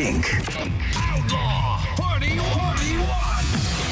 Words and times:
Kink. 0.00 0.36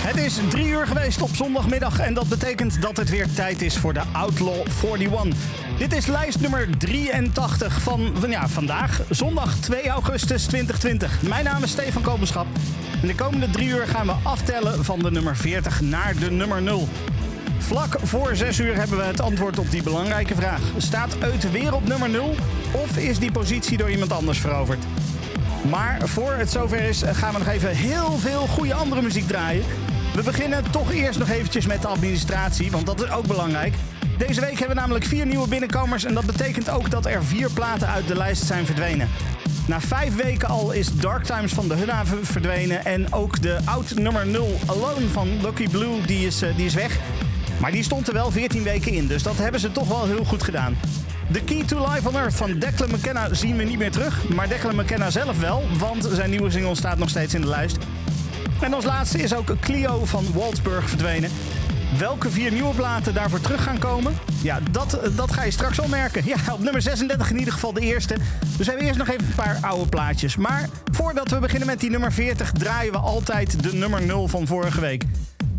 Het 0.07 0.17
is 0.17 0.38
drie 0.49 0.67
uur 0.67 0.87
geweest 0.87 1.23
op 1.23 1.34
zondagmiddag 1.34 1.99
en 1.99 2.15
dat 2.15 2.29
betekent 2.29 2.83
dat 2.83 2.96
het 2.96 3.11
weer 3.11 3.33
tijd 3.34 3.62
is 3.62 3.79
voor 3.79 3.92
de 3.92 4.03
Outlaw 4.12 4.66
41. 4.84 5.38
Dit 5.79 5.92
is 5.92 6.06
lijst 6.06 6.40
nummer 6.40 6.68
83 6.79 7.80
van, 7.80 8.12
ja, 8.29 8.48
vandaag, 8.48 9.00
zondag 9.10 9.54
2 9.54 9.88
augustus 9.88 10.44
2020. 10.44 11.22
Mijn 11.22 11.44
naam 11.44 11.62
is 11.62 11.71
Stefan 11.71 12.02
Kopenschap. 12.02 12.46
In 13.02 13.06
de 13.06 13.14
komende 13.14 13.50
drie 13.50 13.68
uur 13.68 13.86
gaan 13.86 14.06
we 14.06 14.14
aftellen 14.22 14.84
van 14.84 14.98
de 14.98 15.11
nummer 15.11 15.36
40 15.36 15.80
naar 15.80 16.16
de 16.16 16.30
nummer 16.30 16.62
0. 16.62 16.88
Vlak 17.59 17.96
voor 18.02 18.36
6 18.36 18.59
uur 18.59 18.77
hebben 18.77 18.98
we 18.98 19.04
het 19.04 19.20
antwoord 19.20 19.59
op 19.59 19.70
die 19.70 19.82
belangrijke 19.82 20.34
vraag. 20.34 20.61
Staat 20.77 21.16
Eut 21.20 21.50
weer 21.50 21.75
op 21.75 21.88
nummer 21.88 22.11
0 22.11 22.34
of 22.72 22.96
is 22.96 23.18
die 23.18 23.32
positie 23.32 23.77
door 23.77 23.90
iemand 23.90 24.12
anders 24.12 24.38
veroverd? 24.38 24.84
Maar 25.62 26.09
voor 26.09 26.32
het 26.32 26.50
zover 26.50 26.80
is, 26.80 27.02
gaan 27.06 27.32
we 27.32 27.38
nog 27.38 27.48
even 27.48 27.70
heel 27.70 28.19
veel 28.19 28.46
goede 28.46 28.74
andere 28.74 29.02
muziek 29.02 29.27
draaien. 29.27 29.64
We 30.14 30.23
beginnen 30.23 30.70
toch 30.70 30.92
eerst 30.92 31.19
nog 31.19 31.28
eventjes 31.28 31.66
met 31.66 31.83
de 31.83 31.88
administratie, 31.88 32.70
want 32.70 32.87
dat 32.87 33.02
is 33.02 33.10
ook 33.10 33.27
belangrijk. 33.27 33.74
Deze 34.19 34.41
week 34.41 34.59
hebben 34.59 34.69
we 34.69 34.80
namelijk 34.80 35.05
vier 35.05 35.27
nieuwe 35.27 35.48
binnenkomers 35.48 36.05
en 36.05 36.14
dat 36.14 36.27
betekent 36.27 36.70
ook 36.70 36.91
dat 36.91 37.06
er 37.06 37.24
vier 37.24 37.50
platen 37.50 37.88
uit 37.88 38.09
de 38.09 38.16
lijst 38.16 38.45
zijn 38.45 38.66
verdwenen. 38.66 39.09
Na 39.66 39.80
vijf 39.80 40.14
weken 40.14 40.48
al 40.48 40.73
is 40.73 40.95
Dark 40.95 41.24
Times 41.24 41.52
van 41.52 41.69
de 41.69 41.75
Hudda 41.75 42.05
verdwenen 42.22 42.84
en 42.84 43.12
ook 43.12 43.42
de 43.42 43.59
oud 43.64 43.95
nummer 43.95 44.27
0 44.27 44.59
Alone 44.66 45.09
van 45.09 45.41
Lucky 45.42 45.69
Blue 45.69 46.00
die 46.06 46.27
is, 46.27 46.42
eh, 46.42 46.56
die 46.56 46.66
is 46.66 46.75
weg. 46.75 46.98
Maar 47.61 47.70
die 47.70 47.83
stond 47.83 48.09
er 48.09 48.14
wel 48.14 48.30
14 48.30 48.62
weken 48.62 48.92
in, 48.92 49.06
dus 49.06 49.22
dat 49.22 49.36
hebben 49.36 49.61
ze 49.61 49.72
toch 49.72 49.88
wel 49.88 50.06
heel 50.06 50.25
goed 50.25 50.42
gedaan. 50.42 50.77
The 51.32 51.41
Key 51.45 51.64
to 51.64 51.87
Life 51.92 52.09
on 52.09 52.16
Earth 52.16 52.34
van 52.34 52.59
Declan 52.59 52.91
McKenna 52.91 53.34
zien 53.34 53.56
we 53.56 53.64
niet 53.64 53.78
meer 53.78 53.91
terug. 53.91 54.28
Maar 54.28 54.48
Declan 54.48 54.77
McKenna 54.77 55.10
zelf 55.10 55.41
wel, 55.41 55.62
want 55.78 56.09
zijn 56.12 56.30
nieuwe 56.30 56.50
single 56.50 56.74
staat 56.74 56.98
nog 56.98 57.09
steeds 57.09 57.34
in 57.34 57.41
de 57.41 57.46
lijst. 57.46 57.78
En 58.60 58.74
als 58.74 58.84
laatste 58.84 59.23
is 59.23 59.34
ook 59.34 59.60
Clio 59.60 60.05
van 60.05 60.25
Waldsburg 60.33 60.88
verdwenen. 60.88 61.30
Welke 61.98 62.30
vier 62.30 62.53
nieuwe 62.53 62.75
platen 62.75 63.14
daarvoor 63.14 63.41
terug 63.41 63.62
gaan 63.62 63.78
komen? 63.78 64.12
Ja, 64.42 64.58
dat, 64.70 65.00
dat 65.16 65.33
ga 65.33 65.42
je 65.44 65.50
straks 65.50 65.80
al 65.80 65.88
merken. 65.88 66.22
Ja, 66.25 66.36
op 66.53 66.62
nummer 66.62 66.83
36 66.83 67.31
in 67.31 67.38
ieder 67.38 67.53
geval 67.53 67.72
de 67.72 67.81
eerste. 67.81 68.14
Dus 68.41 68.56
we 68.56 68.64
hebben 68.64 68.86
eerst 68.86 68.98
nog 68.98 69.08
even 69.08 69.27
een 69.27 69.34
paar 69.34 69.58
oude 69.60 69.88
plaatjes. 69.88 70.36
Maar 70.36 70.69
voordat 70.92 71.31
we 71.31 71.38
beginnen 71.38 71.69
met 71.69 71.81
die 71.81 71.91
nummer 71.91 72.12
40... 72.12 72.53
draaien 72.53 72.92
we 72.92 72.98
altijd 72.98 73.62
de 73.62 73.75
nummer 73.75 74.03
0 74.03 74.28
van 74.28 74.47
vorige 74.47 74.81
week. 74.81 75.05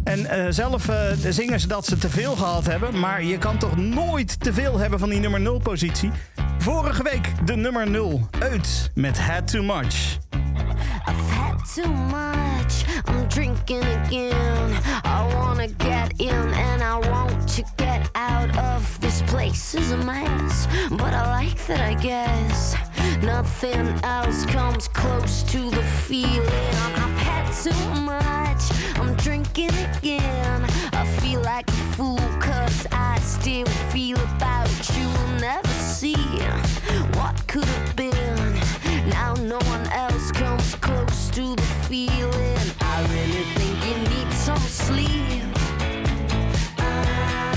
En 0.03 0.19
uh, 0.19 0.45
zelf 0.49 0.89
uh, 0.89 0.95
zingen 1.29 1.59
ze 1.59 1.67
dat 1.67 1.85
ze 1.85 1.97
te 1.97 2.09
veel 2.09 2.35
gehad 2.35 2.65
hebben. 2.65 2.99
Maar 2.99 3.23
je 3.23 3.37
kan 3.37 3.57
toch 3.57 3.77
nooit 3.77 4.39
te 4.39 4.53
veel 4.53 4.77
hebben 4.77 4.99
van 4.99 5.09
die 5.09 5.19
nummer 5.19 5.39
0 5.39 5.59
positie. 5.59 6.11
Vorige 6.57 7.03
week 7.03 7.31
de 7.45 7.55
nummer 7.55 7.89
0. 7.89 8.27
Uit 8.39 8.91
met 8.95 9.19
Had 9.19 9.47
Too 9.47 9.63
Much. 9.63 10.17
I've 11.07 11.33
had 11.33 11.73
too 11.75 11.93
much. 11.93 12.85
I'm 13.07 13.27
drinking 13.27 13.83
again. 13.83 14.71
I 15.03 15.33
wanna 15.33 15.67
get 15.77 16.13
in 16.17 16.53
and 16.53 16.81
I 16.81 17.09
want 17.09 17.47
to 17.55 17.63
get 17.75 18.09
out 18.13 18.57
of 18.57 18.99
this 18.99 19.21
place 19.21 19.73
is 19.75 19.91
a 19.91 19.97
mess. 19.97 20.67
But 20.89 21.13
I 21.13 21.43
like 21.43 21.65
that, 21.67 21.79
I 21.79 21.95
guess. 21.95 22.75
Nothing 23.23 23.99
else 24.03 24.45
comes 24.45 24.87
close 24.87 25.43
to 25.43 25.69
the 25.69 25.83
feeling. 26.07 27.18
Too 27.51 27.73
much. 28.01 28.71
I'm 28.95 29.15
drinking 29.15 29.73
again. 29.97 30.65
I 30.93 31.05
feel 31.19 31.41
like 31.41 31.67
a 31.67 31.71
fool, 31.95 32.19
cause 32.39 32.87
I 32.91 33.19
still 33.19 33.65
feel 33.91 34.17
about 34.37 34.69
you. 34.95 35.09
Never 35.41 35.67
see 35.67 36.15
what 37.17 37.35
could 37.47 37.65
have 37.65 37.95
been. 37.97 38.59
Now 39.09 39.33
no 39.33 39.57
one 39.65 39.87
else 39.87 40.31
comes 40.31 40.75
close 40.75 41.29
to 41.31 41.55
the 41.55 41.61
feeling. 41.89 42.57
I 42.79 43.01
really 43.13 43.43
think 43.57 43.85
you 43.85 43.95
need 44.15 44.31
some 44.31 44.57
sleep. 44.57 45.43
Ah, 46.77 47.49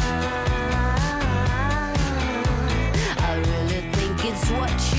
I 3.19 3.35
really 3.37 3.83
think 3.93 4.25
it's 4.25 4.51
what 4.51 4.92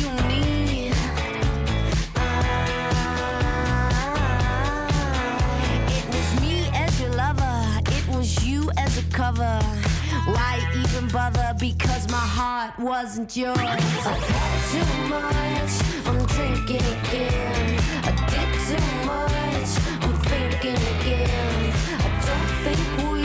bother? 11.14 11.54
Because 11.60 12.10
my 12.10 12.18
heart 12.18 12.78
wasn't 12.80 13.38
yours. 13.38 13.58
I've 13.60 14.28
had 14.36 14.60
too 14.74 14.90
much, 15.14 15.74
I'm 16.08 16.26
drinking 16.36 16.86
again. 16.98 17.80
I 18.04 18.12
did 18.32 18.50
too 18.68 18.88
much, 19.06 19.70
I'm 20.04 20.16
thinking 20.32 20.82
again. 20.96 21.74
I 22.00 22.20
don't 22.28 22.52
think 22.66 22.84
we, 23.12 23.22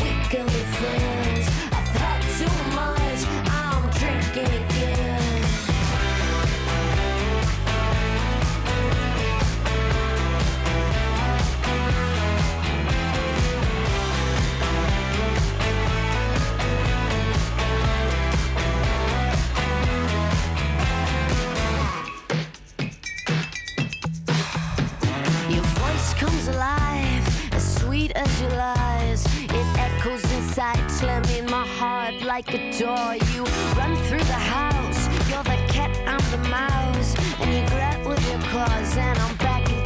we 0.00 0.10
can 0.30 0.46
be 0.46 0.62
friends. 0.78 1.27
Sweet 28.08 28.16
as 28.16 28.40
your 28.40 28.50
lies. 28.50 29.26
It 29.44 29.78
echoes 29.78 30.24
inside, 30.32 30.90
slamming 30.90 31.50
my 31.50 31.66
heart 31.66 32.22
like 32.22 32.52
a 32.54 32.72
door. 32.78 33.16
You 33.34 33.44
run 33.76 33.96
through 34.06 34.24
the 34.24 34.32
house, 34.32 35.08
you're 35.28 35.42
the 35.42 35.58
cat, 35.68 35.96
I'm 36.06 36.30
the 36.30 36.48
mouse. 36.48 37.14
And 37.40 37.54
you 37.54 37.66
grab 37.68 38.06
with 38.06 38.24
your 38.28 38.40
claws, 38.50 38.96
and 38.96 39.18
I'm 39.18 39.36
back 39.36 39.77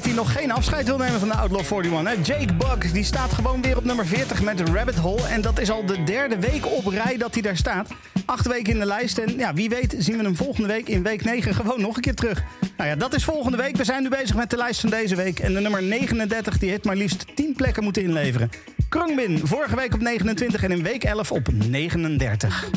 dat 0.00 0.08
hij 0.08 0.18
nog 0.18 0.32
geen 0.32 0.52
afscheid 0.52 0.86
wil 0.86 0.96
nemen 0.96 1.20
van 1.20 1.28
de 1.28 1.34
Outlaw 1.34 1.84
41. 1.84 2.02
Hè? 2.02 2.34
Jake 2.34 2.54
Buck 2.54 2.92
die 2.92 3.04
staat 3.04 3.32
gewoon 3.32 3.62
weer 3.62 3.76
op 3.76 3.84
nummer 3.84 4.06
40 4.06 4.42
met 4.42 4.60
Rabbit 4.60 4.96
Hole. 4.96 5.26
En 5.26 5.40
dat 5.40 5.60
is 5.60 5.70
al 5.70 5.86
de 5.86 6.04
derde 6.04 6.38
week 6.38 6.66
op 6.66 6.86
rij 6.86 7.16
dat 7.16 7.32
hij 7.32 7.42
daar 7.42 7.56
staat. 7.56 7.88
Acht 8.24 8.46
weken 8.46 8.72
in 8.72 8.78
de 8.78 8.86
lijst. 8.86 9.18
En 9.18 9.38
ja, 9.38 9.54
wie 9.54 9.68
weet 9.68 9.94
zien 9.98 10.16
we 10.16 10.22
hem 10.22 10.36
volgende 10.36 10.68
week 10.68 10.88
in 10.88 11.02
week 11.02 11.24
9 11.24 11.54
gewoon 11.54 11.80
nog 11.80 11.96
een 11.96 12.02
keer 12.02 12.14
terug. 12.14 12.42
Nou 12.76 12.90
ja, 12.90 12.96
dat 12.96 13.14
is 13.14 13.24
volgende 13.24 13.56
week. 13.56 13.76
We 13.76 13.84
zijn 13.84 14.02
nu 14.02 14.08
bezig 14.08 14.36
met 14.36 14.50
de 14.50 14.56
lijst 14.56 14.80
van 14.80 14.90
deze 14.90 15.16
week. 15.16 15.38
En 15.38 15.54
de 15.54 15.60
nummer 15.60 15.82
39 15.82 16.58
die 16.58 16.70
heeft 16.70 16.84
maar 16.84 16.96
liefst 16.96 17.24
10 17.34 17.54
plekken 17.54 17.82
moeten 17.82 18.02
inleveren. 18.02 18.50
Krongbin 18.88 19.40
vorige 19.44 19.76
week 19.76 19.94
op 19.94 20.00
29 20.00 20.62
en 20.62 20.70
in 20.70 20.82
week 20.82 21.04
11 21.04 21.32
op 21.32 21.48
39. 21.52 22.70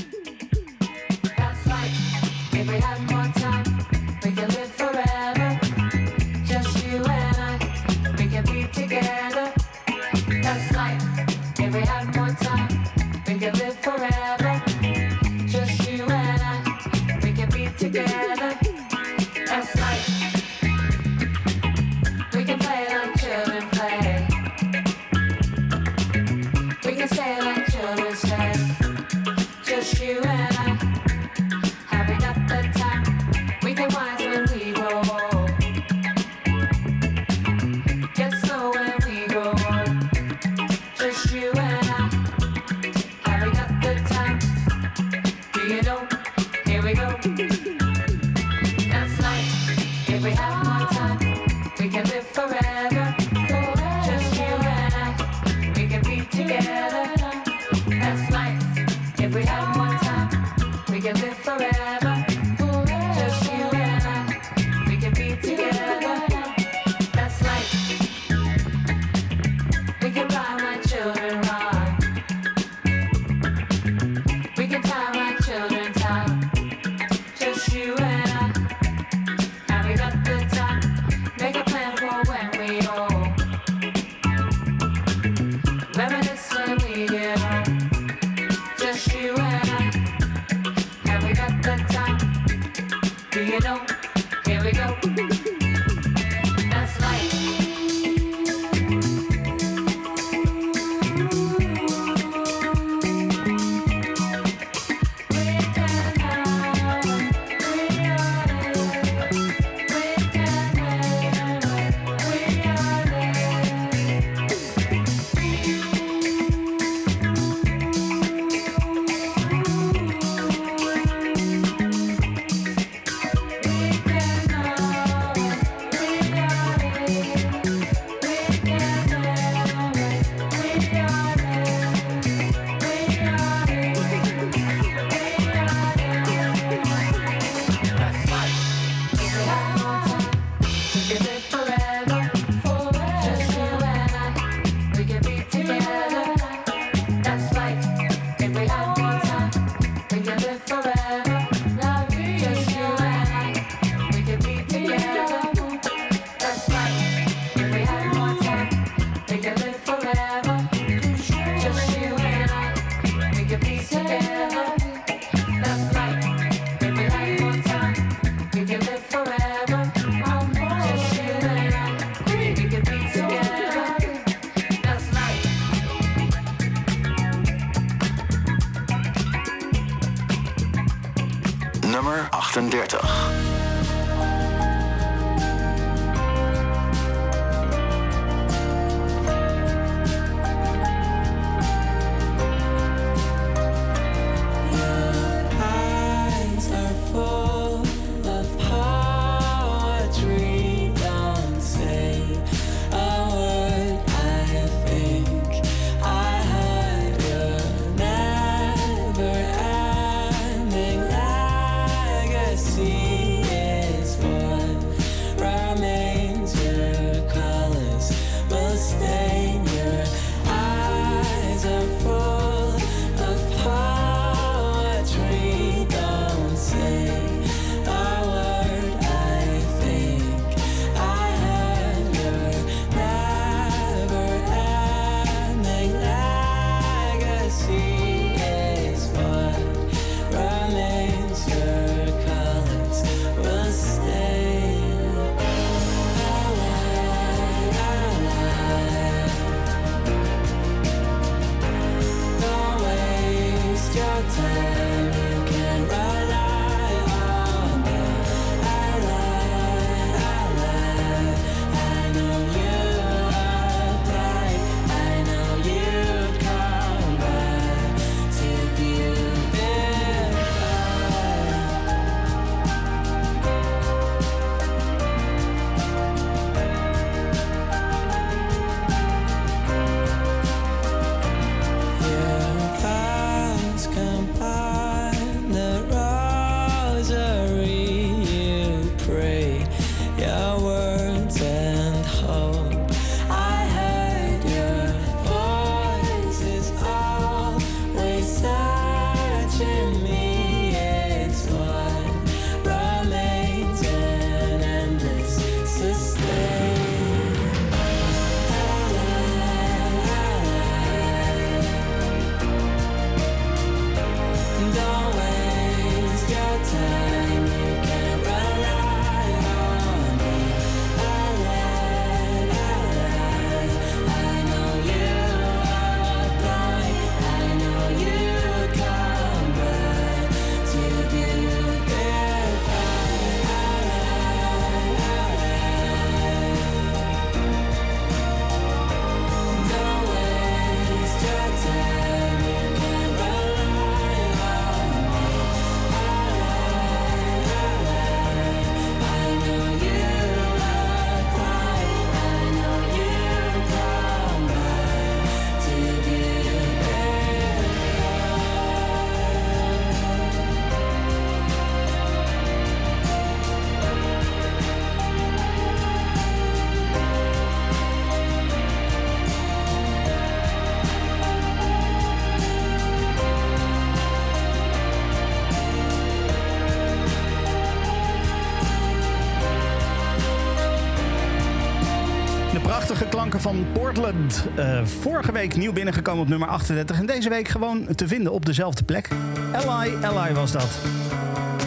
Portland. 383.94 384.46
Eh, 384.56 384.86
vorige 384.86 385.32
week 385.32 385.56
nieuw 385.56 385.74
binnengekomen 385.74 386.22
op 386.22 386.28
nummer 386.28 386.48
38. 386.48 387.00
En 387.00 387.06
deze 387.06 387.30
week 387.30 387.48
gewoon 387.48 387.88
te 387.96 388.08
vinden 388.08 388.32
op 388.32 388.46
dezelfde 388.46 388.84
plek. 388.84 389.08
Ally, 389.52 389.94
Ally 390.02 390.34
was 390.34 390.52
dat. 390.52 390.70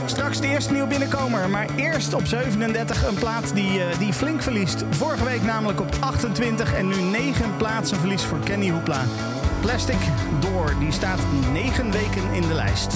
Straks 0.05 0.41
de 0.41 0.47
eerste 0.47 0.73
nieuw 0.73 0.87
binnenkomer. 0.87 1.51
Maar 1.51 1.67
eerst 1.77 2.15
op 2.15 2.27
37 2.27 3.07
een 3.07 3.15
plaat 3.15 3.55
die, 3.55 3.81
eh, 3.81 3.99
die 3.99 4.13
flink 4.13 4.43
verliest. 4.43 4.85
Vorige 4.91 5.25
week 5.25 5.43
namelijk 5.43 5.81
op 5.81 5.97
28 6.01 6.75
en 6.75 6.89
nu 6.89 7.01
9 7.01 7.57
plaatsen 7.57 7.99
verlies 7.99 8.23
voor 8.23 8.39
Kenny 8.39 8.71
Hoopla. 8.71 9.05
Plastic 9.61 10.01
Door, 10.41 10.75
die 10.79 10.93
staat 10.93 11.21
9 11.53 11.91
weken 11.91 12.33
in 12.33 12.43
de 12.43 12.55
lijst. 12.55 12.95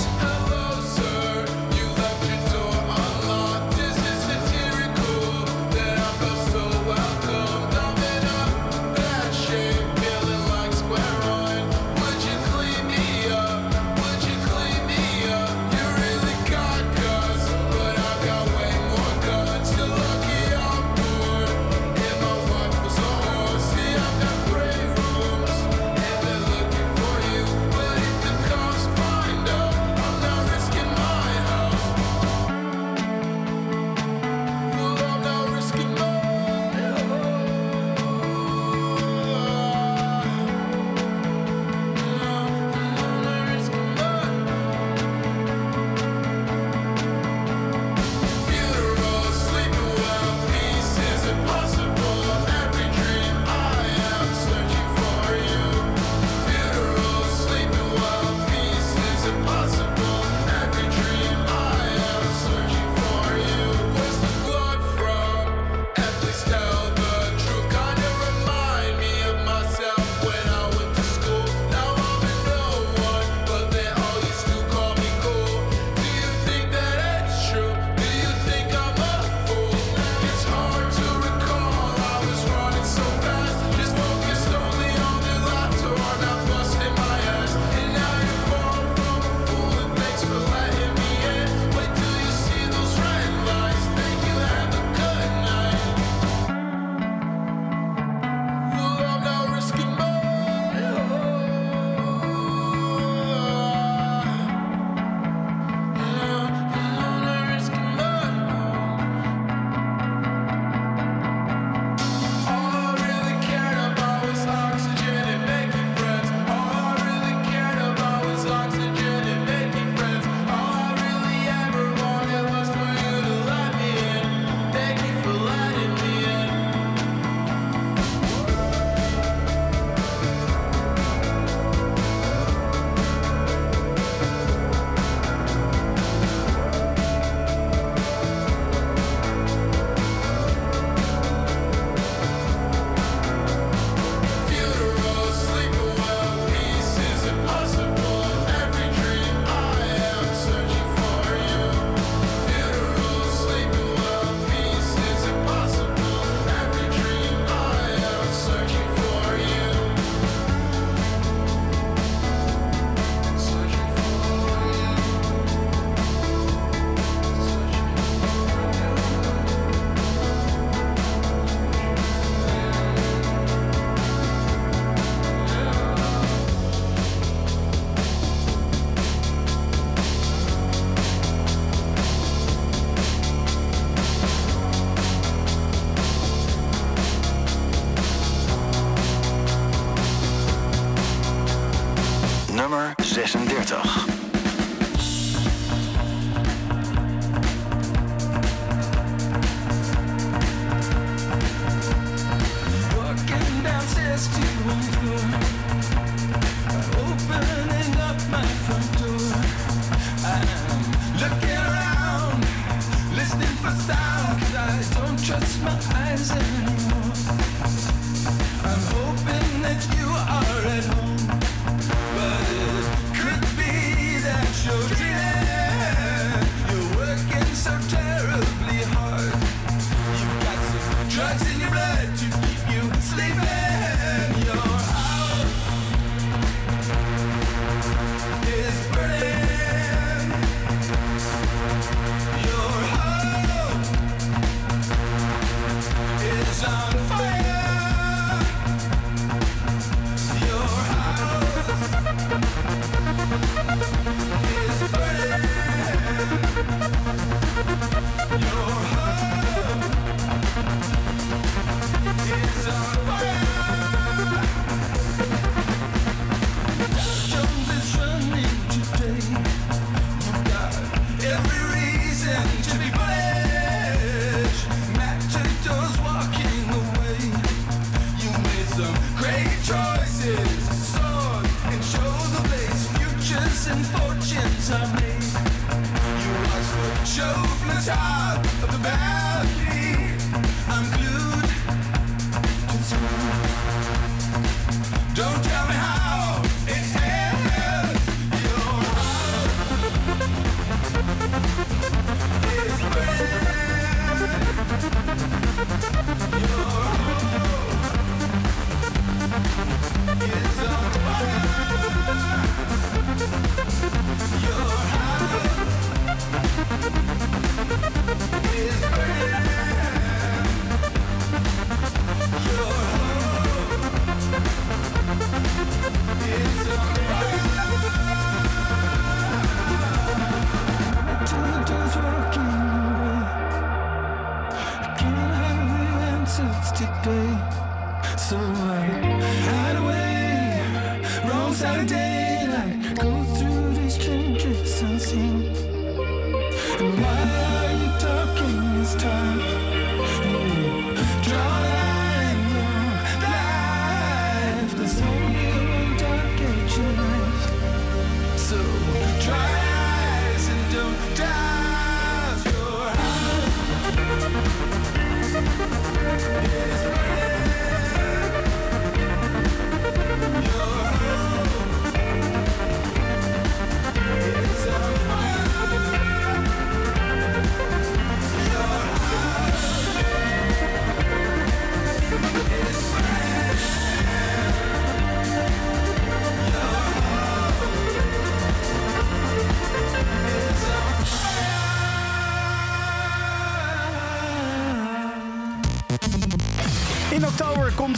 36. 193.27 194.00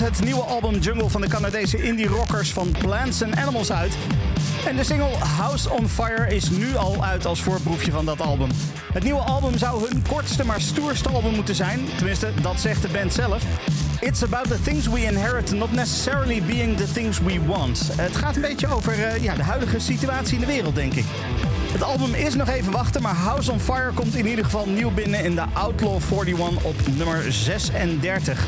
Het 0.00 0.24
nieuwe 0.24 0.42
album 0.42 0.78
Jungle 0.78 1.11
van 1.11 1.20
de 1.20 1.28
Canadese 1.28 1.83
indie 1.83 2.07
rockers 2.07 2.52
van 2.52 2.74
Plants 2.78 3.22
and 3.22 3.37
Animals 3.37 3.72
uit. 3.72 3.96
En 4.66 4.76
de 4.76 4.85
single 4.85 5.16
House 5.37 5.70
on 5.70 5.88
Fire 5.88 6.35
is 6.35 6.50
nu 6.50 6.76
al 6.76 7.05
uit 7.05 7.26
als 7.26 7.42
voorproefje 7.42 7.90
van 7.90 8.05
dat 8.05 8.20
album. 8.20 8.48
Het 8.92 9.02
nieuwe 9.02 9.20
album 9.20 9.59
zou 9.59 9.88
hun 9.88 10.02
kortste 10.09 10.44
maar 10.44 10.61
stoerste 10.61 11.09
album 11.09 11.35
moeten 11.35 11.55
zijn. 11.55 11.81
Tenminste, 11.96 12.31
dat 12.42 12.61
zegt 12.61 12.83
de 12.83 12.88
band 12.88 13.12
zelf. 13.12 13.42
It's 14.00 14.22
about 14.22 14.48
the 14.48 14.61
things 14.61 14.87
we 14.87 15.02
inherit, 15.02 15.52
not 15.52 15.72
necessarily 15.72 16.42
being 16.42 16.76
the 16.76 16.92
things 16.92 17.20
we 17.20 17.46
want. 17.46 17.90
Het 17.96 18.16
gaat 18.16 18.37
een 18.37 18.42
beetje 18.42 18.66
over 18.66 19.05
eh, 19.05 19.22
ja, 19.22 19.35
de 19.35 19.42
huidige 19.42 19.78
situatie 19.78 20.35
in 20.35 20.40
de 20.40 20.46
wereld, 20.46 20.74
denk 20.74 20.92
ik. 20.92 21.05
Het 21.72 21.83
album 21.83 22.14
is 22.14 22.35
nog 22.35 22.48
even 22.48 22.72
wachten, 22.72 23.02
maar 23.02 23.14
House 23.14 23.52
on 23.52 23.61
Fire 23.61 23.90
komt 23.94 24.14
in 24.14 24.26
ieder 24.26 24.44
geval 24.44 24.66
nieuw 24.66 24.90
binnen 24.90 25.24
in 25.24 25.35
de 25.35 25.44
Outlaw 25.52 26.00
41 26.11 26.64
op 26.64 26.74
nummer 26.96 27.33
36. 27.33 28.46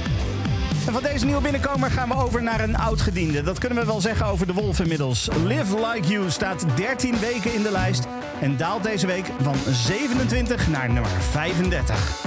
Van 0.95 1.03
deze 1.03 1.25
nieuwe 1.25 1.41
binnenkomer 1.41 1.91
gaan 1.91 2.09
we 2.09 2.15
over 2.15 2.43
naar 2.43 2.61
een 2.61 2.77
oud-gediende. 2.77 3.43
Dat 3.43 3.59
kunnen 3.59 3.79
we 3.79 3.85
wel 3.85 4.01
zeggen 4.01 4.27
over 4.27 4.47
de 4.47 4.53
Wolf 4.53 4.81
inmiddels. 4.81 5.29
Live 5.45 5.75
Like 5.87 6.09
You 6.09 6.31
staat 6.31 6.65
13 6.77 7.19
weken 7.19 7.55
in 7.55 7.63
de 7.63 7.71
lijst 7.71 8.07
en 8.41 8.57
daalt 8.57 8.83
deze 8.83 9.07
week 9.07 9.27
van 9.41 9.55
27 9.71 10.69
naar 10.69 10.91
nummer 10.91 11.11
35. 11.11 12.24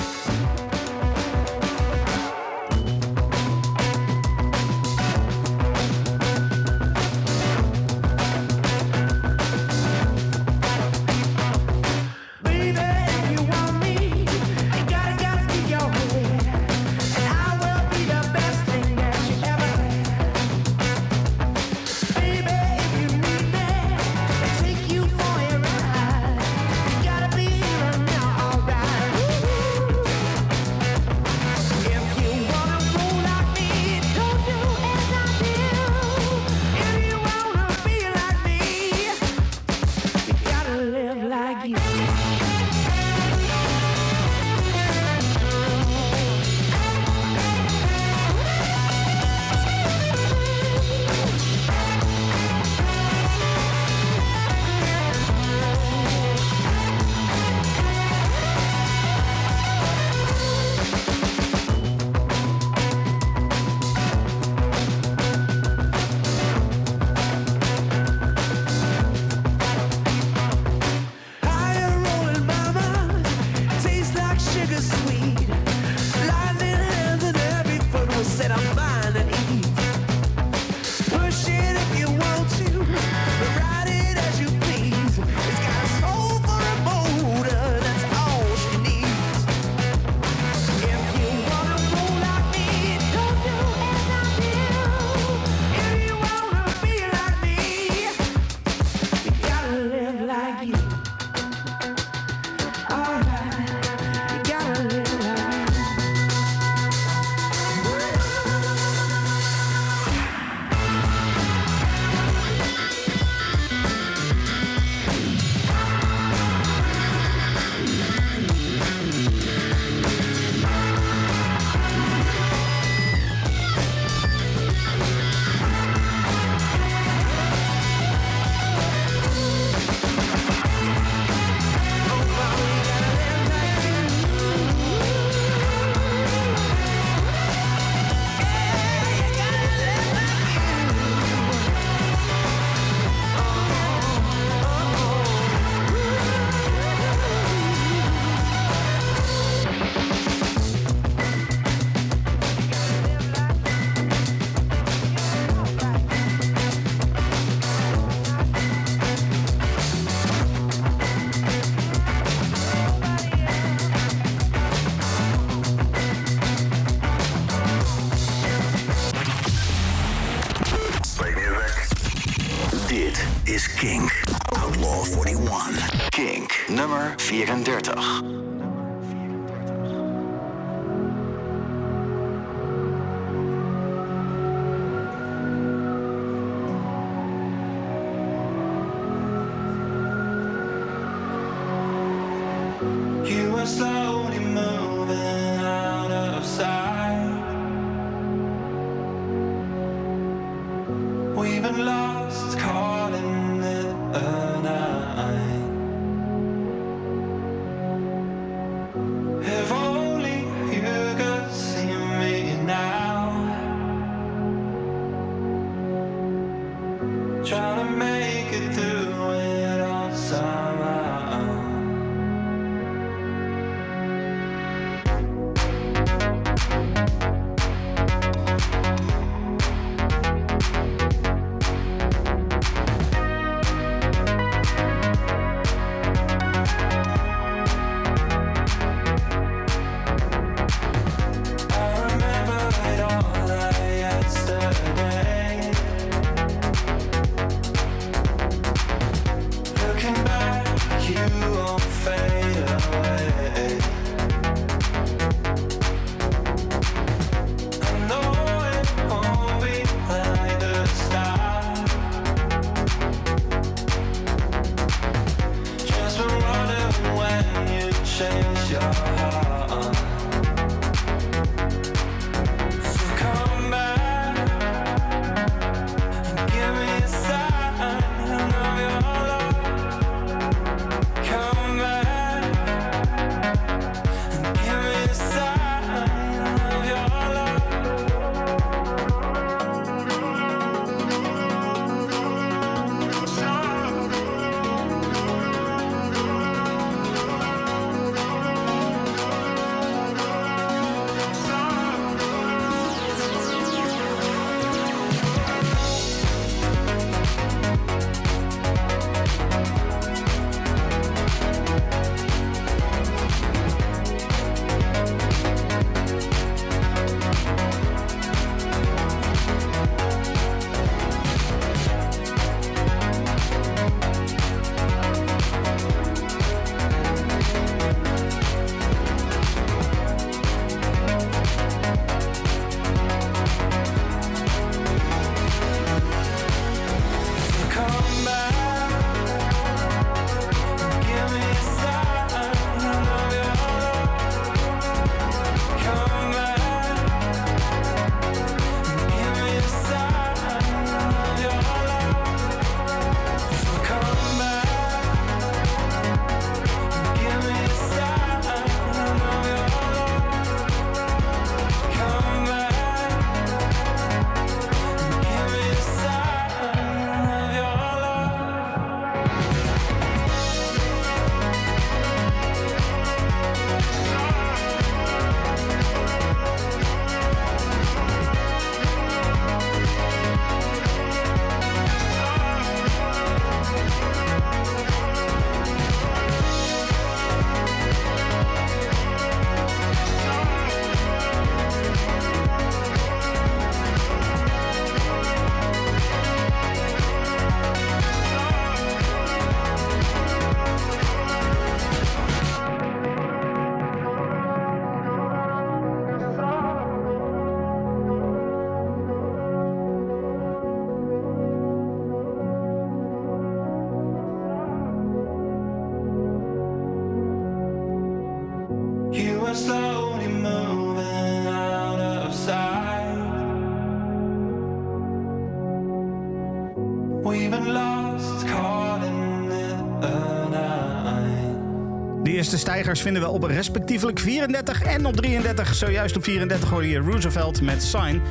stijgers 432.77 433.01
vinden 433.01 433.21
we 433.21 433.27
op 433.27 433.43
respectievelijk 433.43 434.19
34 434.19 434.83
en 434.83 435.05
op 435.05 435.15
33. 435.15 435.75
Zojuist 435.75 436.15
op 436.15 436.23
34 436.23 436.69
hoor 436.69 436.85
je 436.85 436.97
Roosevelt 436.97 437.61
met 437.61 437.83
Sign. 437.83 438.21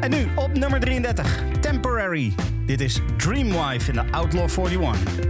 En 0.00 0.10
nu 0.10 0.26
op 0.34 0.58
nummer 0.58 0.80
33, 0.80 1.42
Temporary. 1.60 2.34
Dit 2.66 2.80
is 2.80 3.00
Dreamwife 3.16 3.90
in 3.90 3.96
de 3.96 4.12
Outlaw 4.12 4.48
41. 4.48 5.25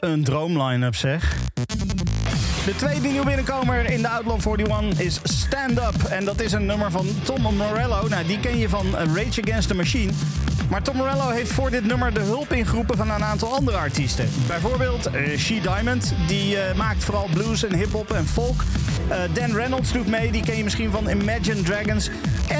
Een 0.00 0.24
droomline-up 0.24 0.94
zeg. 0.94 1.38
De 2.64 2.76
tweede 2.76 3.08
nieuwe 3.08 3.26
binnenkomer 3.26 3.90
in 3.90 4.02
de 4.02 4.08
Outland 4.08 4.46
41 4.46 5.00
is 5.00 5.20
Stand 5.22 5.78
Up. 5.78 6.04
En 6.08 6.24
dat 6.24 6.40
is 6.40 6.52
een 6.52 6.66
nummer 6.66 6.90
van 6.90 7.06
Tom 7.22 7.42
Morello. 7.42 8.08
Nou, 8.08 8.26
die 8.26 8.40
ken 8.40 8.58
je 8.58 8.68
van 8.68 8.96
eh, 8.96 9.04
Rage 9.14 9.42
Against 9.42 9.68
the 9.68 9.74
Machine. 9.74 10.12
Maar 10.70 10.82
Tom 10.82 10.96
Morello 10.96 11.28
heeft 11.28 11.52
voor 11.52 11.70
dit 11.70 11.86
nummer 11.86 12.14
de 12.14 12.20
hulp 12.20 12.52
ingeroepen 12.52 12.96
van 12.96 13.10
een 13.10 13.24
aantal 13.24 13.54
andere 13.54 13.76
artiesten. 13.76 14.28
Bijvoorbeeld 14.46 15.06
eh, 15.06 15.38
She 15.38 15.60
Diamond, 15.60 16.14
die 16.26 16.56
eh, 16.56 16.76
maakt 16.76 17.04
vooral 17.04 17.28
blues 17.32 17.64
en 17.64 17.74
hip-hop 17.74 18.10
en 18.10 18.26
folk. 18.26 18.64
Dan 19.32 19.54
Reynolds 19.54 19.92
doet 19.92 20.06
mee, 20.06 20.32
die 20.32 20.42
ken 20.42 20.56
je 20.56 20.64
misschien 20.64 20.90
van 20.90 21.08
Imagine 21.08 21.62
Dragons. 21.62 22.10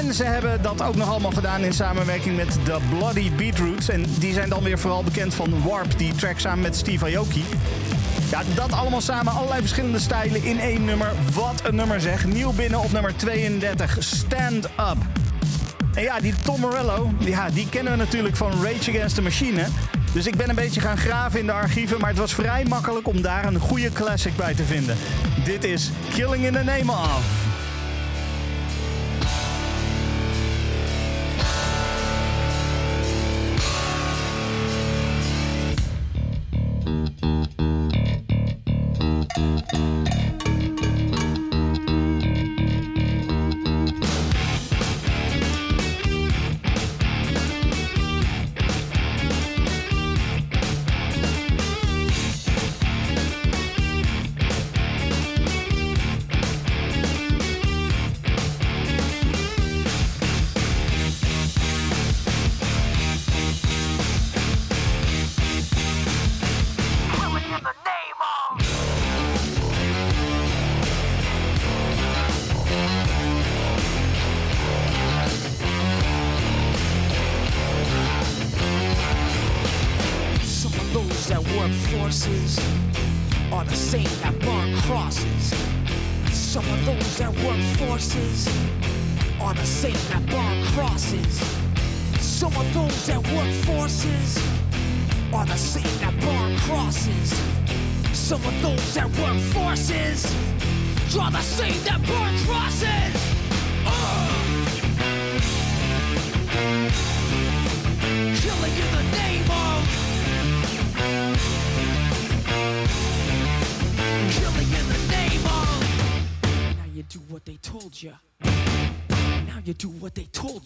En 0.00 0.14
ze 0.14 0.24
hebben 0.24 0.62
dat 0.62 0.82
ook 0.82 0.96
nog 0.96 1.08
allemaal 1.08 1.30
gedaan 1.30 1.60
in 1.60 1.72
samenwerking 1.72 2.36
met 2.36 2.64
The 2.64 2.78
Bloody 2.88 3.32
Beetroots. 3.32 3.88
En 3.88 4.04
die 4.18 4.32
zijn 4.32 4.48
dan 4.48 4.62
weer 4.62 4.78
vooral 4.78 5.04
bekend 5.04 5.34
van 5.34 5.62
Warp, 5.62 5.98
die 5.98 6.14
track 6.14 6.38
samen 6.38 6.60
met 6.60 6.76
Steve 6.76 7.16
Aoki. 7.16 7.44
Ja, 8.30 8.42
dat 8.54 8.72
allemaal 8.72 9.00
samen, 9.00 9.32
allerlei 9.32 9.60
verschillende 9.60 9.98
stijlen 9.98 10.44
in 10.44 10.60
één 10.60 10.84
nummer. 10.84 11.12
Wat 11.34 11.62
een 11.64 11.74
nummer 11.74 12.00
zeg. 12.00 12.26
Nieuw 12.26 12.52
binnen 12.52 12.80
op 12.80 12.92
nummer 12.92 13.16
32, 13.16 13.96
Stand 14.00 14.64
Up. 14.64 14.96
En 15.94 16.02
ja, 16.02 16.20
die 16.20 16.34
Tom 16.44 16.60
Morello, 16.60 17.10
die 17.52 17.68
kennen 17.68 17.92
we 17.92 17.98
natuurlijk 17.98 18.36
van 18.36 18.52
Rage 18.62 18.90
Against 18.90 19.14
the 19.14 19.22
Machine. 19.22 19.66
Dus 20.12 20.26
ik 20.26 20.36
ben 20.36 20.48
een 20.48 20.54
beetje 20.54 20.80
gaan 20.80 20.98
graven 20.98 21.40
in 21.40 21.46
de 21.46 21.52
archieven, 21.52 22.00
maar 22.00 22.10
het 22.10 22.18
was 22.18 22.34
vrij 22.34 22.64
makkelijk 22.64 23.08
om 23.08 23.22
daar 23.22 23.44
een 23.44 23.58
goede 23.58 23.92
classic 23.92 24.36
bij 24.36 24.54
te 24.54 24.64
vinden. 24.64 24.96
Dit 25.44 25.64
is 25.64 25.90
Killing 26.14 26.44
in 26.44 26.52
the 26.52 26.62
Name 26.62 26.92
of. 26.92 27.49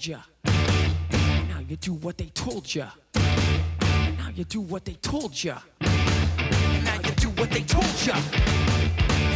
You. 0.06 0.18
Now 0.44 1.60
you 1.68 1.76
do 1.76 1.94
what 1.94 2.18
they 2.18 2.26
told 2.34 2.74
you. 2.74 2.86
Now 3.14 4.30
you 4.34 4.44
do 4.44 4.60
what 4.60 4.84
they 4.84 4.94
told 4.94 5.42
you. 5.42 5.54
Now 5.80 7.00
you 7.04 7.12
do 7.16 7.28
what 7.30 7.50
they 7.50 7.62
told 7.62 8.06
you. 8.06 8.12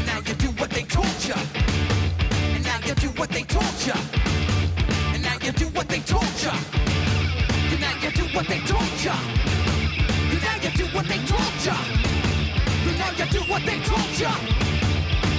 Now 0.07 0.19
you 0.27 0.35
do 0.35 0.49
what 0.61 0.71
they 0.71 0.83
told 0.83 1.25
you. 1.25 1.35
And 2.55 2.65
now 2.65 2.79
you 2.87 2.95
do 2.95 3.09
what 3.19 3.31
they 3.31 3.43
told 3.43 3.87
you. 3.87 3.95
And 5.15 5.23
now 5.23 5.39
you 5.43 5.53
do 5.53 5.67
what 5.69 5.89
they 5.89 6.01
told 6.01 6.37
you. 6.43 6.53
And 7.71 7.81
now 7.81 7.97
you 8.03 8.11
do 8.13 8.25
what 8.27 8.47
they 8.49 8.61
told 8.61 8.93
you. 9.03 9.11
And 10.31 10.41
now 10.41 10.57
you 10.61 10.71
do 10.71 10.85
what 10.95 11.07
they 11.09 11.19
told 11.27 11.59
you. 11.65 11.77
And 12.89 12.99
now 12.99 13.11
you 13.13 13.27
do 13.31 13.41
what 13.51 13.63
they 13.65 13.81
told 13.81 14.19
you. 14.19 14.33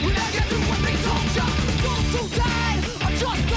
And 0.05 0.13
now 0.15 0.29
you 0.33 0.43
do 0.49 0.57
what 0.69 0.79
they 0.85 0.95
told 1.05 1.29
you. 1.37 1.47
Those 1.83 2.09
who 2.15 2.23
died 2.35 2.83
are 3.03 3.15
justified 3.17 3.48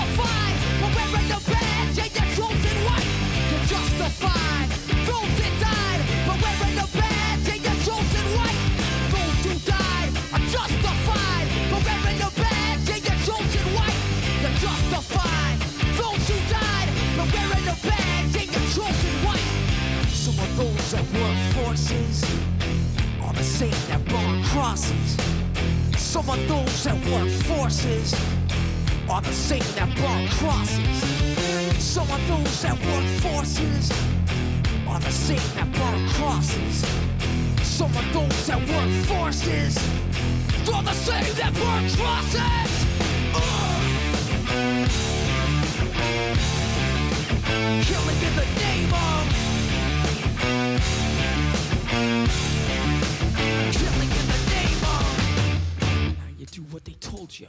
Some 26.12 26.28
of 26.28 26.46
those 26.46 26.84
that 26.84 26.94
work 27.10 27.28
forces 27.28 28.41
are 29.12 29.20
the 29.20 29.32
same 29.32 29.62
that 29.74 29.94
burn 29.96 30.26
crosses. 30.38 31.02
Some 31.78 32.10
of 32.10 32.28
those 32.28 32.62
that 32.62 32.78
work 32.86 33.04
forces 33.20 33.92
are 34.88 35.00
the 35.00 35.10
same 35.10 35.48
that 35.54 35.70
burn 35.70 36.08
crosses. 36.08 36.86
Some 37.62 37.94
of 37.94 38.12
those 38.14 38.46
that 38.46 38.58
work 38.58 38.90
forces 39.04 39.76
are 40.72 40.82
the 40.82 40.94
same 40.94 41.34
that 41.34 41.52
burn 41.52 41.90
crosses. 41.90 42.72
Ugh. 43.34 43.82
Killing 47.84 48.20
in 48.28 48.34
the 48.40 48.46
name 48.64 48.92
of. 48.94 49.24
Killing 53.76 54.10
in 54.20 54.26
the 54.32 54.40
name 54.54 54.82
of. 54.96 55.04
Now 56.16 56.30
you 56.38 56.46
do 56.46 56.62
what 56.62 56.84
they 56.86 56.94
told 56.94 57.38
you. 57.38 57.48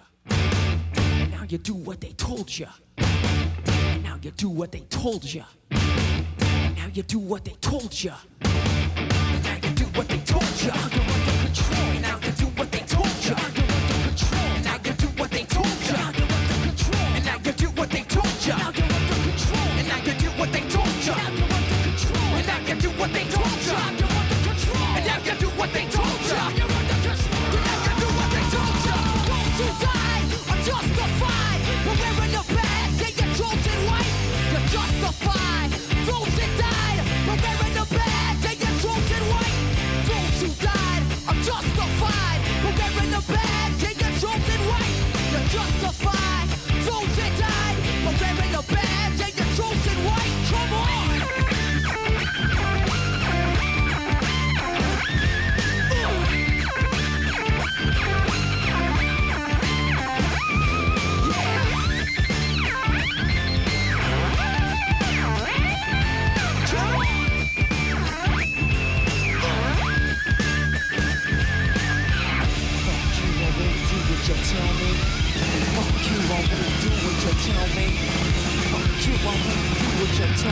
Now 1.33 1.45
you 1.49 1.57
do 1.57 1.73
what 1.73 1.99
they 1.99 2.11
told 2.11 2.57
you. 2.57 2.67
And 2.97 4.03
now 4.03 4.19
you 4.21 4.29
do 4.31 4.49
what 4.49 4.71
they 4.71 4.81
told 4.81 5.23
you. 5.23 5.43
And 5.71 6.75
now 6.77 6.87
you 6.93 7.01
do 7.01 7.17
what 7.17 7.43
they 7.43 7.55
told 7.59 8.03
you. 8.03 8.11
And 8.43 9.43
now 9.43 9.55
you 9.55 9.73
do 9.73 9.85
what 9.97 10.07
they 10.07 10.19
told 10.19 10.43
you. 10.61 10.67
You're 10.67 10.75
under 10.75 11.01
control. 11.43 11.89
And 11.89 12.01
now 12.03 12.19
you 12.23 12.31
do 12.33 12.45
what 12.45 12.71
they 12.71 12.79
told 12.81 13.07
you. 13.25 13.31
You're 13.31 13.39
under 13.39 13.61
control. 13.61 14.41
And 14.41 14.63
now 14.63 14.77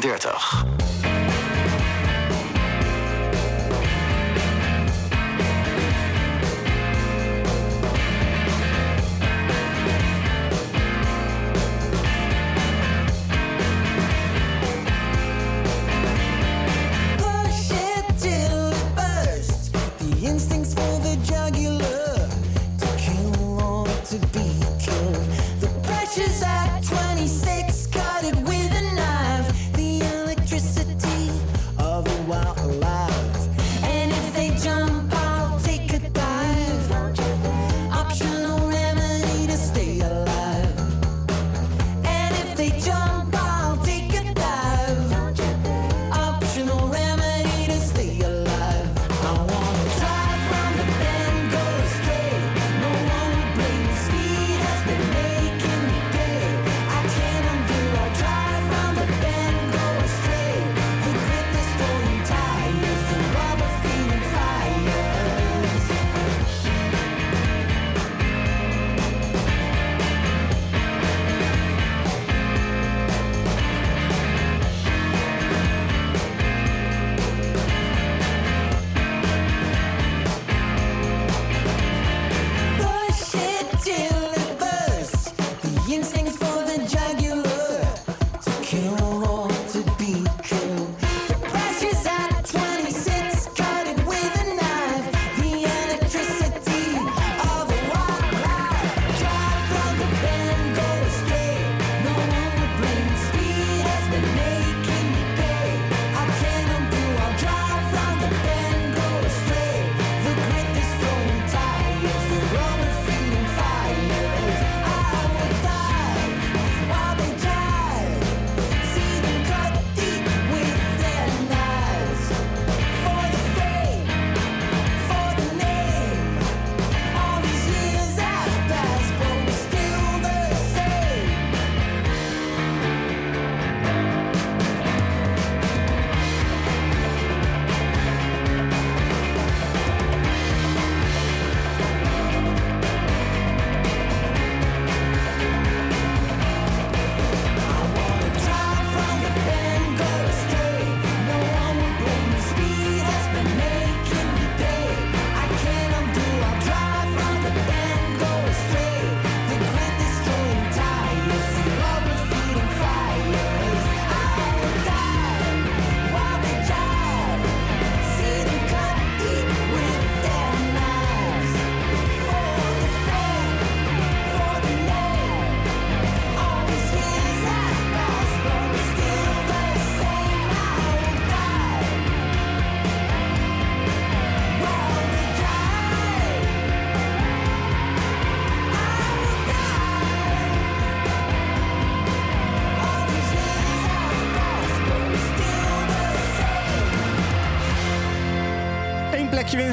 39. 0.00 0.71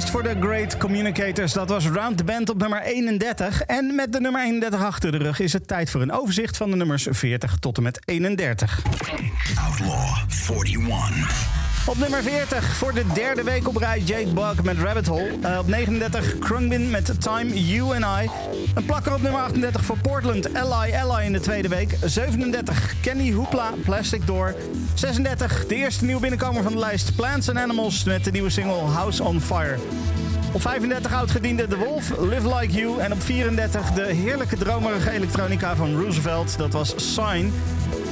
Voor 0.08 0.24
de 0.24 0.36
Great 0.40 0.78
Communicators. 0.78 1.54
Dat 1.54 1.70
was 1.70 1.88
Round 1.88 2.18
the 2.18 2.24
Band 2.24 2.50
op 2.50 2.58
nummer 2.58 2.82
31. 2.82 3.62
En 3.62 3.96
met 3.96 4.14
de 4.14 4.20
nummer 4.20 4.44
31 4.44 4.84
achter 4.84 5.12
de 5.12 5.18
rug 5.18 5.40
is 5.40 5.54
het 5.54 5.68
tijd 5.68 5.90
voor 5.90 6.02
een 6.02 6.12
overzicht 6.12 6.58
van 6.58 6.70
de 6.70 6.76
nummers 6.76 7.08
40 7.10 7.58
tot 7.60 7.78
en 7.78 7.84
met 7.84 8.00
31. 8.06 8.82
Outlaw 9.68 10.18
41. 10.64 11.48
Op 11.86 11.98
nummer 11.98 12.24
40 12.24 12.76
voor 12.76 12.94
de 12.94 13.04
derde 13.14 13.44
week 13.44 13.68
op 13.68 13.76
rij 13.76 14.00
Jake 14.00 14.34
Bug 14.34 14.64
met 14.64 14.78
Rabbit 14.78 15.08
Hole. 15.08 15.32
Eh, 15.42 15.58
op 15.60 15.68
39 15.68 16.40
Krungbin 16.40 16.90
met 16.90 17.22
Time 17.22 17.66
You 17.66 18.04
and 18.04 18.24
I. 18.24 18.30
Een 18.74 18.86
plakker 18.86 19.14
op 19.14 19.22
nummer 19.22 19.42
38 19.42 19.86
voor 19.86 19.98
Portland, 19.98 20.54
Ally 20.54 20.94
Ally 20.94 21.26
in 21.26 21.32
de 21.32 21.40
tweede 21.40 21.68
week. 21.68 21.98
37 22.04 22.94
Kenny 23.02 23.34
Hoopla, 23.34 23.74
Plastic 23.84 24.28
Door. 24.28 24.56
36 25.00 25.66
de 25.68 25.76
eerste 25.76 26.06
nieuwe 26.06 26.22
binnenkomer 26.22 26.64
van 26.64 26.72
de 26.72 26.78
lijst 26.78 27.16
Plants 27.16 27.50
and 27.50 27.58
Animals 27.58 28.04
met 28.04 28.24
de 28.24 28.32
nieuwe 28.32 28.50
single 28.50 28.74
House 28.74 29.24
on 29.24 29.42
Fire. 29.42 29.78
Op 30.54 30.62
35 30.62 31.14
oudgediende 31.14 31.68
The 31.68 31.78
Wolf, 31.78 32.20
Live 32.20 32.56
Like 32.56 32.74
You. 32.74 33.00
En 33.00 33.12
op 33.12 33.22
34 33.22 33.92
de 33.92 34.06
heerlijke 34.06 34.58
dromerige 34.58 35.12
elektronica 35.12 35.76
van 35.76 36.02
Roosevelt. 36.02 36.58
Dat 36.58 36.74
was 36.74 36.94
Sign. 37.14 37.54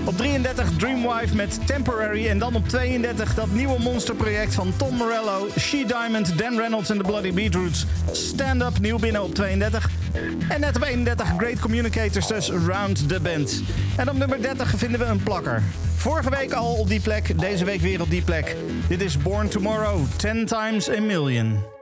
Op 0.04 0.18
33 0.18 0.70
Dreamwife 0.78 1.36
met 1.36 1.68
Temporary. 1.68 2.28
En 2.28 2.40
dan 2.40 2.56
op 2.56 2.68
32 2.68 3.34
dat 3.34 3.52
nieuwe 3.52 3.80
monsterproject 3.80 4.54
van 4.54 4.74
Tom 4.78 4.96
Morello, 4.96 5.48
She 5.60 5.86
Diamond, 5.88 6.38
Dan 6.38 6.58
Reynolds 6.58 6.90
en 6.90 6.98
The 6.98 7.04
Bloody 7.04 7.34
Beetroots. 7.34 7.86
Stand 8.12 8.62
Up, 8.62 8.80
nieuw 8.80 9.00
binnen 9.00 9.24
op 9.24 9.36
32. 9.36 9.90
En 10.50 10.60
net 10.60 10.76
op 10.76 10.84
31 10.84 11.34
Great 11.38 11.60
Communicators, 11.60 12.28
dus 12.28 12.50
Round 12.50 13.10
the 13.10 13.20
Band. 13.20 13.62
En 13.98 14.10
op 14.10 14.18
nummer 14.18 14.42
30 14.42 14.74
vinden 14.78 15.00
we 15.00 15.06
een 15.06 15.24
plakker. 15.24 15.64
Vorige 16.08 16.30
week 16.30 16.54
al 16.54 16.74
op 16.74 16.88
die 16.88 17.02
plek, 17.02 17.40
deze 17.40 17.66
week 17.66 17.82
weer 17.82 18.02
op 18.02 18.10
die 18.10 18.22
plek. 18.22 18.56
Dit 18.88 19.02
is 19.02 19.18
Born 19.18 19.50
Tomorrow, 19.50 20.06
10 20.18 20.46
times 20.46 20.90
a 20.90 21.02
million. 21.02 21.77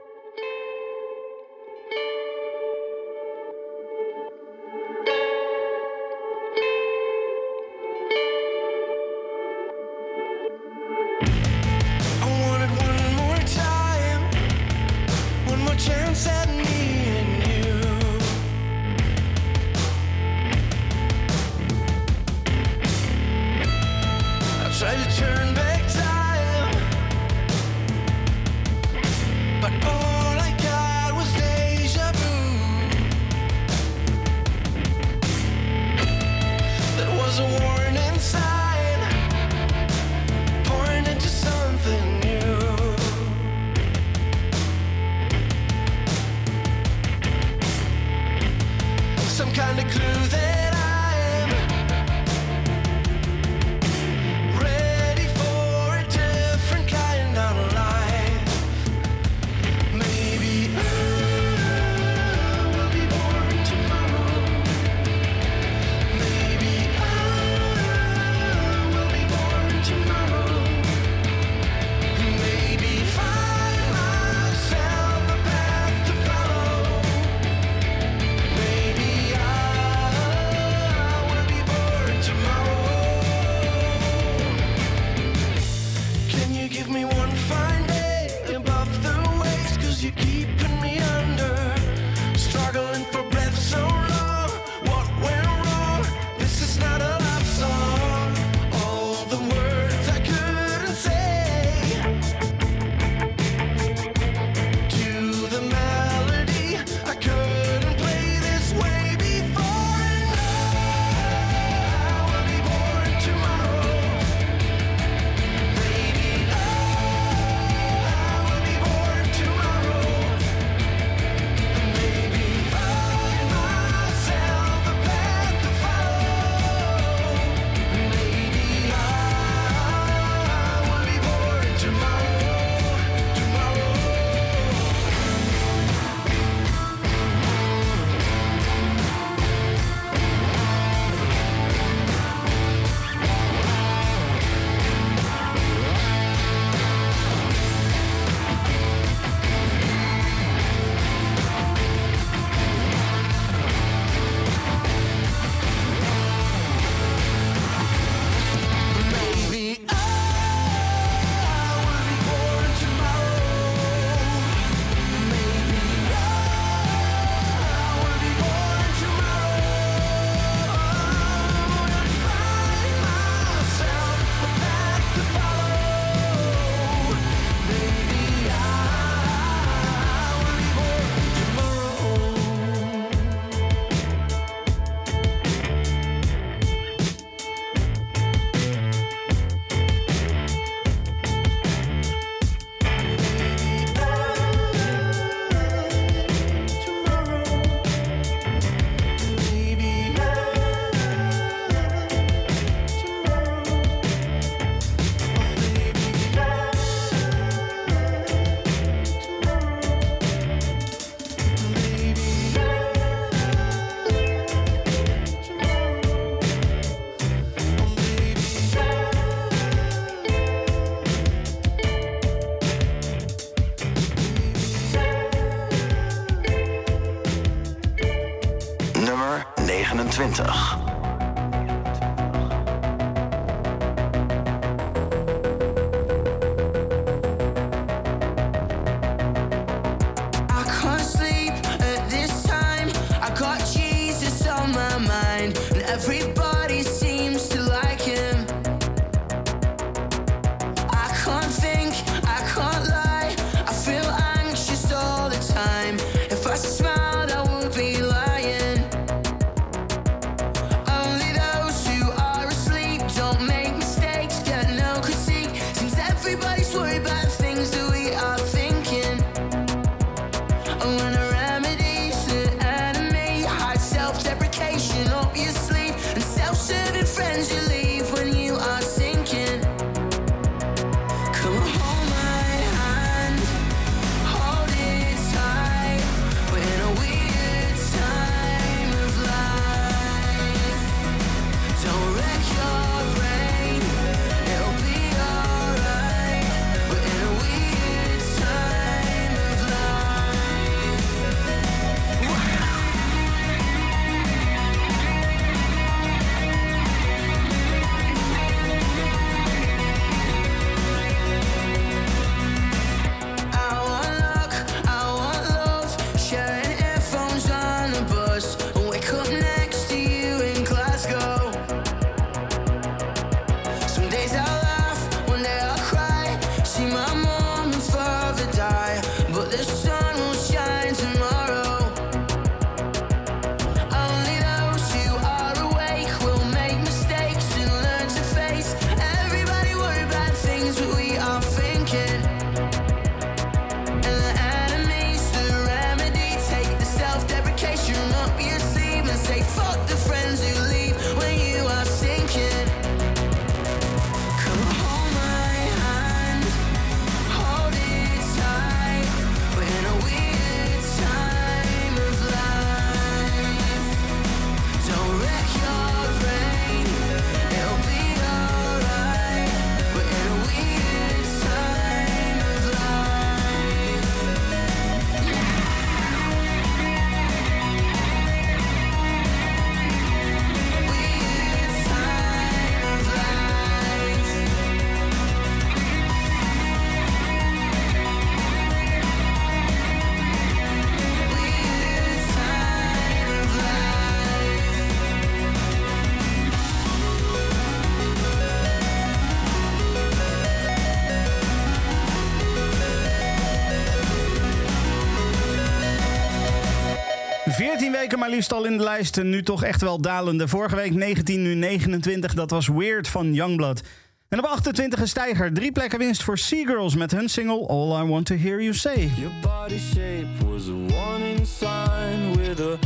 13 407.76 407.94
weken 407.94 408.18
maar 408.18 408.30
liefst 408.30 408.52
al 408.52 408.64
in 408.64 408.76
de 408.76 408.82
lijst. 408.82 409.22
Nu 409.22 409.42
toch 409.42 409.62
echt 409.62 409.80
wel 409.80 410.00
dalende. 410.00 410.48
Vorige 410.48 410.76
week 410.76 410.94
19, 410.94 411.42
nu 411.42 411.54
29. 411.54 412.34
Dat 412.34 412.50
was 412.50 412.68
Weird 412.68 413.08
van 413.08 413.34
Youngblood. 413.34 413.82
En 414.28 414.38
op 414.38 414.44
28 414.44 415.00
een 415.00 415.08
stijger. 415.08 415.52
Drie 415.52 415.72
plekken 415.72 415.98
winst 415.98 416.22
voor 416.22 416.38
Seagirls 416.38 416.94
met 416.94 417.10
hun 417.10 417.28
single 417.28 417.66
All 417.68 418.02
I 418.02 418.08
Want 418.08 418.26
To 418.26 418.34
Hear 418.34 418.62
You 418.62 418.74
Say. 418.74 419.10
Your 419.16 419.32
body 419.40 419.78
shape 419.78 420.44
was 420.46 420.68
a 420.68 420.94
warning 420.94 421.46
sign 421.46 422.36
with 422.36 422.60
a 422.60 422.78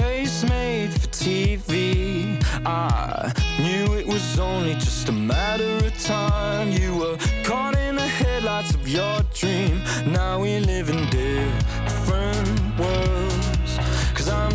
face 0.00 0.46
made 0.46 0.88
for 0.90 1.08
TV. 1.08 1.72
I 2.66 3.32
knew 3.58 3.98
it 3.98 4.06
was 4.06 4.38
only 4.38 4.74
just 4.74 5.08
a 5.08 5.12
matter 5.12 5.76
of 5.76 6.04
time. 6.04 6.70
You 6.70 6.96
were 6.96 7.16
caught 7.42 7.76
in 7.88 7.96
the 7.96 8.08
headlights 8.08 8.74
of 8.74 8.88
your 8.88 9.22
dream. 9.32 9.80
Now 10.12 10.42
we 10.42 10.60
live 10.60 10.92
in. 10.92 11.04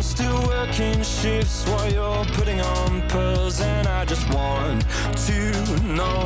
I'm 0.00 0.04
still 0.04 0.46
working 0.46 1.02
shifts 1.02 1.68
while 1.68 1.92
you're 1.92 2.24
putting 2.34 2.58
on 2.58 3.06
pearls 3.08 3.60
And 3.60 3.86
I 3.86 4.06
just 4.06 4.26
want 4.32 4.80
to 5.26 5.82
know 5.82 6.24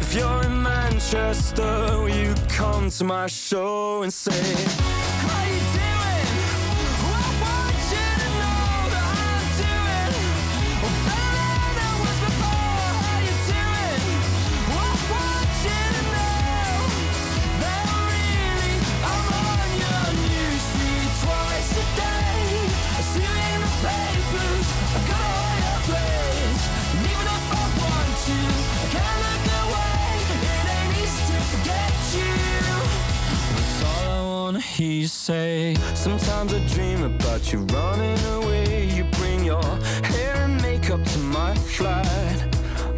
If 0.00 0.14
you're 0.14 0.42
in 0.44 0.62
Manchester, 0.62 1.98
will 1.98 2.08
you 2.08 2.34
come 2.48 2.88
to 2.88 3.04
my 3.04 3.26
show 3.26 4.04
and 4.04 4.10
say 4.10 5.41
he 34.72 35.06
say? 35.06 35.74
Sometimes 35.94 36.54
I 36.54 36.58
dream 36.66 37.02
about 37.02 37.52
you 37.52 37.58
running 37.76 38.18
away. 38.36 38.86
You 38.86 39.04
bring 39.18 39.44
your 39.44 39.62
hair 39.62 40.34
and 40.36 40.60
makeup 40.62 41.04
to 41.04 41.18
my 41.18 41.54
flight. 41.54 42.40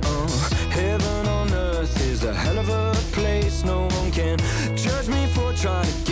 Oh, 0.04 0.50
heaven 0.70 1.26
on 1.26 1.52
earth 1.52 2.00
is 2.00 2.22
a 2.24 2.32
hell 2.32 2.58
of 2.58 2.68
a 2.68 2.92
place. 3.12 3.64
No 3.64 3.88
one 3.98 4.10
can 4.12 4.38
judge 4.76 5.08
me 5.08 5.26
for 5.34 5.52
trying 5.54 5.86
to 5.86 6.03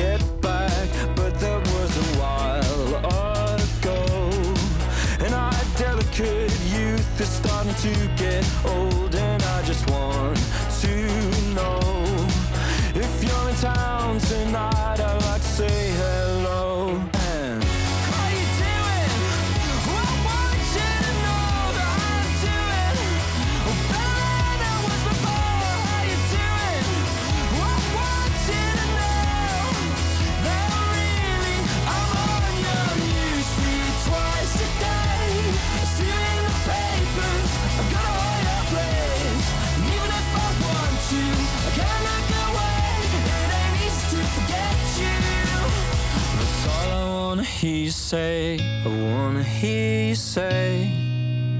he 47.62 47.88
say, 47.90 48.58
I 48.84 48.88
wanna 48.88 49.44
hear 49.44 50.08
you 50.08 50.14
say, 50.16 50.90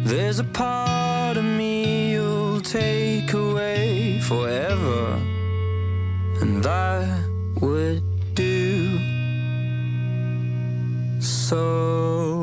There's 0.03 0.40
a 0.40 0.44
part 0.44 1.36
of 1.36 1.44
me 1.44 2.11
you'll 2.14 2.61
take 2.61 3.32
away 3.32 4.18
forever, 4.18 5.16
and 6.40 6.61
that 6.64 7.30
would 7.61 8.03
do 8.34 8.98
so. 11.20 12.41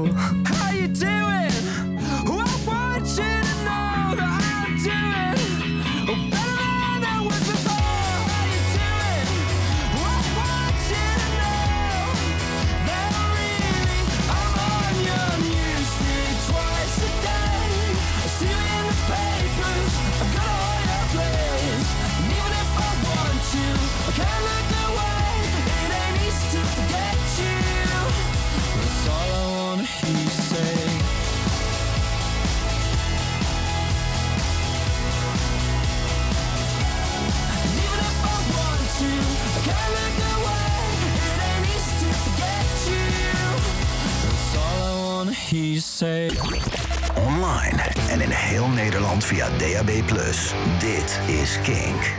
he 45.60 45.80
say. 45.80 46.30
Online 47.16 47.82
en 48.10 48.22
in 48.22 48.30
heel 48.30 48.68
Nederland 48.68 49.24
via 49.24 49.47
DAB+. 49.57 49.91
Dit 50.80 51.20
is 51.28 51.57
Kink. 51.64 52.12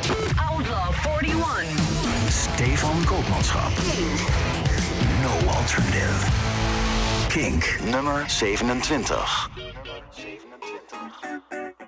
Outlaw 0.51 0.93
41. 0.93 1.65
Stefan 2.29 3.05
Koopmanschap. 3.05 3.73
No 5.23 5.49
alternative. 5.49 6.27
Kink, 7.29 7.79
nummer 7.91 8.25
27. 8.29 8.67
Nummer 8.67 8.85
27. 10.11 11.80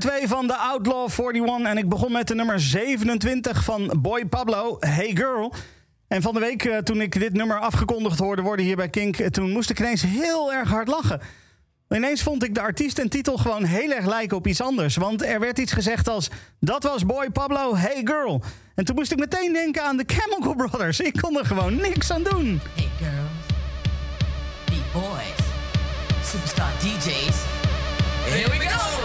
2 0.00 0.28
van 0.28 0.46
de 0.46 0.56
Outlaw 0.56 1.08
41. 1.10 1.66
En 1.70 1.78
ik 1.78 1.88
begon 1.88 2.12
met 2.12 2.28
de 2.28 2.34
nummer 2.34 2.60
27 2.60 3.64
van 3.64 3.92
Boy 3.98 4.26
Pablo, 4.26 4.76
Hey 4.80 5.10
Girl. 5.14 5.54
En 6.08 6.22
van 6.22 6.34
de 6.34 6.40
week, 6.40 6.64
eh, 6.64 6.78
toen 6.78 7.00
ik 7.00 7.20
dit 7.20 7.32
nummer 7.32 7.58
afgekondigd 7.58 8.18
hoorde 8.18 8.42
worden 8.42 8.64
hier 8.64 8.76
bij 8.76 8.88
Kink... 8.88 9.18
eh, 9.18 9.26
toen 9.26 9.50
moest 9.50 9.70
ik 9.70 9.78
ineens 9.78 10.02
heel 10.02 10.52
erg 10.52 10.68
hard 10.68 10.88
lachen. 10.88 11.20
Ineens 11.88 12.22
vond 12.22 12.44
ik 12.44 12.54
de 12.54 12.60
artiest 12.60 12.98
en 12.98 13.08
titel 13.08 13.36
gewoon 13.36 13.64
heel 13.64 13.90
erg 13.90 14.06
lijken 14.06 14.36
op 14.36 14.46
iets 14.46 14.60
anders. 14.60 14.96
Want 14.96 15.24
er 15.24 15.40
werd 15.40 15.58
iets 15.58 15.72
gezegd 15.72 16.08
als... 16.08 16.30
Dat 16.60 16.82
was 16.82 17.06
Boy 17.06 17.30
Pablo, 17.30 17.76
Hey 17.76 18.00
Girl. 18.04 18.42
En 18.74 18.84
toen 18.84 18.94
moest 18.94 19.12
ik 19.12 19.18
meteen 19.18 19.52
denken 19.52 19.84
aan 19.84 19.96
de 19.96 20.04
Chemical 20.06 20.54
Brothers. 20.54 21.00
Ik 21.00 21.16
kon 21.20 21.38
er 21.38 21.46
gewoon 21.46 21.76
niks 21.76 22.10
aan 22.10 22.22
doen. 22.22 22.60
Hey 22.74 22.88
girls, 22.98 23.46
beat 24.64 24.92
boys, 24.92 25.46
superstar 26.24 26.70
DJs. 26.78 27.36
Here 28.24 28.50
we 28.50 28.68
go! 28.68 28.99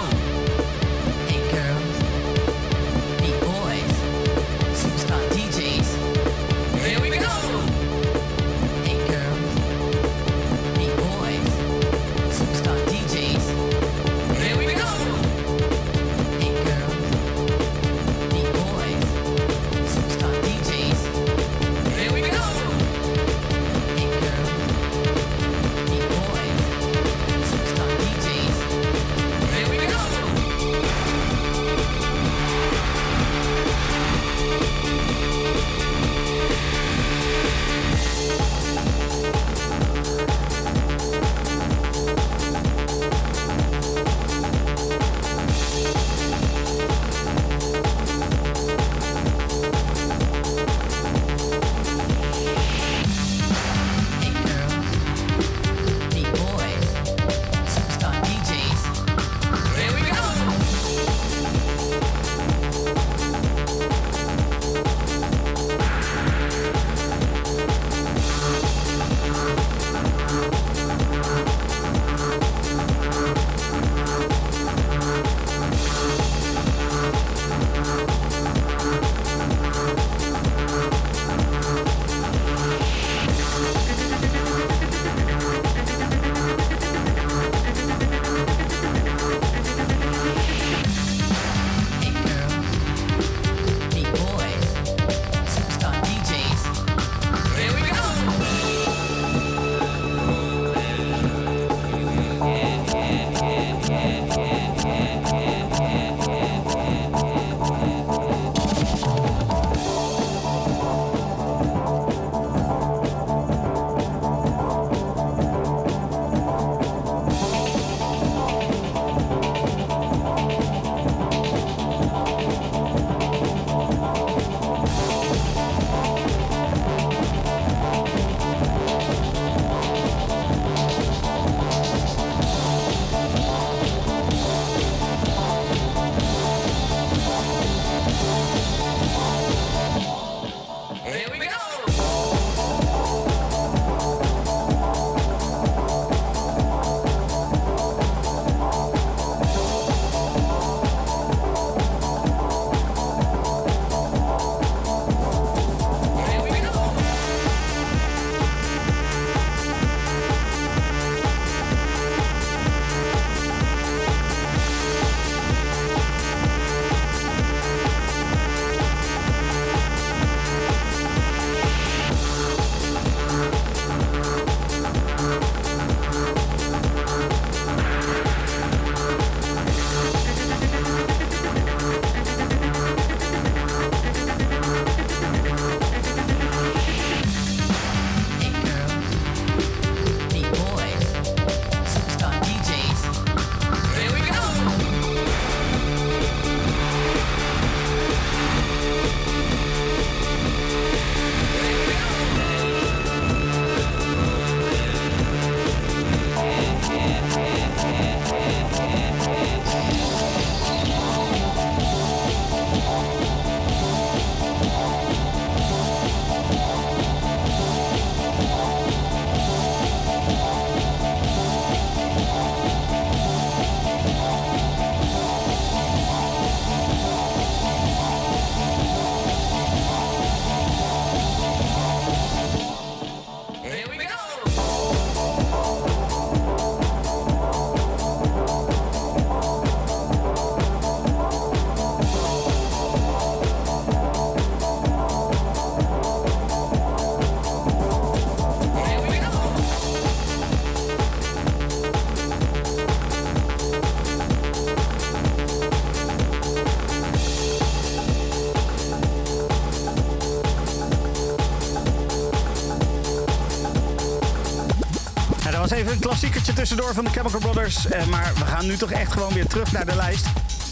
klassiekertje 266.06 266.54
tussendoor 266.54 266.94
van 266.94 267.04
de 267.04 267.10
Chemical 267.10 267.40
Brothers. 267.40 267.88
Eh, 267.88 268.06
maar 268.06 268.34
we 268.36 268.46
gaan 268.46 268.66
nu 268.66 268.78
toch 268.78 268.92
echt 268.92 269.12
gewoon 269.12 269.34
weer 269.34 269.48
terug 269.48 269.72
naar 269.72 269.86
de 269.86 269.96
lijst. 269.96 270.26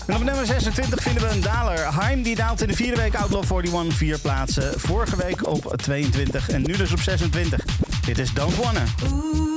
En 0.08 0.16
op 0.16 0.24
nummer 0.24 0.46
26 0.46 1.02
vinden 1.02 1.24
we 1.24 1.30
een 1.30 1.42
daler. 1.42 2.00
Heim 2.00 2.22
die 2.22 2.36
daalt 2.36 2.62
in 2.62 2.68
de 2.68 2.74
vierde 2.74 3.02
week 3.02 3.16
Outlaw 3.16 3.44
41 3.44 3.98
vier 3.98 4.20
plaatsen. 4.20 4.80
Vorige 4.80 5.16
week 5.16 5.48
op 5.48 5.74
22 5.76 6.50
en 6.50 6.62
nu 6.62 6.78
dus 6.78 6.92
op 6.92 7.00
26. 7.00 7.66
Dit 8.06 8.20
is 8.20 8.34
Don't 8.34 8.56
Wanna. 8.56 8.84
Ooh, 9.04 9.54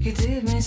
you 0.00 0.42
me 0.42 0.60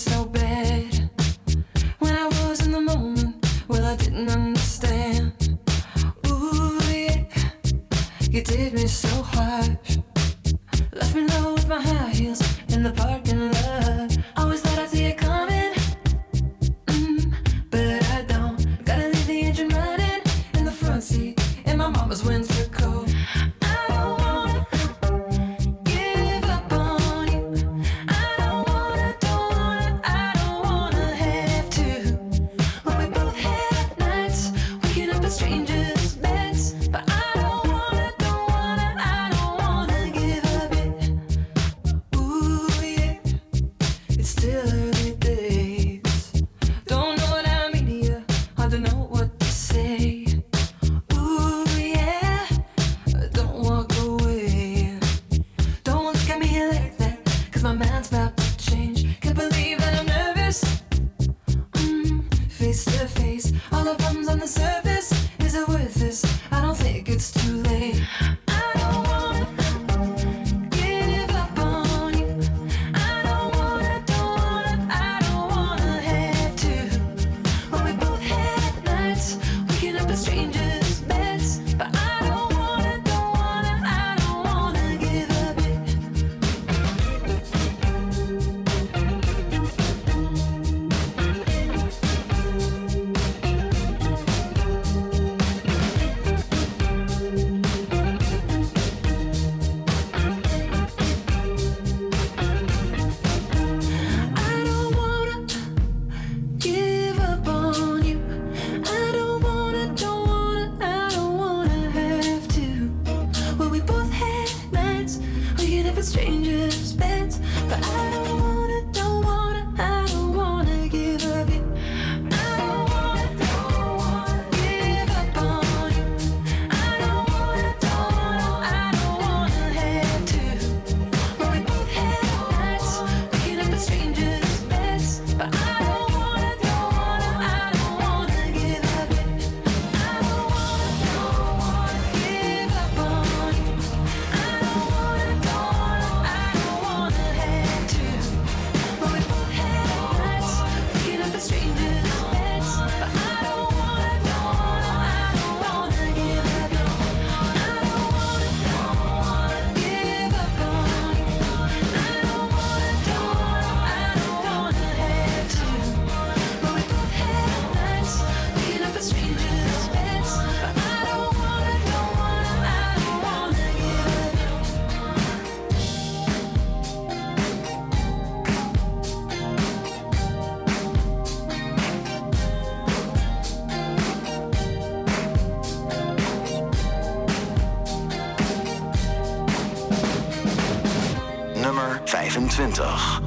Sonntag. 192.75 193.23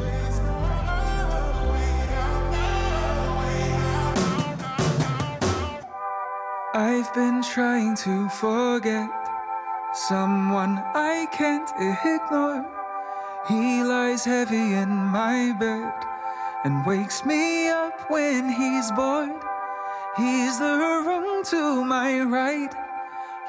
I've 6.75 7.15
been 7.15 7.43
trying 7.43 7.97
to 7.97 8.29
forget 8.29 9.09
someone 9.95 10.79
I 10.95 11.27
can't 11.33 11.71
ignore. 11.79 12.67
He 13.49 13.83
lies 13.83 14.25
heavy 14.25 14.75
in 14.75 14.91
my 14.91 15.57
bed 15.59 15.95
and 16.65 16.85
wakes 16.85 17.25
me 17.25 17.69
up 17.69 18.11
when 18.11 18.51
he's 18.51 18.93
bored. 18.93 19.33
He's 20.17 20.59
the 20.59 21.03
room 21.07 21.45
to 21.45 21.85
my 21.85 22.21
right, 22.21 22.75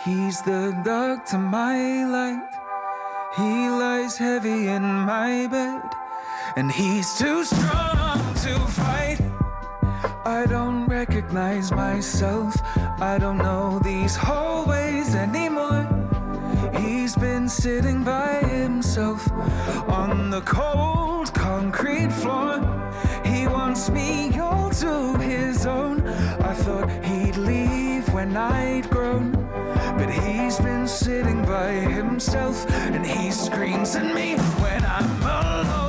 he's 0.06 0.41
the 0.43 0.80
dark 0.86 1.26
to 1.28 1.38
my 1.38 2.06
light. 2.06 2.59
He 3.36 3.69
lies 3.69 4.17
heavy 4.17 4.67
in 4.67 4.82
my 4.82 5.45
bed, 5.47 5.84
and 6.55 6.71
he's 6.71 7.15
too 7.15 7.43
strong 7.43 8.17
to 8.43 8.59
fight. 8.67 9.19
I 10.25 10.47
don't 10.47 10.88
recognize 10.88 11.71
myself, 11.71 12.55
I 12.99 13.17
don't 13.19 13.38
know 13.38 13.80
these 13.84 14.15
hallways 14.15 15.13
anymore. 15.13 15.88
He's 16.80 17.15
been 17.15 17.47
sitting 17.47 18.03
by 18.03 18.39
himself 18.39 19.32
on 19.88 20.32
the 20.32 20.41
cold 20.41 21.32
concrete 21.34 22.11
floor. 22.11 22.59
He 23.23 23.45
wants 23.47 23.91
me 23.91 24.38
all 24.39 24.71
to 24.71 25.18
his 25.19 25.68
own. 25.68 26.07
I 26.07 26.53
thought 26.53 26.89
he'd 27.06 27.38
leave 27.38 28.11
when 28.11 28.35
I'd 28.35 28.89
grown 28.89 29.39
sitting 30.90 31.44
by 31.45 31.72
himself 31.72 32.66
and 32.72 33.06
he 33.06 33.30
screams 33.32 33.95
at 33.95 34.14
me 34.16 34.36
when 34.61 34.84
I'm 34.86 35.22
alone. 35.22 35.89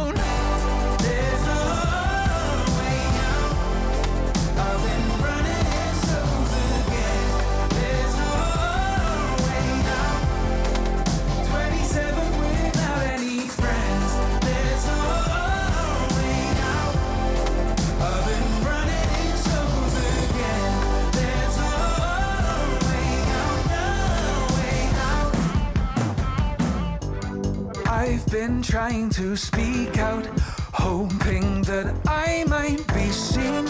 I've 28.10 28.26
been 28.26 28.60
trying 28.60 29.08
to 29.10 29.36
speak 29.36 29.96
out, 29.98 30.26
hoping 30.72 31.62
that 31.62 31.94
I 32.08 32.44
might 32.48 32.84
be 32.92 33.08
seen. 33.10 33.68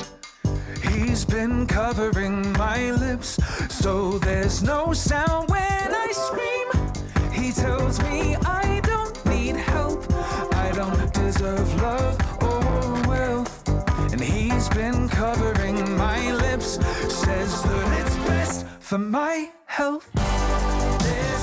He's 0.83 1.27
been 1.27 1.67
covering 1.67 2.51
my 2.55 2.91
lips, 2.93 3.39
so 3.69 4.13
there's 4.19 4.63
no 4.63 4.95
sound 4.95 5.51
when 5.51 5.95
I 6.07 6.09
scream. 6.13 6.69
He 7.31 7.53
tells 7.53 8.01
me 8.05 8.35
I 8.37 8.81
don't 8.83 9.15
need 9.27 9.57
help, 9.57 10.11
I 10.55 10.73
don't 10.75 11.13
deserve 11.13 11.69
love 11.83 12.17
or 12.43 13.09
wealth. 13.11 13.69
And 14.11 14.23
he's 14.23 14.71
been 14.71 15.07
covering 15.11 15.99
my 15.99 16.33
lips, 16.33 16.79
says 17.13 17.63
that 17.63 18.01
it's 18.01 18.17
best 18.27 18.67
for 18.81 18.97
my 18.97 19.51
health. 19.67 20.09
There's 20.15 21.40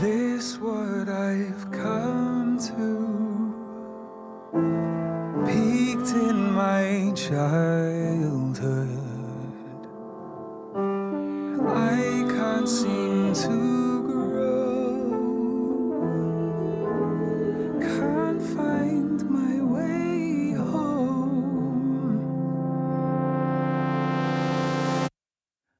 this 0.00 0.58
what 0.58 1.08
I've 1.08 1.70
come 1.72 2.56
to? 2.68 3.52
Peaked 5.44 6.12
in 6.14 6.52
my 6.52 7.12
childhood. 7.16 8.62
I 11.66 12.24
can't 12.30 12.68
seem 12.68 13.32
to 13.34 14.02
grow. 14.06 15.10
Can't 17.80 18.42
find 18.42 19.20
my 19.28 19.60
way 19.64 20.52
home. 20.52 22.20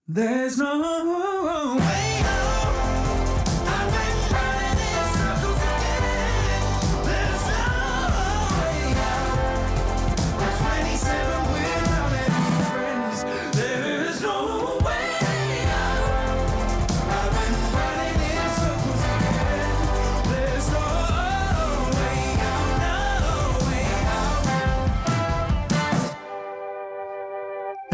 There's 0.08 0.58
no 0.58 1.37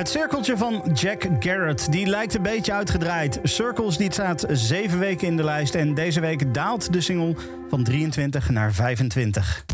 Het 0.04 0.12
cirkeltje 0.12 0.56
van 0.56 0.82
Jack 0.94 1.26
Garrett, 1.40 1.92
die 1.92 2.06
lijkt 2.06 2.34
een 2.34 2.42
beetje 2.42 2.72
uitgedraaid. 2.72 3.38
Circles 3.42 3.96
die 3.96 4.12
staat 4.12 4.44
zeven 4.48 4.98
weken 4.98 5.26
in 5.26 5.36
de 5.36 5.44
lijst 5.44 5.74
en 5.74 5.94
deze 5.94 6.20
week 6.20 6.54
daalt 6.54 6.92
de 6.92 7.00
single 7.00 7.36
van 7.68 7.84
23 7.84 8.50
naar 8.50 8.72
25. 8.72 9.64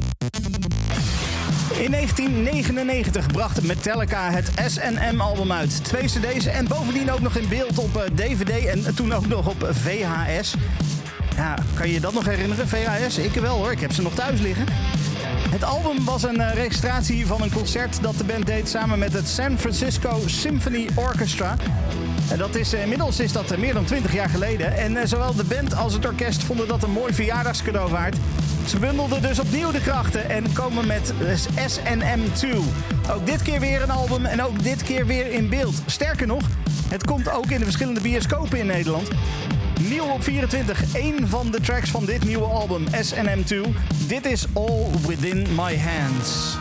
In 1.78 1.90
1999 1.90 3.27
bracht 3.27 3.62
Metallica 3.62 4.31
het 4.31 4.51
S&M-album 4.66 5.52
uit. 5.52 5.85
Twee 5.85 6.05
cd's 6.05 6.47
en 6.47 6.69
bovendien 6.69 7.11
ook 7.11 7.20
nog 7.20 7.36
in 7.36 7.48
beeld 7.48 7.78
op 7.78 7.97
eh, 7.97 8.02
DVD 8.15 8.66
en 8.66 8.94
toen 8.94 9.12
ook 9.12 9.27
nog 9.27 9.48
op 9.48 9.69
VHS. 9.73 10.55
Ja, 11.36 11.59
kan 11.74 11.86
je 11.86 11.93
je 11.93 12.01
dat 12.01 12.12
nog 12.12 12.24
herinneren, 12.24 12.69
VHS? 12.69 13.19
Ik 13.19 13.32
wel 13.32 13.57
hoor, 13.57 13.73
ik 13.73 13.81
heb 13.81 13.93
ze 13.93 14.02
nog 14.02 14.15
thuis 14.15 14.40
liggen. 14.40 14.65
Het 15.51 15.65
album 15.65 16.05
was 16.05 16.23
een 16.23 16.41
eh, 16.41 16.55
registratie 16.55 17.27
van 17.27 17.43
een 17.43 17.53
concert 17.53 18.03
dat 18.03 18.19
de 18.19 18.25
band 18.25 18.47
deed 18.47 18.69
samen 18.69 18.99
met 18.99 19.13
het 19.13 19.29
San 19.29 19.59
Francisco 19.59 20.23
Symphony 20.27 20.89
Orchestra. 20.95 21.57
En 22.31 22.39
dat 22.39 22.55
is, 22.55 22.73
eh, 22.73 22.83
inmiddels 22.83 23.21
is 23.21 23.33
dat 23.33 23.51
eh, 23.51 23.59
meer 23.59 23.75
dan 23.75 23.85
20 23.85 24.13
jaar 24.13 24.29
geleden. 24.29 24.77
En 24.77 25.09
zowel 25.09 25.35
de 25.35 25.45
band 25.45 25.77
als 25.77 25.93
het 25.93 26.07
orkest 26.07 26.43
vonden 26.43 26.69
dat 26.69 26.83
een 26.83 26.91
mooi 26.91 27.15
verjaardagscadeau 27.15 27.91
waard. 27.91 28.17
Ze 28.67 28.79
bundelden 28.79 29.23
dus 29.23 29.39
opnieuw 29.39 29.71
de 29.71 29.81
krachten 29.81 30.31
en 30.31 30.53
komen 30.53 30.87
met 30.87 31.13
eh, 31.55 31.67
SNM2. 31.67 32.59
Ook 33.11 33.27
dit 33.27 33.43
keer 33.43 33.61
weer 33.61 33.83
een 33.83 33.91
album 33.91 34.25
en 34.25 34.43
ook 34.43 34.63
dit 34.63 34.83
keer 34.83 35.07
weer 35.07 35.33
in 35.33 35.49
beeld. 35.49 35.75
Sterker 35.87 36.27
nog, 36.27 36.43
het 36.89 37.05
komt 37.05 37.31
ook 37.31 37.47
in 37.47 37.59
de 37.59 37.65
verschillende 37.65 38.01
bioscopen 38.01 38.59
in 38.59 38.67
Nederland. 38.67 39.09
Nieuw 39.89 40.05
op 40.05 40.23
24, 40.23 40.94
één 40.94 41.28
van 41.28 41.51
de 41.51 41.61
tracks 41.61 41.90
van 41.90 42.05
dit 42.05 42.24
nieuwe 42.24 42.44
album, 42.44 42.85
SNM2. 42.86 43.57
Dit 44.07 44.27
is 44.27 44.47
All 44.55 44.86
Within 45.07 45.47
My 45.55 45.78
Hands. 45.78 46.59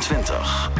24. 0.00 0.75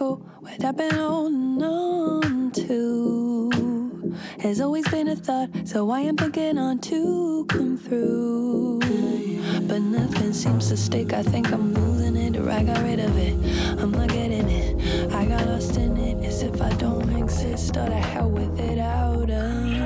miracle 0.00 0.16
what 0.40 0.64
I've 0.64 0.76
been 0.76 0.94
holding 0.94 1.62
on 1.62 2.50
to 2.52 4.16
has 4.40 4.60
always 4.60 4.88
been 4.88 5.08
a 5.08 5.16
thought, 5.16 5.50
so 5.64 5.90
I 5.90 6.00
am 6.00 6.16
thinking 6.16 6.58
on 6.58 6.78
to 6.78 7.44
come 7.48 7.76
through. 7.76 8.80
But 9.68 9.80
nothing 9.82 10.32
seems 10.32 10.68
to 10.68 10.76
stick. 10.76 11.12
I 11.12 11.22
think 11.22 11.52
I'm 11.52 11.74
losing 11.74 12.16
it, 12.16 12.36
or 12.36 12.50
I 12.50 12.62
got 12.64 12.82
rid 12.82 13.00
of 13.00 13.16
it. 13.18 13.34
I'm 13.80 13.90
not 13.92 14.08
getting 14.08 14.48
it. 14.48 15.12
I 15.12 15.26
got 15.26 15.46
lost 15.46 15.76
in 15.76 15.96
it. 15.96 16.24
As 16.24 16.42
if 16.42 16.60
I 16.60 16.70
don't 16.74 17.10
exist, 17.16 17.76
or 17.76 17.86
the 17.86 17.94
hell 17.94 18.30
with 18.30 18.58
it 18.58 18.78
out 18.78 19.30
of. 19.30 19.79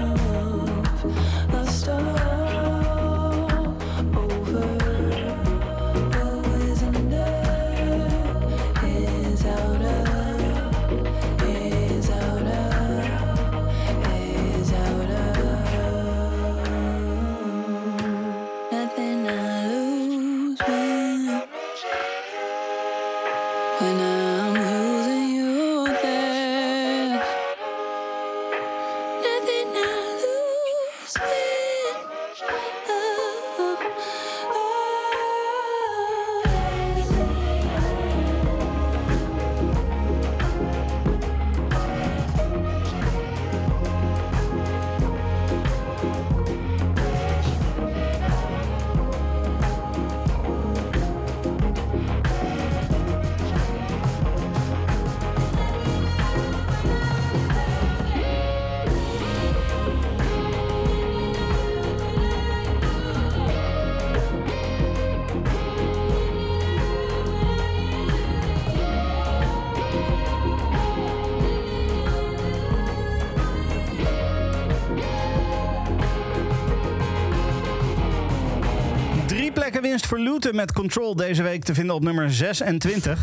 looten 80.20 80.55
met 80.55 80.73
Control 80.73 81.16
deze 81.16 81.43
week 81.43 81.65
te 81.65 81.74
vinden 81.74 81.95
op 81.95 82.03
nummer 82.03 82.32
26. 82.32 83.23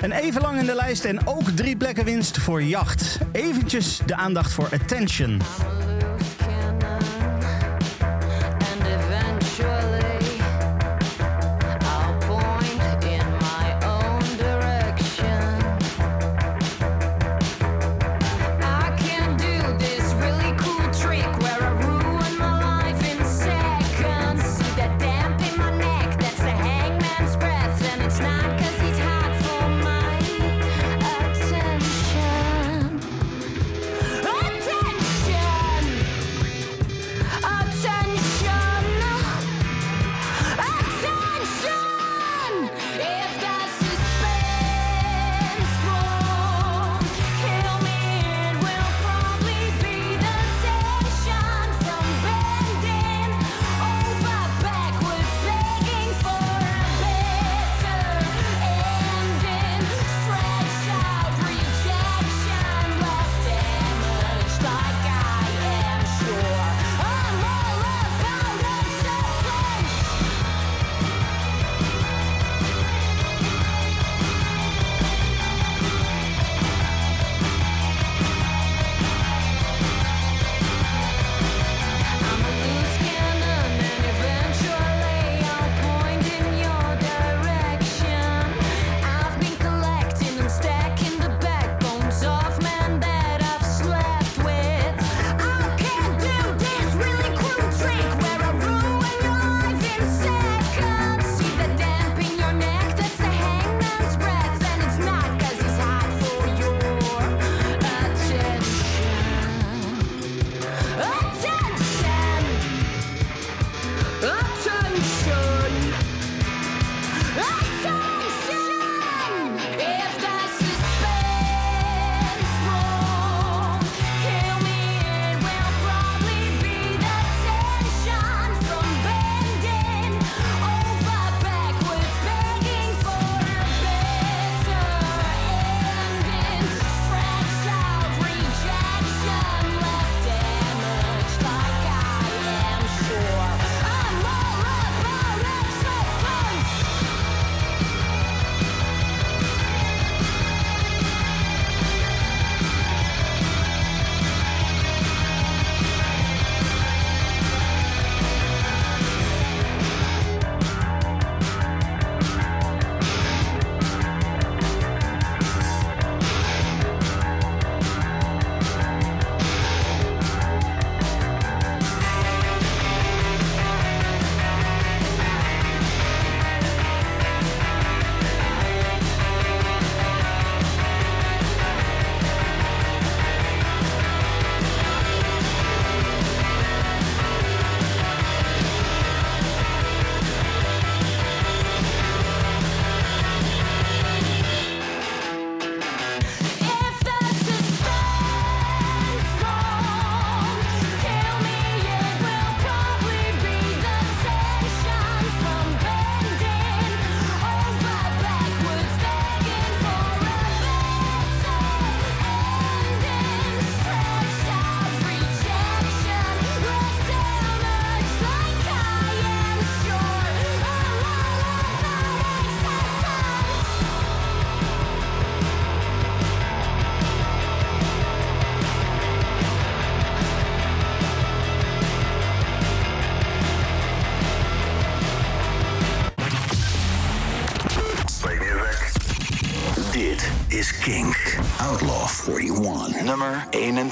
En 0.00 0.12
even 0.12 0.40
lang 0.40 0.58
in 0.58 0.66
de 0.66 0.74
lijst 0.74 1.04
en 1.04 1.26
ook 1.26 1.50
drie 1.50 1.76
plekken 1.76 2.04
winst 2.04 2.38
voor 2.38 2.62
Jacht. 2.62 3.18
Eventjes 3.32 4.00
de 4.06 4.14
aandacht 4.14 4.52
voor 4.52 4.68
Attention. 4.72 5.40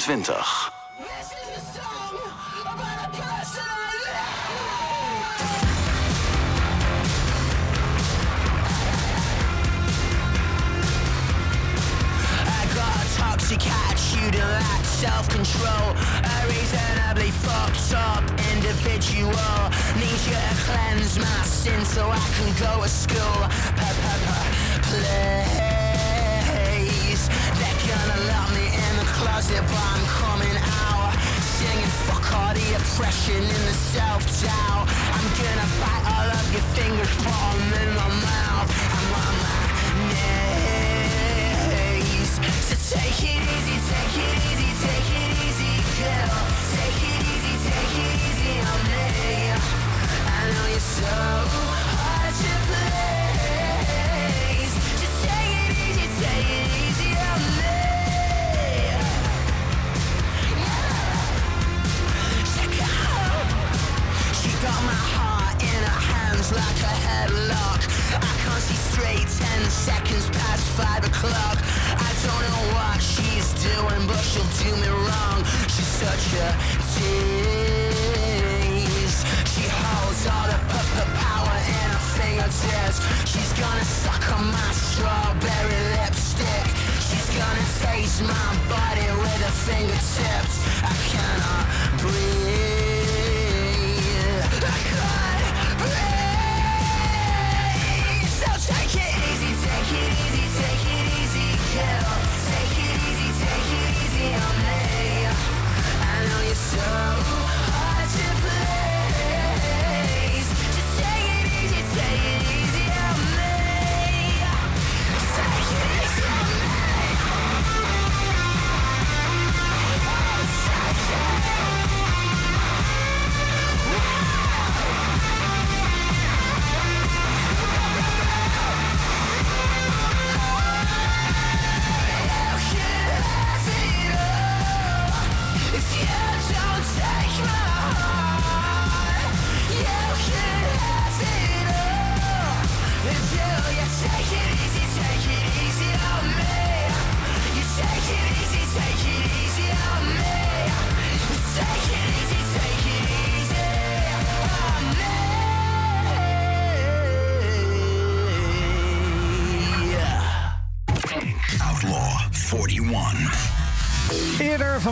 20. 0.09 0.68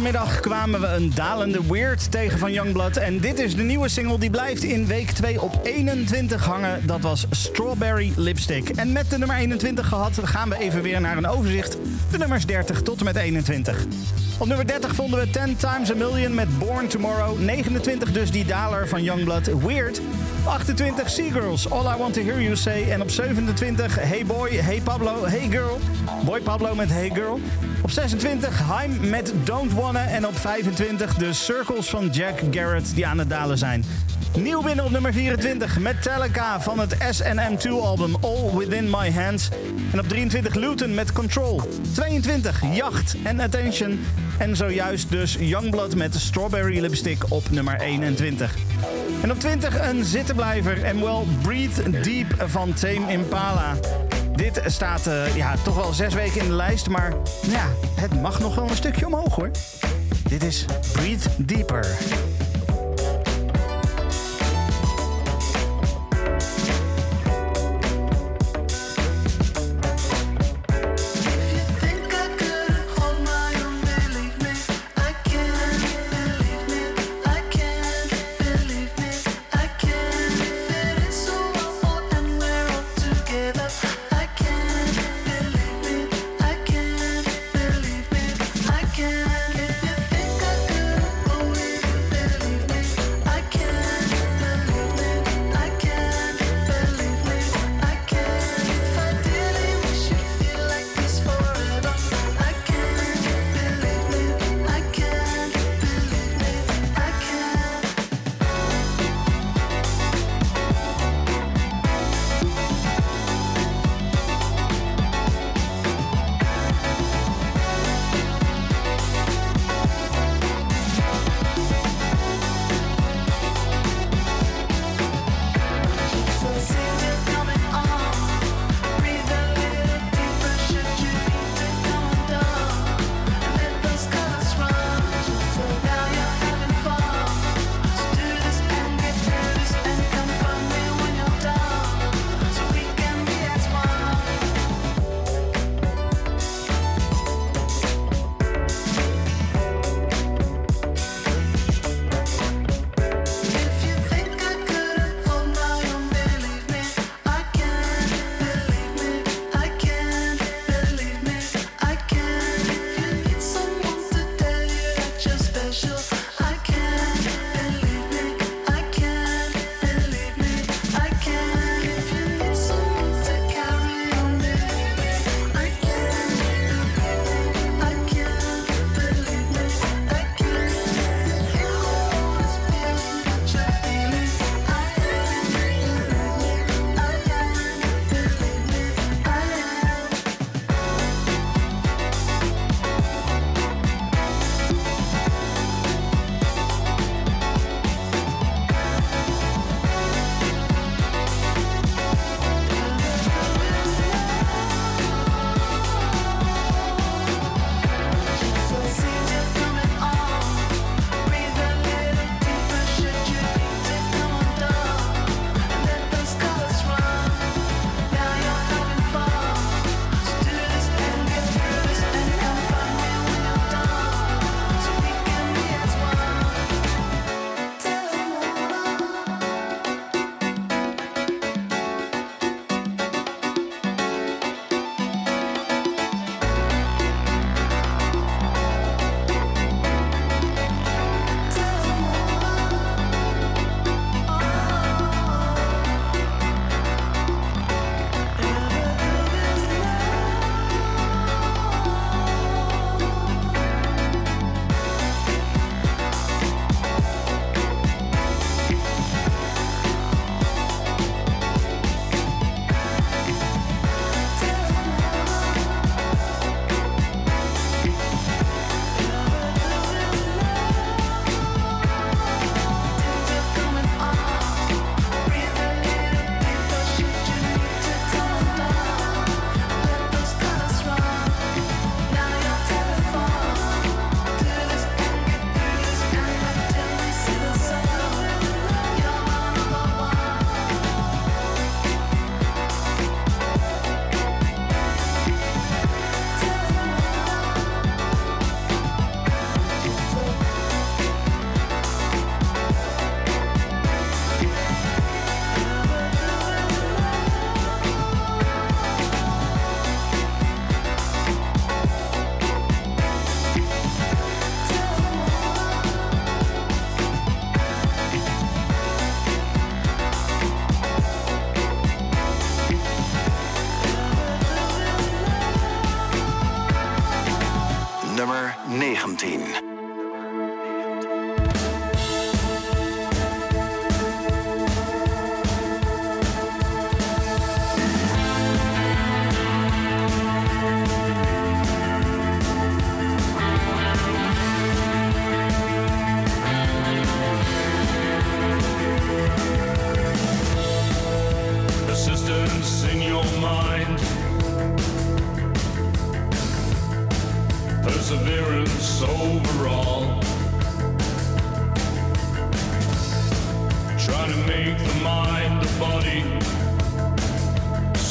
Vanmiddag 0.06 0.40
kwamen 0.40 0.80
we 0.80 0.86
een 0.86 1.12
dalende 1.14 1.66
Weird 1.66 2.10
tegen 2.10 2.38
van 2.38 2.52
Youngblood. 2.52 2.96
En 2.96 3.18
dit 3.20 3.38
is 3.38 3.56
de 3.56 3.62
nieuwe 3.62 3.88
single 3.88 4.18
die 4.18 4.30
blijft 4.30 4.62
in 4.62 4.86
week 4.86 5.10
2 5.10 5.40
op 5.42 5.60
21 5.62 6.44
hangen. 6.44 6.86
Dat 6.86 7.00
was 7.00 7.26
Strawberry 7.30 8.12
Lipstick. 8.16 8.68
En 8.68 8.92
met 8.92 9.10
de 9.10 9.18
nummer 9.18 9.36
21 9.36 9.88
gehad 9.88 10.18
gaan 10.22 10.48
we 10.48 10.58
even 10.58 10.82
weer 10.82 11.00
naar 11.00 11.16
een 11.16 11.26
overzicht. 11.26 11.76
De 12.10 12.18
nummers 12.18 12.46
30 12.46 12.82
tot 12.82 12.98
en 12.98 13.04
met 13.04 13.16
21. 13.16 13.84
Op 14.38 14.46
nummer 14.46 14.66
30 14.66 14.94
vonden 14.94 15.20
we 15.20 15.30
10 15.30 15.56
Times 15.56 15.90
a 15.90 15.94
Million 15.94 16.34
met 16.34 16.58
Born 16.58 16.86
Tomorrow. 16.88 17.38
29 17.38 18.12
dus 18.12 18.30
die 18.30 18.44
daler 18.44 18.88
van 18.88 19.02
Youngblood, 19.02 19.62
Weird. 19.62 20.00
Op 20.40 20.46
28 20.46 21.10
Seagirls, 21.10 21.70
All 21.70 21.94
I 21.94 21.98
Want 21.98 22.14
To 22.14 22.22
Hear 22.22 22.42
You 22.42 22.56
Say. 22.56 22.90
En 22.90 23.02
op 23.02 23.10
27 23.10 23.96
Hey 24.00 24.26
Boy, 24.26 24.50
Hey 24.50 24.80
Pablo, 24.84 25.24
Hey 25.24 25.48
Girl. 25.50 25.80
Boy 26.26 26.40
Pablo 26.40 26.74
met 26.74 26.90
Hey 26.90 27.10
Girl. 27.14 27.40
Op 27.82 27.90
26 27.90 28.58
Haim 28.58 29.10
met 29.10 29.32
Don't 29.44 29.72
Wanna. 29.72 30.06
En 30.06 30.26
op 30.26 30.38
25 30.38 31.14
de 31.14 31.32
Circles 31.32 31.90
van 31.90 32.08
Jack 32.08 32.38
Garrett 32.50 32.94
die 32.94 33.06
aan 33.06 33.18
het 33.18 33.28
dalen 33.28 33.58
zijn. 33.58 33.84
Nieuw 34.36 34.62
binnen 34.62 34.84
op 34.84 34.90
nummer 34.90 35.12
24 35.12 35.78
Metallica 35.78 36.60
van 36.60 36.78
het 36.78 36.96
SNM2-album 37.10 38.14
All 38.20 38.56
Within 38.56 38.90
My 38.90 39.12
Hands. 39.12 39.48
En 39.92 39.98
op 39.98 40.08
23 40.08 40.54
Luton 40.54 40.94
met 40.94 41.12
Control. 41.12 41.60
22 41.94 42.62
Yacht 42.72 43.16
en 43.22 43.40
Attention. 43.40 44.04
En 44.38 44.56
zojuist 44.56 45.10
dus 45.10 45.36
Youngblood 45.40 45.94
met 45.94 46.14
Strawberry 46.14 46.80
Lipstick 46.80 47.24
op 47.28 47.50
nummer 47.50 47.80
21. 47.80 48.54
En 49.22 49.30
op 49.30 49.40
20 49.40 49.88
een 49.90 50.04
zittenblijver 50.04 50.82
en 50.82 51.00
wel 51.00 51.26
Breathe 51.42 51.90
Deep 51.90 52.34
van 52.46 52.72
Tame 52.72 53.12
Impala. 53.12 53.76
Dit 54.62 54.72
staat 54.72 55.06
eh, 55.06 55.36
ja, 55.36 55.54
toch 55.62 55.74
wel 55.74 55.92
zes 55.92 56.14
weken 56.14 56.40
in 56.40 56.46
de 56.46 56.54
lijst, 56.54 56.88
maar 56.88 57.12
ja, 57.42 57.66
het 57.94 58.20
mag 58.20 58.40
nog 58.40 58.54
wel 58.54 58.68
een 58.68 58.76
stukje 58.76 59.06
omhoog 59.06 59.34
hoor. 59.34 59.50
Dit 60.28 60.42
is 60.42 60.64
Breathe 60.92 61.28
Deeper. 61.36 61.86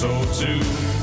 so 0.05 0.23
too. 0.33 0.94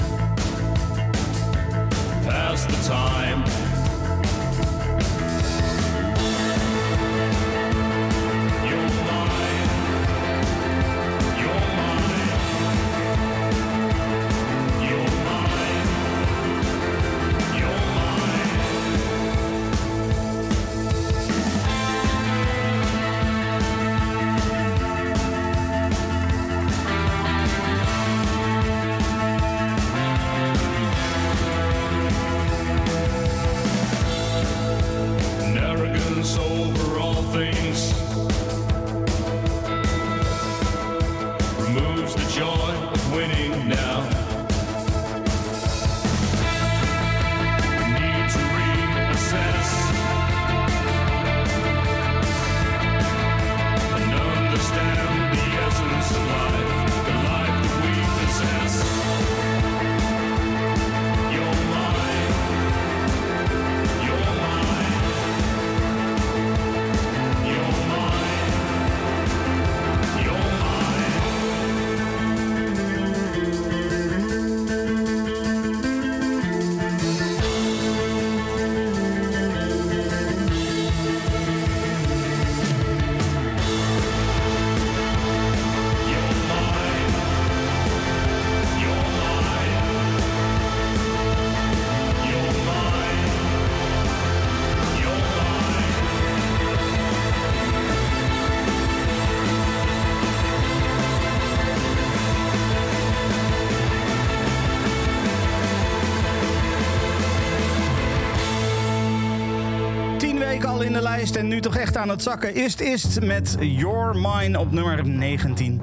nu 111.52 111.60
toch 111.60 111.76
echt 111.76 111.96
aan 111.96 112.08
het 112.08 112.22
zakken. 112.22 112.54
Ist 112.54 112.80
Ist 112.80 113.20
met 113.20 113.56
Your 113.60 114.16
Mind 114.18 114.56
op 114.56 114.72
nummer 114.72 115.08
19. 115.08 115.80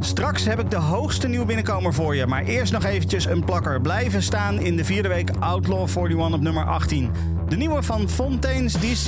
Straks 0.00 0.44
heb 0.44 0.58
ik 0.58 0.70
de 0.70 0.76
hoogste 0.76 1.28
nieuw 1.28 1.44
binnenkomer 1.44 1.94
voor 1.94 2.16
je. 2.16 2.26
Maar 2.26 2.44
eerst 2.44 2.72
nog 2.72 2.84
eventjes 2.84 3.24
een 3.24 3.44
plakker. 3.44 3.80
Blijven 3.80 4.22
staan 4.22 4.58
in 4.60 4.76
de 4.76 4.84
vierde 4.84 5.08
week 5.08 5.30
Outlaw 5.38 5.88
41 5.88 6.32
op 6.34 6.40
nummer 6.40 6.64
18. 6.64 7.10
De 7.48 7.56
nieuwe 7.56 7.82
van 7.82 8.08
Fontaine's 8.08 8.72
DC. 8.72 9.04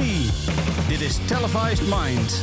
Dit 0.89 1.01
is 1.01 1.19
Televised 1.27 1.87
Mind. 1.89 2.43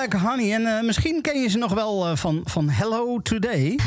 Black 0.00 0.22
Honey. 0.22 0.54
En 0.54 0.66
eh, 0.66 0.82
misschien 0.82 1.20
ken 1.20 1.40
je 1.40 1.48
ze 1.48 1.58
nog 1.58 1.74
wel 1.74 2.06
eh, 2.06 2.16
van, 2.16 2.40
van 2.44 2.68
Hello 2.68 3.20
Today. 3.22 3.78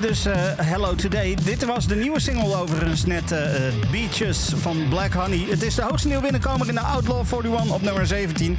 Dus 0.00 0.24
eh, 0.24 0.34
Hello 0.56 0.94
Today. 0.94 1.36
Dit 1.44 1.64
was 1.64 1.86
de 1.86 1.94
nieuwe 1.94 2.20
single 2.20 2.56
overigens 2.56 3.04
net 3.04 3.32
eh, 3.32 3.66
eh, 3.66 3.74
Beaches 3.90 4.52
van 4.56 4.88
Black 4.88 5.12
Honey. 5.12 5.46
Het 5.48 5.62
is 5.62 5.74
de 5.74 5.82
hoogste 5.82 6.06
nieuwe 6.06 6.22
binnenkomer 6.22 6.68
in 6.68 6.74
de 6.74 6.80
Outlaw 6.80 7.24
41 7.32 7.74
op 7.74 7.82
nummer 7.82 8.06
17. 8.06 8.58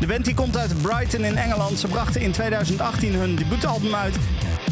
De 0.00 0.06
band 0.06 0.24
die 0.24 0.34
komt 0.34 0.56
uit 0.56 0.82
Brighton 0.82 1.24
in 1.24 1.36
Engeland. 1.36 1.78
Ze 1.78 1.86
brachten 1.86 2.20
in 2.20 2.32
2018 2.32 3.14
hun 3.14 3.34
debuutalbum 3.34 3.94
uit. 3.94 4.16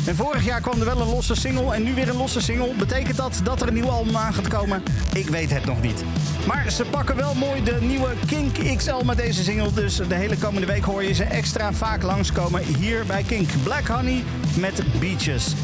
En 0.07 0.17
vorig 0.17 0.45
jaar 0.45 0.61
kwam 0.61 0.81
er 0.81 0.85
wel 0.85 1.01
een 1.01 1.09
losse 1.09 1.35
single 1.35 1.75
en 1.75 1.83
nu 1.83 1.95
weer 1.95 2.09
een 2.09 2.17
losse 2.17 2.41
single. 2.41 2.75
Betekent 2.79 3.17
dat 3.17 3.41
dat 3.43 3.63
er 3.63 3.69
een 3.69 3.75
nieuw 3.75 3.91
album 3.91 4.17
aan 4.17 4.35
gaat 4.35 4.49
komen? 4.49 4.83
Ik 5.15 5.29
weet 5.29 5.51
het 5.51 5.65
nog 5.65 5.83
niet. 5.83 6.05
Maar 6.47 6.71
ze 6.71 6.85
pakken 6.85 7.17
wel 7.17 7.35
mooi 7.35 7.63
de 7.63 7.79
nieuwe 7.81 8.15
Kink 8.27 8.77
XL 8.77 9.05
met 9.05 9.17
deze 9.17 9.43
single. 9.43 9.73
Dus 9.73 9.97
de 9.97 10.15
hele 10.15 10.37
komende 10.37 10.67
week 10.67 10.85
hoor 10.85 11.03
je 11.05 11.13
ze 11.13 11.25
extra 11.25 11.73
vaak 11.73 12.03
langskomen 12.03 12.63
hier 12.79 13.05
bij 13.07 13.23
Kink. 13.23 13.49
Black 13.63 13.87
Honey 13.87 14.25
met 14.57 14.83
Beaches. 15.01 15.55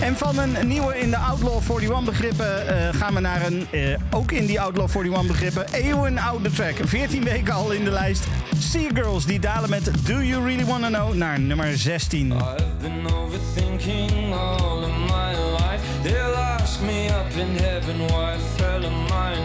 En 0.00 0.16
van 0.16 0.38
een 0.38 0.66
nieuwe 0.66 0.98
in 0.98 1.10
de 1.10 1.16
Outlaw 1.16 1.62
41 1.70 2.04
begrippen 2.04 2.68
eh, 2.68 2.94
gaan 2.94 3.14
we 3.14 3.20
naar 3.20 3.46
een, 3.46 3.66
eh, 3.70 3.80
ook 4.10 4.32
in 4.32 4.46
die 4.46 4.60
Outlaw 4.60 4.88
41 4.88 5.26
begrippen, 5.26 5.66
eeuwenoude 5.72 6.50
track. 6.50 6.74
14 6.84 7.24
weken 7.24 7.54
al 7.54 7.70
in 7.70 7.84
de 7.84 7.90
lijst. 7.90 8.26
Sea 8.58 8.90
Girls 8.94 9.24
die 9.24 9.40
dalen 9.40 9.70
met 9.70 9.90
Do 10.06 10.22
You 10.22 10.44
Really 10.44 10.64
Wanna 10.64 10.88
Know 10.88 11.14
naar 11.14 11.40
nummer 11.40 11.78
16. 11.78 12.32
I've 12.32 12.64
been 12.80 13.06
overthinking 13.06 14.34
all 14.34 14.86
my 14.88 15.34
life. 15.58 15.66
Me 16.82 17.08
up 17.08 17.32
in 17.36 17.56
heaven 17.64 18.08
fell 18.56 18.80
my. 18.80 19.36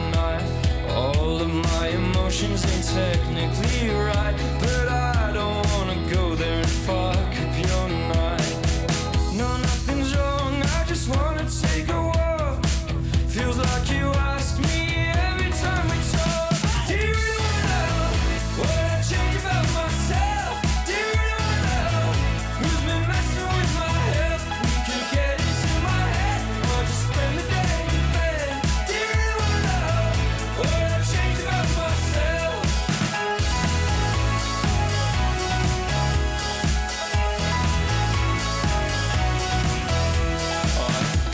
All 0.96 1.42
of 1.42 1.48
my 1.48 1.88
emotions 1.88 2.62
technically 2.94 3.90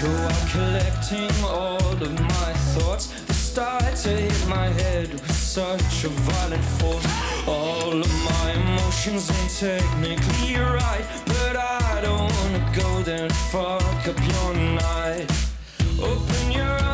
Go 0.02 0.10
out 0.10 0.50
collecting 0.52 1.44
all 1.44 1.92
of 1.92 2.20
my 2.20 2.54
thoughts. 2.76 3.08
They 3.26 3.34
start 3.34 3.96
to 4.04 4.10
hit 4.10 4.48
my 4.48 4.68
head 4.68 5.12
with 5.12 5.32
such 5.32 6.04
a 6.04 6.10
violent 6.10 6.64
force. 6.64 7.06
All 7.48 7.94
of 7.94 8.24
my 8.30 8.52
emotions 8.52 9.32
ain't 9.32 9.52
technically 9.58 10.56
right, 10.56 11.06
but 11.26 11.56
I 11.56 12.02
don't 12.04 12.32
wanna 12.32 12.72
go 12.76 13.02
there 13.02 13.24
and 13.24 13.36
fuck 13.52 14.08
up 14.08 14.20
your 14.34 14.54
night. 14.54 15.32
Open 16.00 16.52
your 16.52 16.64
arms 16.64 16.87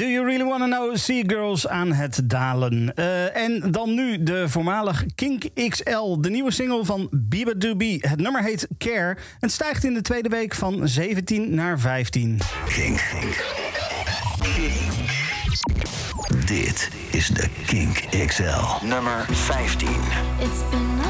Do 0.00 0.06
You 0.06 0.24
Really 0.24 0.44
Wanna 0.44 0.66
Know? 0.66 0.96
Sea 0.96 1.22
Girls 1.26 1.68
aan 1.68 1.92
het 1.92 2.20
dalen. 2.24 2.94
Eh, 2.94 3.36
en 3.36 3.70
dan 3.70 3.94
nu 3.94 4.22
de 4.22 4.48
voormalig 4.48 5.04
Kink 5.14 5.44
XL, 5.68 6.20
de 6.20 6.30
nieuwe 6.30 6.50
single 6.50 6.84
van 6.84 7.08
Biba 7.10 7.52
Doobie. 7.56 7.98
Het 8.00 8.20
nummer 8.20 8.42
heet 8.42 8.68
Care 8.78 9.16
en 9.40 9.50
stijgt 9.50 9.84
in 9.84 9.94
de 9.94 10.00
tweede 10.00 10.28
week 10.28 10.54
van 10.54 10.88
17 10.88 11.54
naar 11.54 11.78
15. 11.78 12.40
Kink. 12.68 13.00
Dit 16.46 16.90
is 17.10 17.28
de 17.28 17.46
Kink 17.66 18.04
XL. 18.26 18.86
Nummer 18.86 19.26
15. 19.30 19.88
It's 20.38 20.60
been 20.70 21.00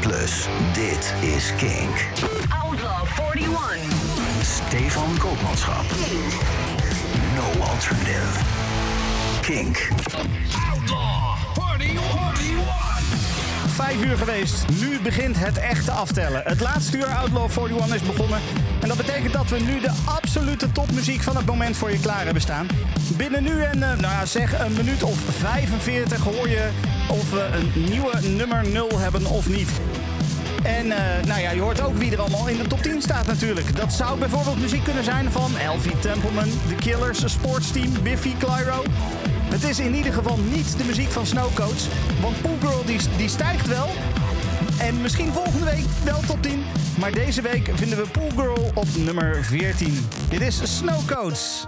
DAB+. 0.00 0.48
Dit 0.72 1.14
is 1.20 1.52
Kink. 1.56 1.96
Outlaw 2.62 3.06
41. 3.34 3.78
Stefan 4.42 5.18
Koopmanschap. 5.18 5.84
No 7.34 7.64
alternative. 7.64 8.44
Kink. 9.40 9.88
Vijf 13.66 14.04
uur 14.04 14.16
geweest. 14.16 14.64
Nu 14.80 15.00
begint 15.00 15.38
het 15.38 15.58
echte 15.58 15.90
aftellen. 15.90 16.42
Het 16.44 16.60
laatste 16.60 16.96
uur 16.96 17.06
Outlaw 17.06 17.50
41 17.50 17.94
is 17.94 18.02
begonnen. 18.02 18.40
En 18.80 18.88
dat 18.88 18.96
betekent 18.96 19.32
dat 19.32 19.48
we 19.48 19.60
nu 19.60 19.80
de 19.80 19.92
absolute 20.04 20.72
topmuziek 20.72 21.22
van 21.22 21.36
het 21.36 21.46
moment 21.46 21.76
voor 21.76 21.90
je 21.90 22.00
klaar 22.00 22.24
hebben 22.24 22.42
staan. 22.42 22.66
Binnen 23.16 23.42
nu 23.42 23.62
en, 23.62 23.82
eh, 23.82 23.88
nou 23.88 24.00
ja, 24.00 24.26
zeg 24.26 24.58
een 24.58 24.72
minuut 24.72 25.02
of 25.02 25.18
45 25.18 26.24
hoor 26.24 26.48
je 26.48 26.70
of 27.08 27.30
we 27.30 27.48
een 27.52 27.84
nieuwe 27.90 28.20
nummer 28.36 28.68
0 28.68 28.98
hebben 28.98 29.26
of 29.26 29.48
niet. 29.48 29.68
En 30.62 30.90
eh, 30.90 31.24
nou 31.26 31.40
ja, 31.40 31.50
je 31.50 31.60
hoort 31.60 31.80
ook 31.80 31.96
wie 31.96 32.12
er 32.12 32.20
allemaal 32.20 32.48
in 32.48 32.56
de 32.56 32.66
top 32.66 32.82
10 32.82 33.02
staat 33.02 33.26
natuurlijk. 33.26 33.76
Dat 33.76 33.92
zou 33.92 34.18
bijvoorbeeld 34.18 34.60
muziek 34.60 34.84
kunnen 34.84 35.04
zijn 35.04 35.30
van 35.30 35.58
Elfie 35.58 35.98
Templeman, 35.98 36.48
The 36.68 36.74
Killers, 36.74 37.32
Sportsteam, 37.32 38.02
Biffy 38.02 38.36
Clyro. 38.38 38.82
Het 39.48 39.64
is 39.64 39.78
in 39.78 39.94
ieder 39.94 40.12
geval 40.12 40.38
niet 40.38 40.78
de 40.78 40.84
muziek 40.84 41.10
van 41.10 41.26
Snowcoats. 41.26 41.86
Want 42.20 42.40
Pool 42.40 42.56
Girl 42.60 42.84
die, 42.84 42.98
die 43.16 43.28
stijgt 43.28 43.66
wel. 43.66 43.88
En 44.78 45.00
misschien 45.00 45.32
volgende 45.32 45.64
week 45.64 45.86
wel 46.04 46.20
top 46.26 46.42
10. 46.42 46.64
Maar 46.98 47.12
deze 47.12 47.42
week 47.42 47.70
vinden 47.74 47.98
we 47.98 48.06
Pool 48.08 48.30
Girl 48.36 48.70
op 48.74 48.86
nummer 48.96 49.44
14. 49.44 50.08
Dit 50.28 50.40
is 50.40 50.76
Snowcoats. 50.76 51.66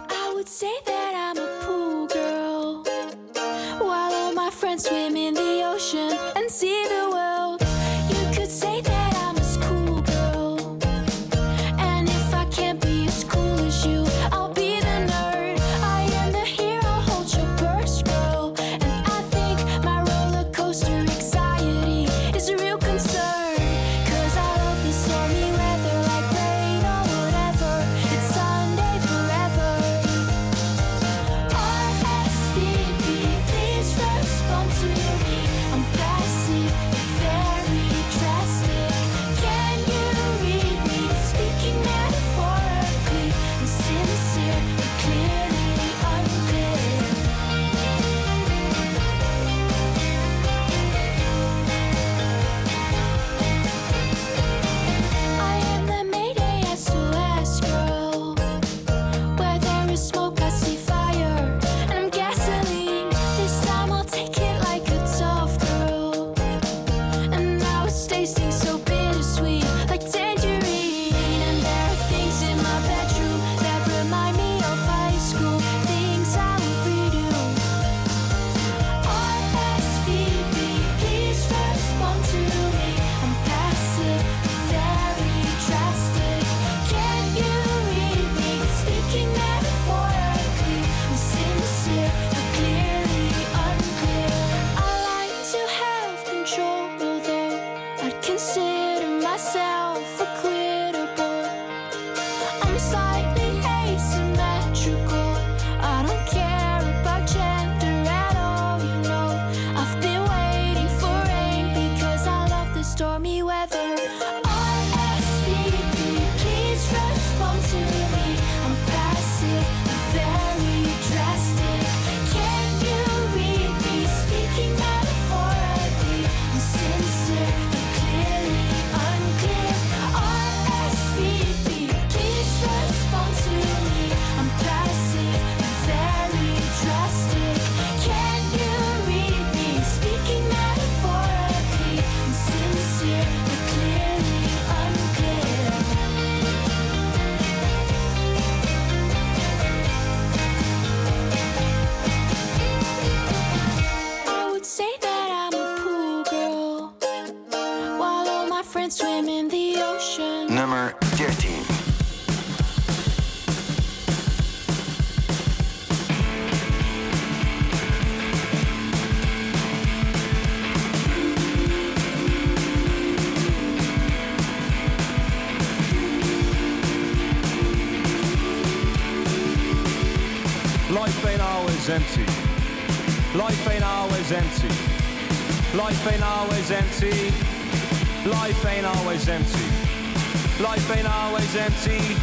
Always 191.51 191.57
empty. 191.57 192.15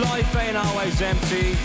Life 0.00 0.36
ain't 0.36 0.56
always 0.56 1.02
empty. 1.02 1.56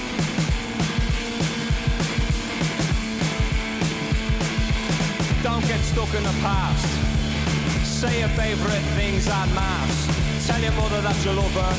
Don't 5.44 5.66
get 5.68 5.80
stuck 5.82 6.14
in 6.14 6.24
the 6.24 6.36
past. 6.42 6.88
Say 7.86 8.20
your 8.20 8.30
favorite 8.30 8.84
things 8.98 9.28
en 9.28 9.54
masse. 9.56 10.48
Tell 10.48 10.62
your 10.62 10.74
mother 10.74 11.02
that 11.02 11.16
you 11.24 11.32
love 11.32 11.54
her. 11.54 11.76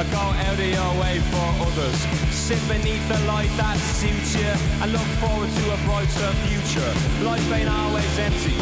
Or 0.00 0.04
go 0.10 0.18
out 0.18 0.58
of 0.58 0.60
your 0.60 1.00
way 1.00 1.20
for 1.30 1.46
others. 1.66 1.98
Sit 2.34 2.60
beneath 2.68 3.06
the 3.08 3.20
light 3.26 3.50
that 3.56 3.78
suits 3.78 4.34
you 4.34 4.52
and 4.82 4.92
look 4.92 5.10
forward 5.22 5.48
to 5.48 5.64
a 5.72 5.78
brighter 5.86 6.32
future. 6.46 6.92
Life 7.24 7.52
ain't 7.52 7.68
always 7.68 8.18
empty. 8.18 8.56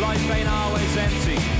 Life 0.00 0.30
ain't 0.30 0.48
always 0.48 0.96
empty. 0.96 1.59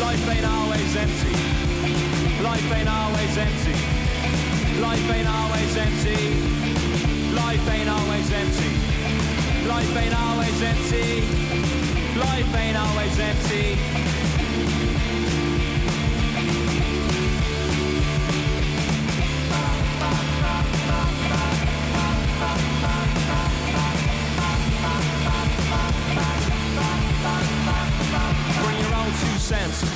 Life 0.00 0.28
ain't 0.28 0.46
always 0.46 0.96
empty. 0.96 1.36
Life 2.42 2.72
ain't 2.72 2.88
always 2.88 3.38
empty. 3.38 3.76
Life 4.80 5.10
ain't 5.10 5.28
always 5.28 5.76
empty. 5.76 6.20
Life 7.34 7.68
ain't 7.70 7.88
always 7.88 8.32
empty. 8.32 8.70
Life 9.66 9.96
ain't 9.96 10.14
always 10.14 10.62
empty. 10.62 11.20
Life 12.18 12.54
ain't 12.56 12.76
always 12.76 13.18
empty 13.18 14.06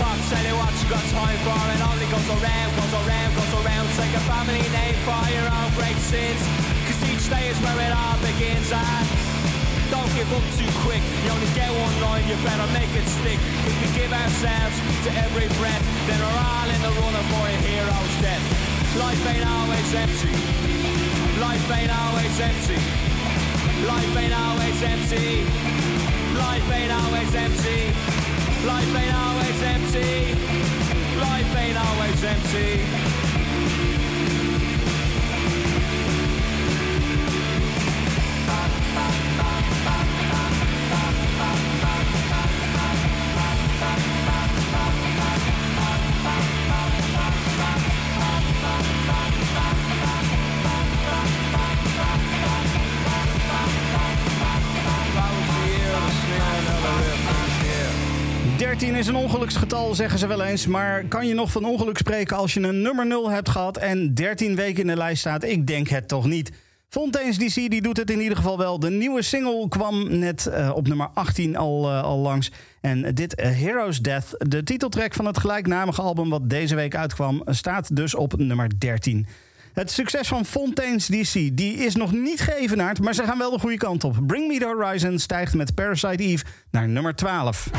A 0.00 0.12
tell 0.30 0.44
you 0.46 0.56
what 0.56 0.72
you 0.80 0.86
got 0.88 1.04
time 1.12 1.38
for. 1.44 1.58
It 1.74 1.82
only 1.84 2.08
goes 2.08 2.28
around, 2.32 2.68
goes 2.78 2.94
around, 3.04 3.30
goes 3.36 3.54
around. 3.60 3.84
Take 3.98 4.14
a 4.16 4.22
family 4.24 4.64
name 4.72 4.96
for 5.04 5.20
your 5.28 5.48
own 5.48 5.70
great 5.76 5.98
sins. 6.00 6.40
Cause 6.88 7.00
each 7.10 7.26
day 7.28 7.52
is 7.52 7.58
where 7.60 7.76
it 7.76 7.92
all 7.92 8.16
begins. 8.24 8.70
Ah, 8.72 9.02
don't 9.90 10.08
give 10.16 10.30
up 10.32 10.44
too 10.56 10.70
quick. 10.86 11.02
You 11.24 11.30
only 11.34 11.50
get 11.52 11.68
one 11.68 11.96
line, 12.00 12.24
you 12.24 12.36
better 12.40 12.68
make 12.72 12.92
it 12.96 13.04
stick. 13.04 13.40
If 13.68 13.74
we 13.82 13.88
give 13.92 14.12
ourselves 14.12 14.76
to 15.04 15.10
every 15.20 15.48
breath, 15.60 15.84
then 16.08 16.18
we're 16.20 16.40
all 16.40 16.68
in 16.72 16.80
the 16.80 16.92
running 16.96 17.26
for 17.28 17.44
a 17.44 17.56
hero's 17.60 18.14
death. 18.24 18.44
Life 18.96 19.22
ain't 19.28 19.44
always 19.44 19.88
empty. 19.92 20.34
Life 21.36 21.68
ain't 21.68 21.92
always 21.92 22.34
empty. 22.40 22.80
Life 23.84 24.14
ain't 24.16 24.36
always 24.36 24.78
empty. 24.82 25.44
Life 26.38 26.68
ain't 26.70 26.92
always 26.92 27.34
empty. 27.34 28.31
Life 28.66 28.94
ain't 28.94 29.14
always 29.14 29.62
empty. 29.62 30.34
Life 31.20 31.56
ain't 31.56 31.76
always 31.76 32.24
empty. 32.24 33.91
13 58.72 58.94
is 58.94 59.06
een 59.06 59.16
ongeluksgetal, 59.16 59.94
zeggen 59.94 60.18
ze 60.18 60.26
wel 60.26 60.42
eens. 60.42 60.66
Maar 60.66 61.04
kan 61.04 61.26
je 61.26 61.34
nog 61.34 61.52
van 61.52 61.64
ongeluk 61.64 61.98
spreken 61.98 62.36
als 62.36 62.54
je 62.54 62.60
een 62.60 62.82
nummer 62.82 63.06
0 63.06 63.30
hebt 63.30 63.48
gehad 63.48 63.76
en 63.76 64.14
13 64.14 64.54
weken 64.56 64.80
in 64.80 64.86
de 64.86 64.96
lijst 64.96 65.20
staat? 65.20 65.44
Ik 65.44 65.66
denk 65.66 65.88
het 65.88 66.08
toch 66.08 66.26
niet. 66.26 66.52
Fontaine's 66.88 67.38
DC 67.38 67.54
die 67.54 67.82
doet 67.82 67.96
het 67.96 68.10
in 68.10 68.20
ieder 68.20 68.36
geval 68.36 68.58
wel. 68.58 68.78
De 68.78 68.90
nieuwe 68.90 69.22
single 69.22 69.68
kwam 69.68 70.18
net 70.18 70.46
eh, 70.46 70.70
op 70.74 70.88
nummer 70.88 71.08
18 71.14 71.56
al, 71.56 71.90
eh, 71.90 72.02
al 72.02 72.18
langs. 72.18 72.50
En 72.80 73.14
dit 73.14 73.34
eh, 73.34 73.50
Heroes 73.50 74.00
Death, 74.00 74.34
de 74.38 74.62
titeltrack 74.62 75.14
van 75.14 75.26
het 75.26 75.38
gelijknamige 75.38 76.02
album 76.02 76.30
wat 76.30 76.50
deze 76.50 76.74
week 76.74 76.96
uitkwam, 76.96 77.42
staat 77.46 77.96
dus 77.96 78.14
op 78.14 78.36
nummer 78.36 78.80
13. 78.80 79.26
Het 79.72 79.90
succes 79.90 80.28
van 80.28 80.44
Fontaine's 80.44 81.06
DC 81.06 81.32
die 81.32 81.74
is 81.74 81.94
nog 81.94 82.12
niet 82.12 82.40
geëvenaard, 82.40 83.00
maar 83.00 83.14
ze 83.14 83.24
gaan 83.24 83.38
wel 83.38 83.50
de 83.50 83.58
goede 83.58 83.76
kant 83.76 84.04
op. 84.04 84.16
Bring 84.26 84.48
Me 84.48 84.58
The 84.58 84.64
Horizon 84.64 85.18
stijgt 85.18 85.54
met 85.54 85.74
Parasite 85.74 86.22
Eve 86.22 86.44
naar 86.70 86.88
nummer 86.88 87.14
12. 87.14 87.70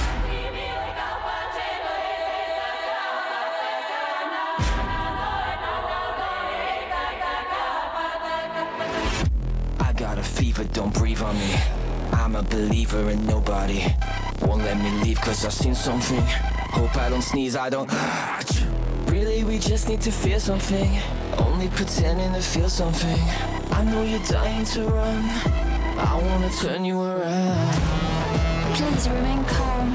Don't 10.84 10.94
breathe 10.96 11.22
on 11.22 11.34
me. 11.38 11.56
I'm 12.12 12.36
a 12.36 12.44
believer 12.44 13.10
in 13.10 13.26
nobody. 13.26 13.86
Won't 14.42 14.64
let 14.64 14.78
me 14.78 14.92
leave 15.02 15.22
cause 15.22 15.46
I've 15.46 15.54
seen 15.54 15.76
something. 15.76 16.22
Hope 16.78 16.98
I 16.98 17.08
don't 17.08 17.22
sneeze, 17.22 17.56
I 17.56 17.70
don't. 17.70 17.90
Really, 19.06 19.46
we 19.46 19.60
just 19.60 19.88
need 19.88 20.02
to 20.02 20.12
feel 20.12 20.42
something. 20.42 21.00
Only 21.38 21.70
pretending 21.70 22.34
to 22.34 22.42
feel 22.42 22.68
something. 22.68 23.18
I 23.72 23.86
know 23.86 24.04
you're 24.04 24.28
dying 24.28 24.66
to 24.76 24.84
run. 24.84 25.24
I 26.12 26.20
wanna 26.22 26.50
turn 26.50 26.84
you 26.84 27.02
around. 27.02 27.74
Please 28.76 29.08
remain 29.08 29.42
calm. 29.46 29.88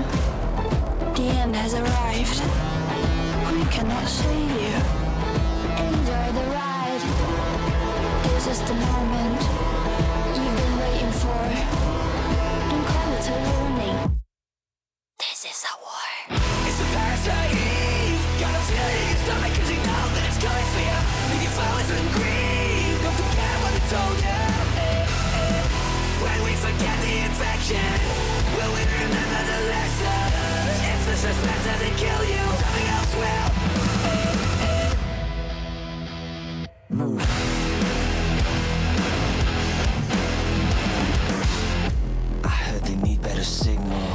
The 1.16 1.27
end 1.43 1.55
has 1.55 1.74
arrived. 1.74 2.40
We 3.52 3.62
cannot 3.74 4.09
save 4.09 4.52
you. 4.62 4.77
Enjoy 5.85 6.27
the 6.39 6.44
ride. 6.56 7.02
This 8.24 8.47
is 8.47 8.60
the 8.62 8.74
moment 8.74 9.48
is 15.59 15.65
a 15.67 15.75
war. 15.83 16.07
It's 16.69 16.79
a 16.79 16.87
parasite 16.95 17.51
Eve. 17.51 18.23
Gotta 18.39 18.63
feel 18.69 18.87
it 18.87 18.99
in 19.03 19.07
your 19.11 19.21
stomach 19.25 19.53
'cause 19.55 19.71
you 19.75 19.81
know 19.89 20.05
that 20.15 20.25
it's 20.29 20.39
coming 20.45 20.69
for 20.75 20.83
you. 20.89 20.99
Leave 21.31 21.43
your 21.47 21.55
flowers 21.59 21.91
and 21.99 22.09
grieve. 22.17 22.99
Don't 23.03 23.17
forget 23.23 23.55
what 23.63 23.73
I 23.79 23.83
told 23.95 24.19
you. 24.27 24.43
When 26.25 26.39
we 26.47 26.53
forget 26.67 26.97
the 27.07 27.15
infection, 27.29 27.93
will 28.57 28.73
we 28.77 28.83
remember 29.03 29.41
the 29.53 29.61
lesson? 29.73 30.27
If 30.93 31.01
the 31.09 31.17
suspense 31.27 31.65
doesn't 31.71 31.97
kill 32.05 32.23
you, 32.35 32.45
something 32.63 32.89
else 32.97 33.13
will. 33.23 33.49
Move. 37.01 37.23
I 42.45 42.53
heard 42.65 42.83
they 42.89 42.97
need 43.07 43.21
better 43.23 43.45
signal. 43.45 44.07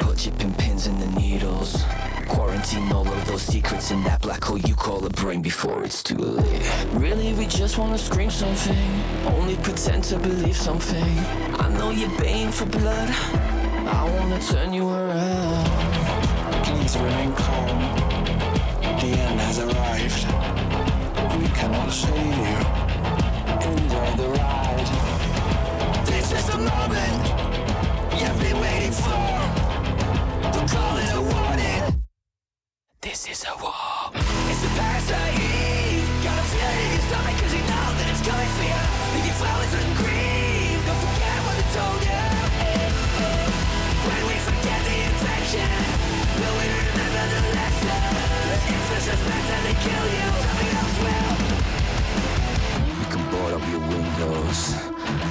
Put 0.00 0.18
chipping 0.18 0.51
pins 0.82 0.86
in 0.86 0.98
the 0.98 1.20
needles. 1.20 1.84
Quarantine 2.28 2.92
all 2.92 3.06
of 3.06 3.26
those 3.26 3.42
secrets 3.42 3.90
in 3.90 4.02
that 4.04 4.20
black 4.22 4.42
hole 4.44 4.58
you 4.58 4.74
call 4.74 5.04
a 5.04 5.10
brain 5.10 5.42
before 5.42 5.84
it's 5.84 6.02
too 6.02 6.16
late. 6.16 6.62
Really, 6.92 7.32
we 7.34 7.46
just 7.46 7.78
wanna 7.78 7.98
scream 7.98 8.30
something. 8.30 8.76
Only 9.26 9.56
pretend 9.56 10.04
to 10.04 10.18
believe 10.18 10.56
something. 10.56 11.18
I 11.58 11.68
know 11.78 11.90
you're 11.90 12.18
baying 12.18 12.52
for 12.52 12.66
blood. 12.66 13.10
I 13.10 14.02
wanna 14.18 14.40
turn 14.40 14.72
you 14.72 14.88
around. 14.88 15.66
Please 16.64 16.96
remain 16.96 17.32
calm. 17.34 17.78
The 19.00 19.10
end 19.26 19.40
has 19.40 19.58
arrived. 19.58 20.22
We 21.38 21.48
cannot 21.58 21.90
save 21.92 22.38
you. 22.46 22.58
Enjoy 23.70 24.08
the 24.20 24.28
ride. 24.38 24.90
This 26.06 26.32
is 26.32 26.46
the 26.46 26.58
moment 26.58 27.22
you've 28.20 28.40
been 28.40 28.60
waiting 28.60 28.92
for. 28.92 29.71
This 33.00 33.28
is 33.28 33.44
a 33.50 33.54
war. 33.60 33.74
It's 34.14 34.62
a 34.62 34.70
parasite 34.78 35.34
Eve. 35.34 36.06
Gotta 36.22 36.44
feel 36.52 36.70
it 36.70 36.78
in 36.84 36.90
your 36.94 37.04
stomach 37.08 37.36
'cause 37.38 37.54
you 37.58 37.64
know 37.70 37.88
that 37.98 38.06
it's 38.12 38.22
coming 38.22 38.50
you. 38.70 38.82
Don't 40.86 41.00
forget 41.06 41.38
what 41.46 41.56
told 41.76 42.02
you. 42.10 42.24
When 44.06 44.22
we 44.28 44.36
forget 44.48 44.80
the 44.88 44.96
infection, 45.10 45.70
will 46.38 46.54
we 46.60 46.66
remember 46.78 47.24
the 47.34 47.42
lesson? 47.58 48.02
The 48.90 48.98
suspense 49.08 49.48
kill 49.84 50.06
you, 50.16 50.26
something 50.44 50.72
else 50.80 50.96
will. 51.04 51.34
You 53.00 53.06
can 53.12 53.22
board 53.30 53.52
up 53.58 53.64
your 53.72 53.82
windows. 53.94 54.60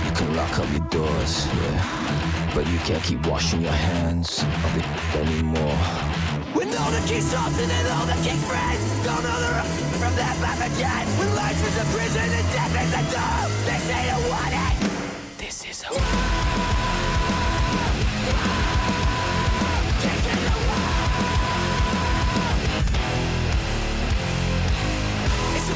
You 0.05 0.11
can 0.11 0.29
lock 0.35 0.59
up 0.59 0.69
your 0.75 0.87
doors, 0.95 1.33
yeah. 1.55 2.30
But 2.53 2.68
you 2.68 2.80
can't 2.80 3.02
keep 3.02 3.26
washing 3.28 3.61
your 3.61 3.72
hands 3.72 4.44
of 4.44 4.78
it 4.78 4.86
anymore. 5.15 5.80
With 6.53 6.76
all 6.80 6.91
the 6.91 6.99
key 7.07 7.22
sauces 7.22 7.69
and 7.72 7.88
all 7.95 8.06
the 8.06 8.19
key 8.28 8.36
friends, 8.44 8.84
don't 9.07 9.23
know 9.23 9.40
the 9.40 9.64
from 9.95 10.14
that 10.19 10.36
map. 10.44 10.60
When 11.18 11.34
life 11.36 11.56
is 11.56 11.76
a 11.80 11.86
prison 11.95 12.28
and 12.28 12.48
death 12.52 12.76
is 12.84 12.91
a 12.91 13.03
door, 13.15 13.40
they 13.64 13.80
say 13.88 14.02
you 14.11 14.19
want 14.28 14.52
it. 14.52 14.76
This 15.38 15.64
is 15.64 15.84
a 15.88 15.94
war. 15.94 17.11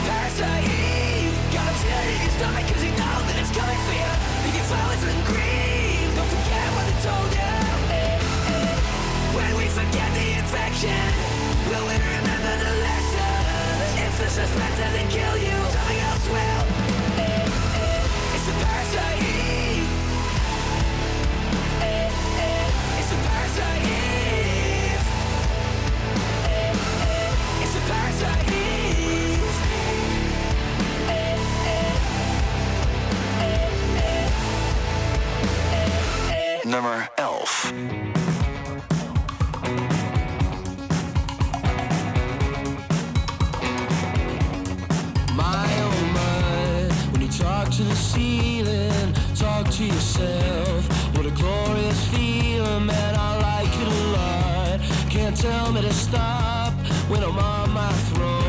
Parasite 0.06 0.66
Eve 0.66 1.34
Got 1.54 1.72
upset 1.72 2.06
in 2.06 2.22
your 2.22 2.32
stomach 2.38 2.68
cause 2.68 2.84
you 2.84 2.92
know 2.92 3.18
that 3.26 3.36
it's 3.40 3.52
coming 3.58 3.80
for 3.88 3.94
you 3.94 4.12
And 4.44 4.54
your 4.54 4.66
flowers 4.66 5.04
and 5.04 5.26
green 5.26 5.85
Eh, 7.07 8.19
eh. 8.49 8.80
Will 11.69 11.86
we 11.86 11.94
remember 11.94 12.53
the 12.64 12.73
lessons? 12.82 13.99
If 14.06 14.14
the 14.18 14.30
suspense 14.30 14.77
doesn't 14.80 15.10
kill 15.10 15.38
you 15.38 15.56
Something 15.69 15.99
else 15.99 16.27
will 16.30 16.95
nummer 36.76 37.08
11. 37.18 38.12
My 45.38 45.68
oh 45.84 47.12
when 47.12 47.22
you 47.22 47.30
talk 47.30 47.70
to 47.70 47.84
the 47.84 47.96
ceiling, 47.96 49.14
talk 49.36 49.70
to 49.70 49.86
yourself. 49.86 51.16
What 51.16 51.26
a 51.26 51.32
glorious 51.32 52.08
feeling, 52.10 52.88
man, 52.88 53.16
I 53.18 53.30
like 53.50 53.74
it 53.84 53.88
a 53.88 54.08
lot. 54.18 54.82
Can't 55.10 55.38
tell 55.38 55.72
me 55.72 55.82
to 55.82 55.94
stop 55.94 56.74
when 57.08 57.24
I'm 57.24 57.38
on 57.38 57.72
my 57.72 57.94
throne. 58.10 58.45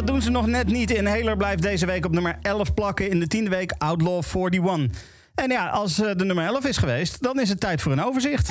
dat 0.00 0.08
doen 0.08 0.22
ze 0.22 0.30
nog 0.30 0.46
net 0.46 0.66
niet. 0.66 0.90
In 0.90 1.06
Heler 1.06 1.36
blijft 1.36 1.62
deze 1.62 1.86
week 1.86 2.04
op 2.04 2.12
nummer 2.12 2.38
11 2.42 2.74
plakken 2.74 3.10
in 3.10 3.20
de 3.20 3.26
tiende 3.26 3.50
week 3.50 3.72
Outlaw 3.78 4.22
41. 4.34 5.02
En 5.34 5.50
ja, 5.50 5.68
als 5.68 6.00
eh, 6.00 6.10
de 6.16 6.24
nummer 6.24 6.44
11 6.44 6.64
is 6.64 6.76
geweest, 6.76 7.22
dan 7.22 7.40
is 7.40 7.48
het 7.48 7.60
tijd 7.60 7.82
voor 7.82 7.92
een 7.92 8.04
overzicht. 8.04 8.50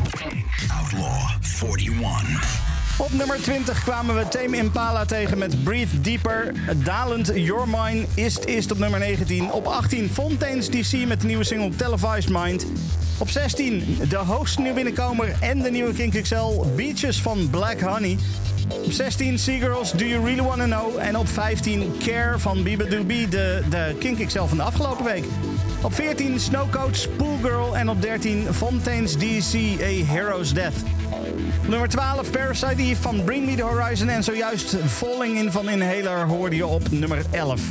Outlaw 0.81 1.30
41. 1.77 2.59
Op 2.97 3.13
nummer 3.13 3.41
20 3.41 3.84
kwamen 3.84 4.15
we 4.15 4.27
Tame 4.27 4.57
Impala 4.57 5.05
tegen 5.05 5.38
met 5.38 5.63
Breathe 5.63 6.01
Deeper. 6.01 6.53
Dalend 6.84 7.31
Your 7.35 7.67
Mind 7.67 8.07
is 8.13 8.39
is 8.39 8.71
op 8.71 8.77
nummer 8.77 8.99
19. 8.99 9.51
Op 9.51 9.65
18 9.65 10.09
Fontaines 10.09 10.69
DC 10.69 11.07
met 11.07 11.21
de 11.21 11.27
nieuwe 11.27 11.43
single 11.43 11.76
Televised 11.76 12.30
Mind. 12.30 12.65
Op 13.17 13.30
16 13.30 13.99
de 14.09 14.17
hoogste 14.17 14.61
nieuw 14.61 14.73
binnenkomer 14.73 15.35
en 15.39 15.59
de 15.59 15.71
nieuwe 15.71 15.93
King 15.93 16.21
XL 16.21 16.65
Beaches 16.76 17.21
van 17.21 17.49
Black 17.49 17.80
Honey. 17.80 18.17
Op 18.69 18.91
16 18.91 19.39
Seagirls 19.39 19.91
Do 19.91 20.05
You 20.05 20.25
Really 20.25 20.41
Wanna 20.41 20.65
Know. 20.65 20.97
En 20.97 21.17
op 21.17 21.27
15 21.27 21.93
Care 22.03 22.39
van 22.39 22.63
Biba 22.63 22.83
Doobie, 22.83 23.27
de, 23.27 23.63
de 23.69 23.95
Kink 23.99 24.27
XL 24.27 24.43
van 24.43 24.57
de 24.57 24.63
afgelopen 24.63 25.05
week. 25.05 25.23
Op 25.81 25.93
14 25.93 26.39
Snowcoach 26.39 27.15
Pool 27.15 27.37
Girl. 27.41 27.77
En 27.77 27.89
op 27.89 28.01
13 28.01 28.53
Fontaines 28.53 29.17
DC 29.17 29.81
A 29.81 30.13
Hero's 30.13 30.53
Death. 30.53 30.75
Nummer 31.67 31.89
12, 31.89 32.31
Parasite 32.31 32.81
Eve 32.81 33.01
van 33.01 33.23
Bring 33.23 33.45
Me 33.45 33.55
The 33.55 33.63
Horizon. 33.63 34.09
En 34.09 34.23
zojuist 34.23 34.75
Falling 34.87 35.37
In 35.37 35.51
van 35.51 35.69
Inhaler 35.69 36.27
hoorde 36.27 36.55
je 36.55 36.65
op 36.65 36.91
nummer 36.91 37.25
11. 37.31 37.61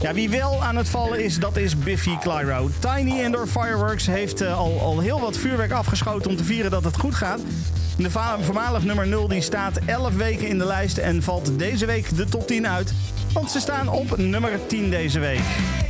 Ja, 0.00 0.12
wie 0.12 0.30
wel 0.30 0.64
aan 0.64 0.76
het 0.76 0.88
vallen 0.88 1.24
is, 1.24 1.38
dat 1.38 1.56
is 1.56 1.78
Biffy 1.78 2.18
Clyro. 2.18 2.70
Tiny 2.78 3.20
Indoor 3.20 3.46
Fireworks 3.46 4.06
heeft 4.06 4.40
eh, 4.40 4.58
al, 4.58 4.80
al 4.80 5.00
heel 5.00 5.20
wat 5.20 5.36
vuurwerk 5.36 5.72
afgeschoten 5.72 6.30
om 6.30 6.36
te 6.36 6.44
vieren 6.44 6.70
dat 6.70 6.84
het 6.84 6.96
goed 6.96 7.14
gaat. 7.14 7.40
De 7.98 8.10
voormalig 8.40 8.84
nummer 8.84 9.06
0 9.06 9.28
die 9.28 9.40
staat 9.40 9.78
11 9.86 10.14
weken 10.14 10.48
in 10.48 10.58
de 10.58 10.66
lijst 10.66 10.98
en 10.98 11.22
valt 11.22 11.58
deze 11.58 11.86
week 11.86 12.16
de 12.16 12.24
top 12.24 12.46
10 12.46 12.68
uit. 12.68 12.92
Want 13.32 13.50
ze 13.50 13.60
staan 13.60 13.88
op 13.88 14.16
nummer 14.16 14.66
10 14.66 14.90
deze 14.90 15.18
week. 15.18 15.83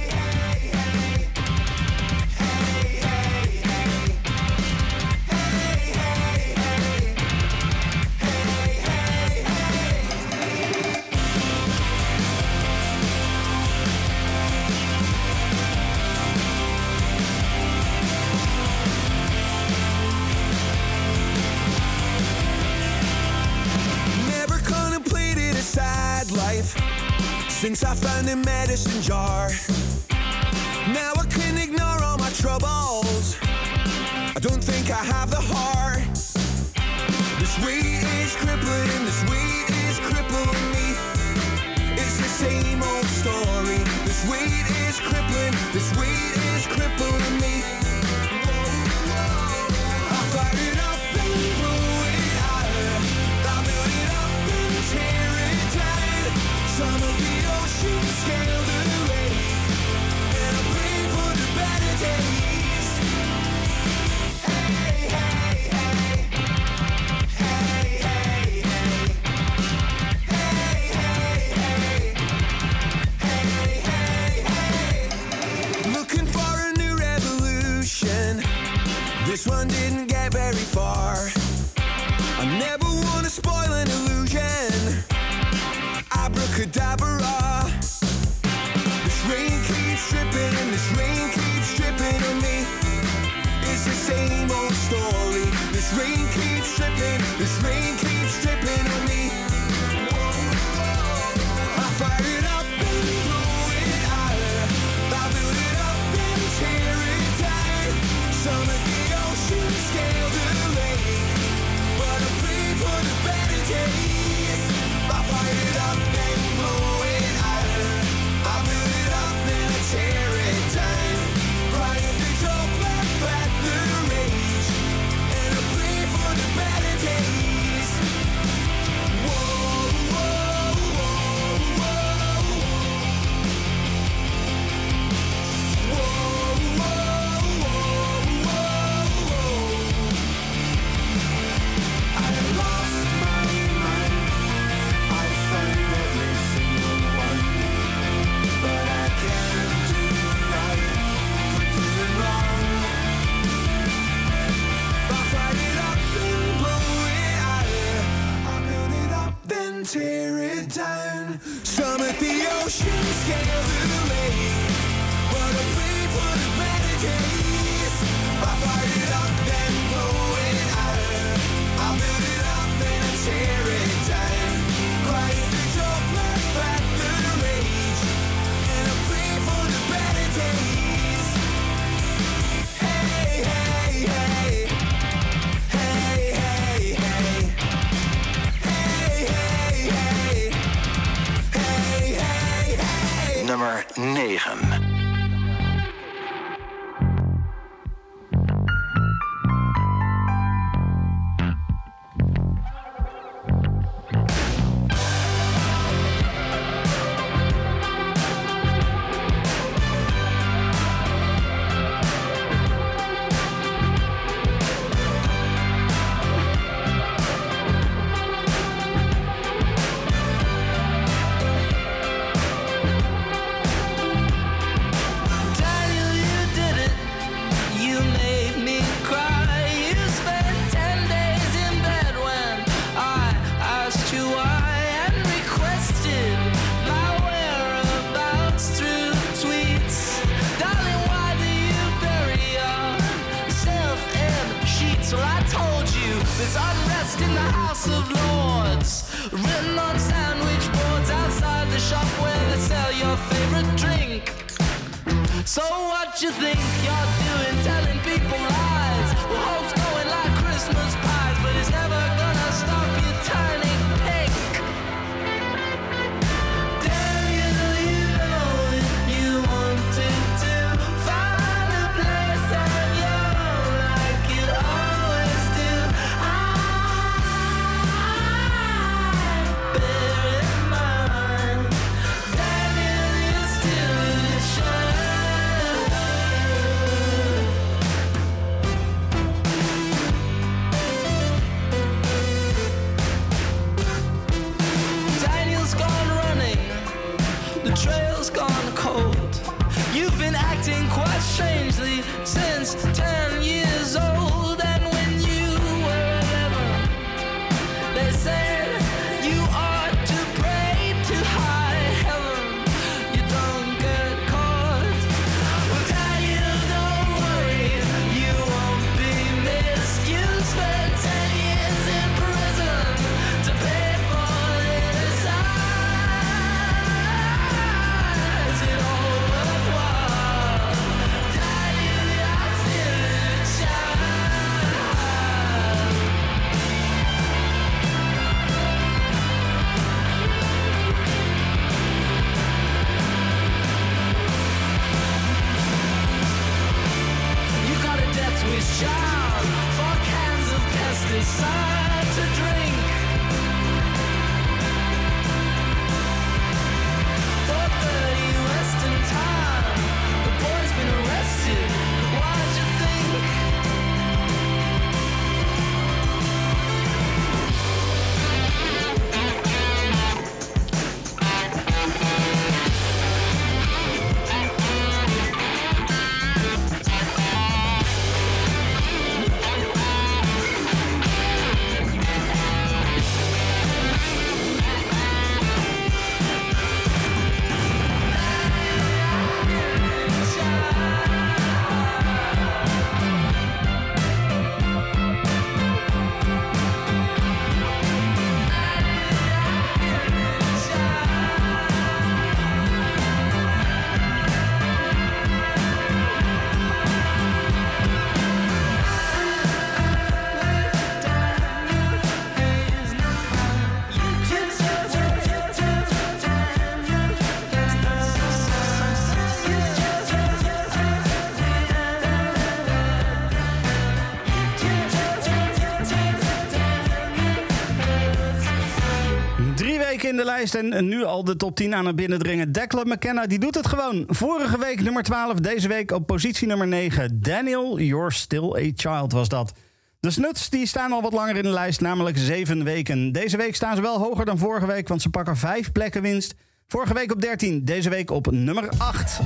en 430.42 430.88
nu 430.88 431.04
al 431.04 431.24
de 431.24 431.36
top 431.36 431.56
10 431.56 431.74
aan 431.74 431.86
het 431.86 431.96
binnendringen. 431.96 432.52
Declan 432.52 432.88
McKenna, 432.88 433.26
die 433.26 433.38
doet 433.38 433.54
het 433.54 433.66
gewoon. 433.66 434.04
Vorige 434.08 434.58
week 434.58 434.80
nummer 434.80 435.02
12, 435.02 435.34
deze 435.34 435.68
week 435.68 435.90
op 435.90 436.06
positie 436.06 436.46
nummer 436.46 436.66
9. 436.66 437.20
Daniel, 437.20 437.78
You're 437.78 438.12
Still 438.12 438.54
a 438.56 438.70
Child 438.74 439.12
was 439.12 439.28
dat. 439.28 439.52
De 440.00 440.10
Snuts 440.10 440.50
die 440.50 440.66
staan 440.66 440.92
al 440.92 441.02
wat 441.02 441.12
langer 441.12 441.36
in 441.36 441.42
de 441.42 441.48
lijst, 441.48 441.80
namelijk 441.80 442.18
7 442.18 442.64
weken. 442.64 443.12
Deze 443.12 443.36
week 443.36 443.54
staan 443.54 443.76
ze 443.76 443.82
wel 443.82 443.98
hoger 443.98 444.24
dan 444.24 444.38
vorige 444.38 444.66
week, 444.66 444.88
want 444.88 445.02
ze 445.02 445.08
pakken 445.08 445.36
5 445.36 445.72
plekken 445.72 446.02
winst. 446.02 446.34
Vorige 446.66 446.94
week 446.94 447.12
op 447.12 447.20
13, 447.20 447.64
deze 447.64 447.90
week 447.90 448.10
op 448.10 448.30
nummer 448.30 448.68
8. 448.78 449.20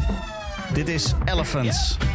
Dit 0.73 0.89
is 0.89 1.13
Elephants. 1.25 2.08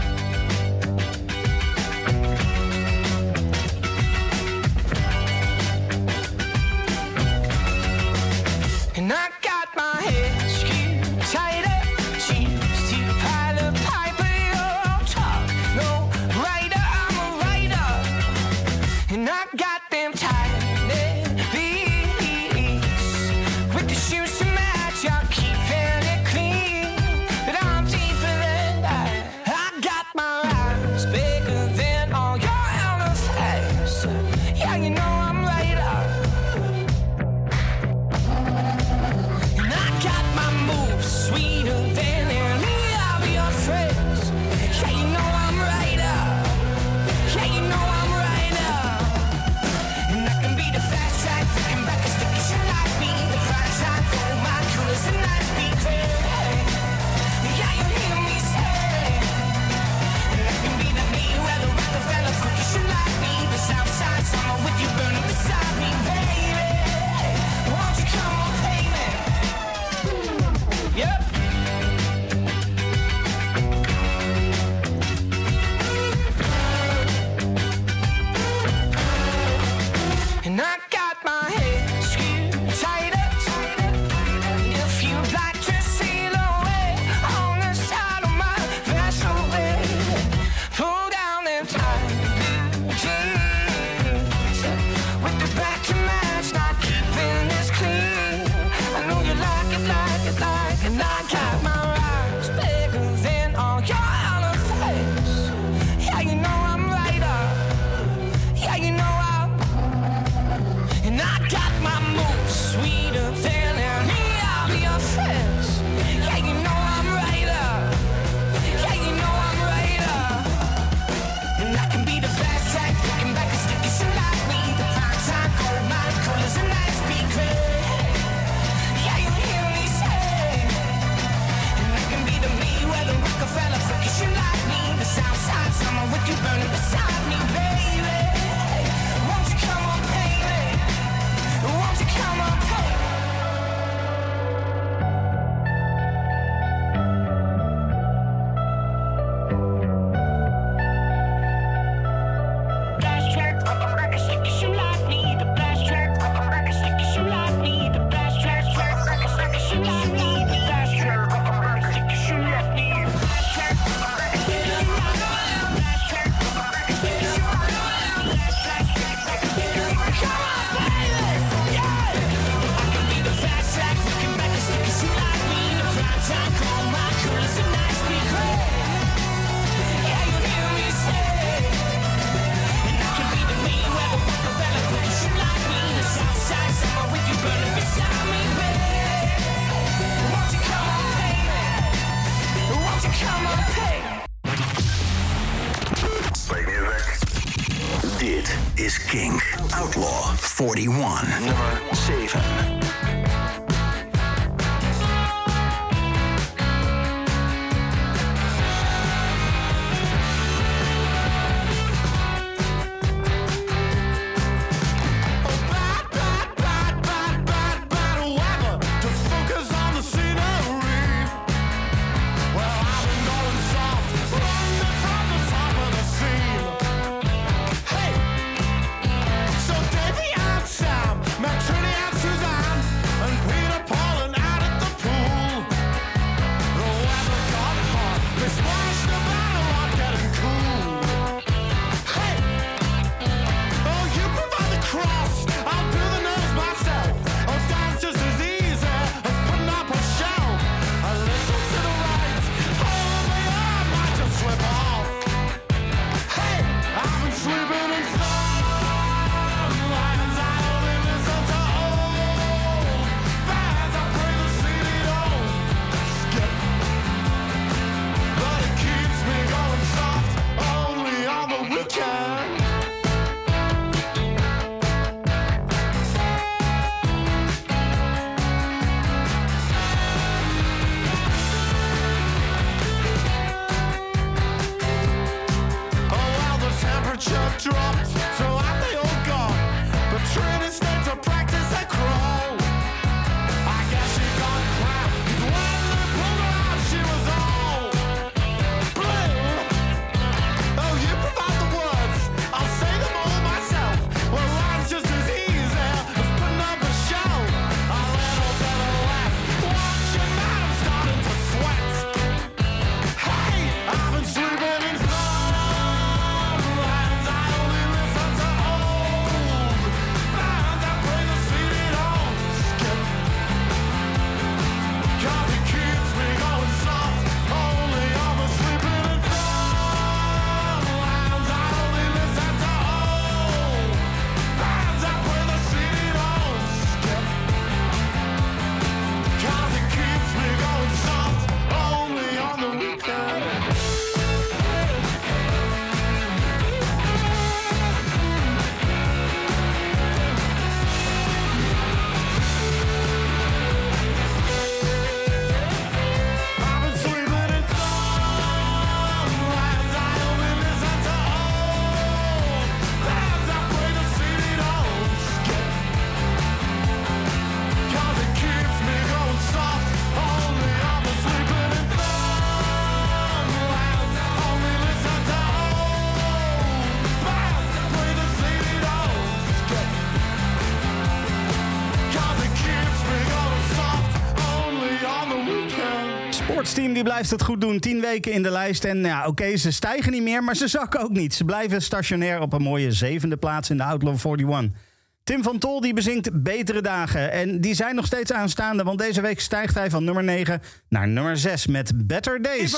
blijft 387.27 387.41
het 387.41 387.51
goed 387.51 387.61
doen. 387.61 387.79
Tien 387.79 388.01
weken 388.01 388.31
in 388.31 388.43
de 388.43 388.51
lijst. 388.51 388.83
En 388.83 388.97
ja, 388.97 389.27
oké, 389.27 389.57
ze 389.57 389.71
stijgen 389.71 390.11
niet 390.11 390.21
meer, 390.21 390.43
maar 390.43 390.55
ze 390.55 390.67
zakken 390.67 391.01
ook 391.01 391.09
niet. 391.09 391.33
Ze 391.33 391.43
blijven 391.43 391.81
stationair 391.81 392.41
op 392.41 392.53
een 392.53 392.61
mooie 392.61 392.91
zevende 392.91 393.37
plaats 393.37 393.69
in 393.69 393.77
de 393.77 393.83
Outlaw 393.83 394.17
41. 394.25 394.79
Tim 395.23 395.43
van 395.43 395.57
Tol 395.57 395.81
die 395.81 395.93
bezinkt 395.93 396.43
betere 396.43 396.81
dagen. 396.81 397.31
En 397.31 397.61
die 397.61 397.73
zijn 397.73 397.95
nog 397.95 398.05
steeds 398.05 398.33
aanstaande, 398.33 398.83
want 398.83 398.99
deze 398.99 399.21
week 399.21 399.39
stijgt 399.39 399.75
hij 399.75 399.89
van 399.89 400.03
nummer 400.03 400.23
9 400.23 400.61
naar 400.89 401.07
nummer 401.07 401.37
6 401.37 401.67
met 401.67 402.07
Better 402.07 402.41
Days. 402.41 402.71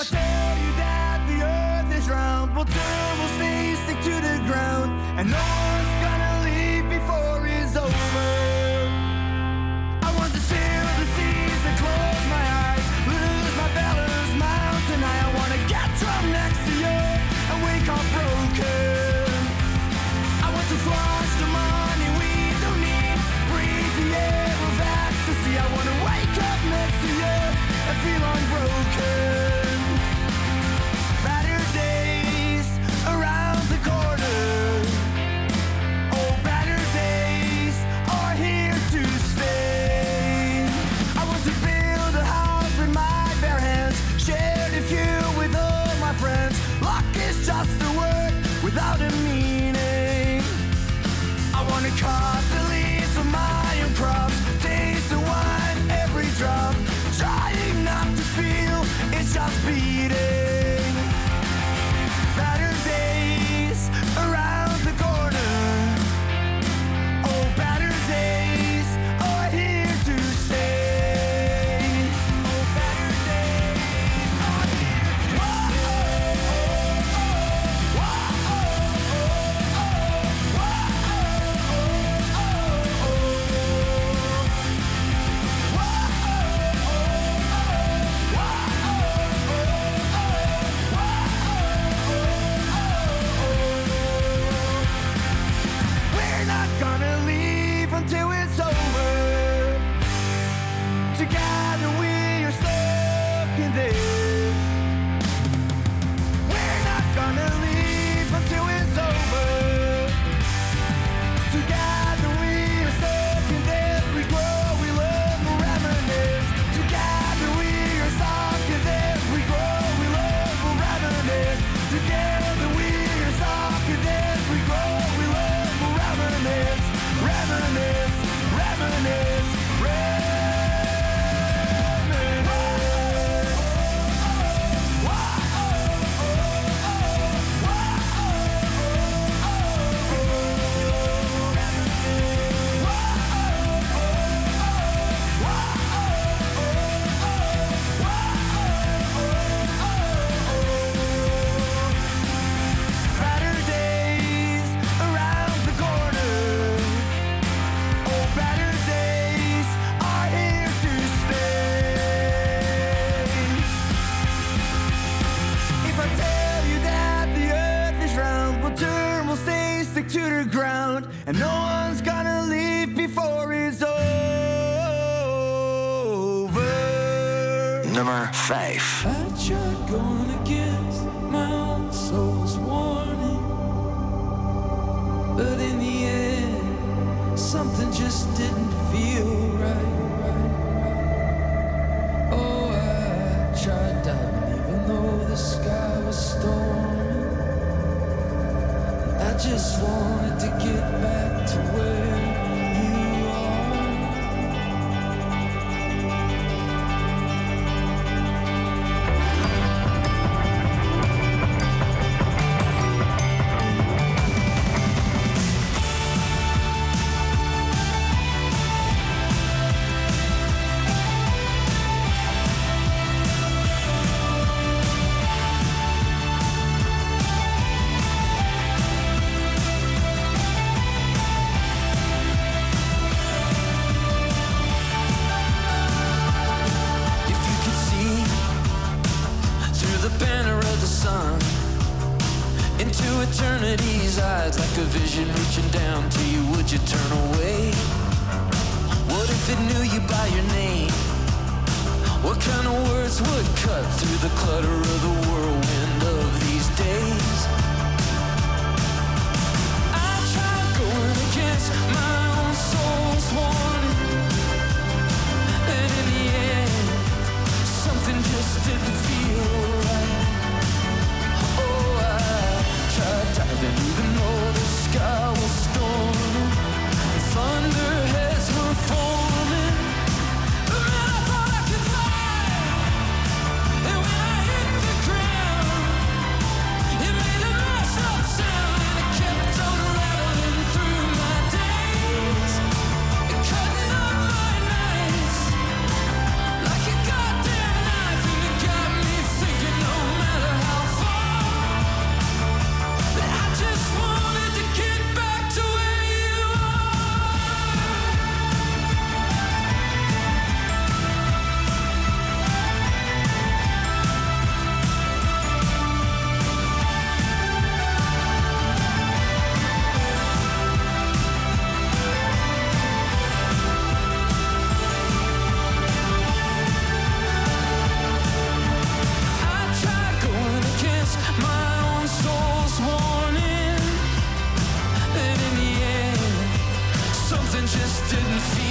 just 337.95 338.11
didn't 338.11 338.39
see 338.41 338.64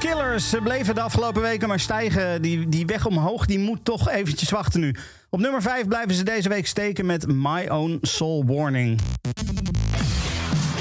Killers. 0.00 0.54
Bleven 0.62 0.94
de 0.94 1.00
afgelopen 1.00 1.42
weken 1.42 1.68
maar 1.68 1.80
stijgen. 1.80 2.42
Die, 2.42 2.68
die 2.68 2.86
weg 2.86 3.06
omhoog 3.06 3.46
die 3.46 3.58
moet 3.58 3.84
toch 3.84 4.08
eventjes 4.08 4.50
wachten 4.50 4.80
nu. 4.80 4.94
Op 5.28 5.40
nummer 5.40 5.62
5 5.62 5.86
blijven 5.86 6.14
ze 6.14 6.24
deze 6.24 6.48
week 6.48 6.66
steken 6.66 7.06
met 7.06 7.26
My 7.26 7.66
Own 7.68 7.98
Soul 8.02 8.44
Warning. 8.46 9.00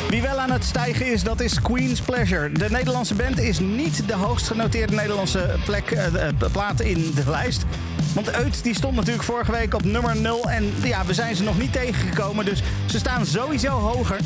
Wie 0.10 0.22
wel 0.22 0.40
aan 0.40 0.52
het 0.52 0.64
stijgen 0.64 1.12
is, 1.12 1.24
dat 1.24 1.40
is 1.40 1.62
Queen's 1.62 2.02
Pleasure. 2.02 2.52
De 2.52 2.70
Nederlandse 2.70 3.14
band 3.14 3.40
is 3.40 3.60
niet 3.60 4.08
de 4.08 4.14
hoogst 4.14 4.48
genoteerde 4.48 4.96
Nederlandse 4.96 5.56
plek, 5.66 5.92
eh, 5.92 6.28
eh, 6.28 6.36
plaat 6.52 6.82
in 6.82 7.12
de 7.16 7.24
lijst. 7.30 7.66
Want 8.14 8.36
Eut 8.36 8.64
die 8.64 8.76
stond 8.76 8.96
natuurlijk 8.96 9.24
vorige 9.24 9.52
week 9.52 9.74
op 9.74 9.84
nummer 9.84 10.22
0 10.22 10.50
en 10.50 10.74
ja, 10.84 11.06
we 11.06 11.14
zijn 11.14 11.36
ze 11.36 11.44
nog 11.44 11.58
niet 11.58 11.74
tegengekomen. 11.74 12.46
Dus 12.46 12.62
ze 12.86 12.98
staan 12.98 13.26
sowieso 13.26 13.70
hoger. 13.70 14.20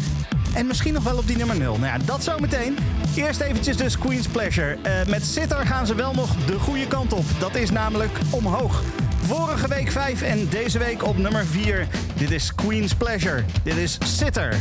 En 0.53 0.67
misschien 0.67 0.93
nog 0.93 1.03
wel 1.03 1.17
op 1.17 1.27
die 1.27 1.38
nummer 1.38 1.57
0. 1.57 1.77
Nou 1.77 1.85
ja, 1.85 2.06
dat 2.06 2.23
zometeen. 2.23 2.77
Eerst 3.15 3.41
eventjes 3.41 3.77
dus 3.77 3.98
Queen's 3.98 4.27
Pleasure. 4.27 4.77
Eh, 4.82 5.06
met 5.07 5.25
Sitter 5.25 5.65
gaan 5.65 5.88
ze 5.88 5.95
wel 5.95 6.14
nog 6.14 6.45
de 6.45 6.59
goede 6.59 6.88
kant 6.88 7.14
op. 7.14 7.25
Dat 7.40 7.56
is 7.56 7.72
namelijk 7.72 8.19
omhoog. 8.30 8.83
Vorige 9.25 9.67
week 9.67 9.91
5 9.91 10.22
en 10.22 10.49
deze 10.49 10.80
week 10.80 11.03
op 11.03 11.17
nummer 11.17 11.45
4. 11.45 11.88
Dit 12.15 12.32
is 12.32 12.56
Queen's 12.56 12.95
Pleasure. 12.95 13.43
Dit 13.64 13.75
is 13.75 13.98
Sitter. 13.99 14.56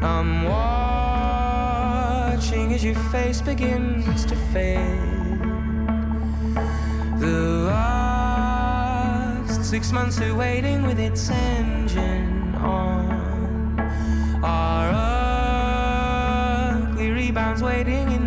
I'm 0.00 0.44
watching 0.44 1.92
as 2.72 2.84
your 2.84 2.94
face 3.10 3.40
begins 3.42 4.24
to 4.26 4.36
fade. 4.52 5.40
The 7.18 7.66
last 7.66 9.64
six 9.64 9.90
months 9.90 10.20
of 10.20 10.36
waiting 10.36 10.84
with 10.84 11.00
its 11.00 11.30
engine 11.30 12.54
on 12.56 13.80
are 14.44 14.92
ugly 16.84 17.10
rebounds 17.10 17.62
waiting. 17.62 18.17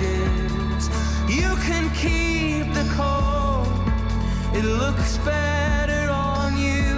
changes. 0.00 0.88
You 1.28 1.50
can 1.66 1.84
keep 2.02 2.66
the 2.72 2.86
cold, 2.96 3.68
it 4.56 4.64
looks 4.64 5.18
better 5.18 6.10
on 6.10 6.56
you. 6.56 6.92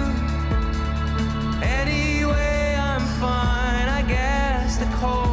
Anyway, 1.61 2.75
I'm 2.79 3.05
fine, 3.19 3.87
I 3.99 4.03
guess 4.07 4.77
the 4.77 4.89
cold. 5.01 5.32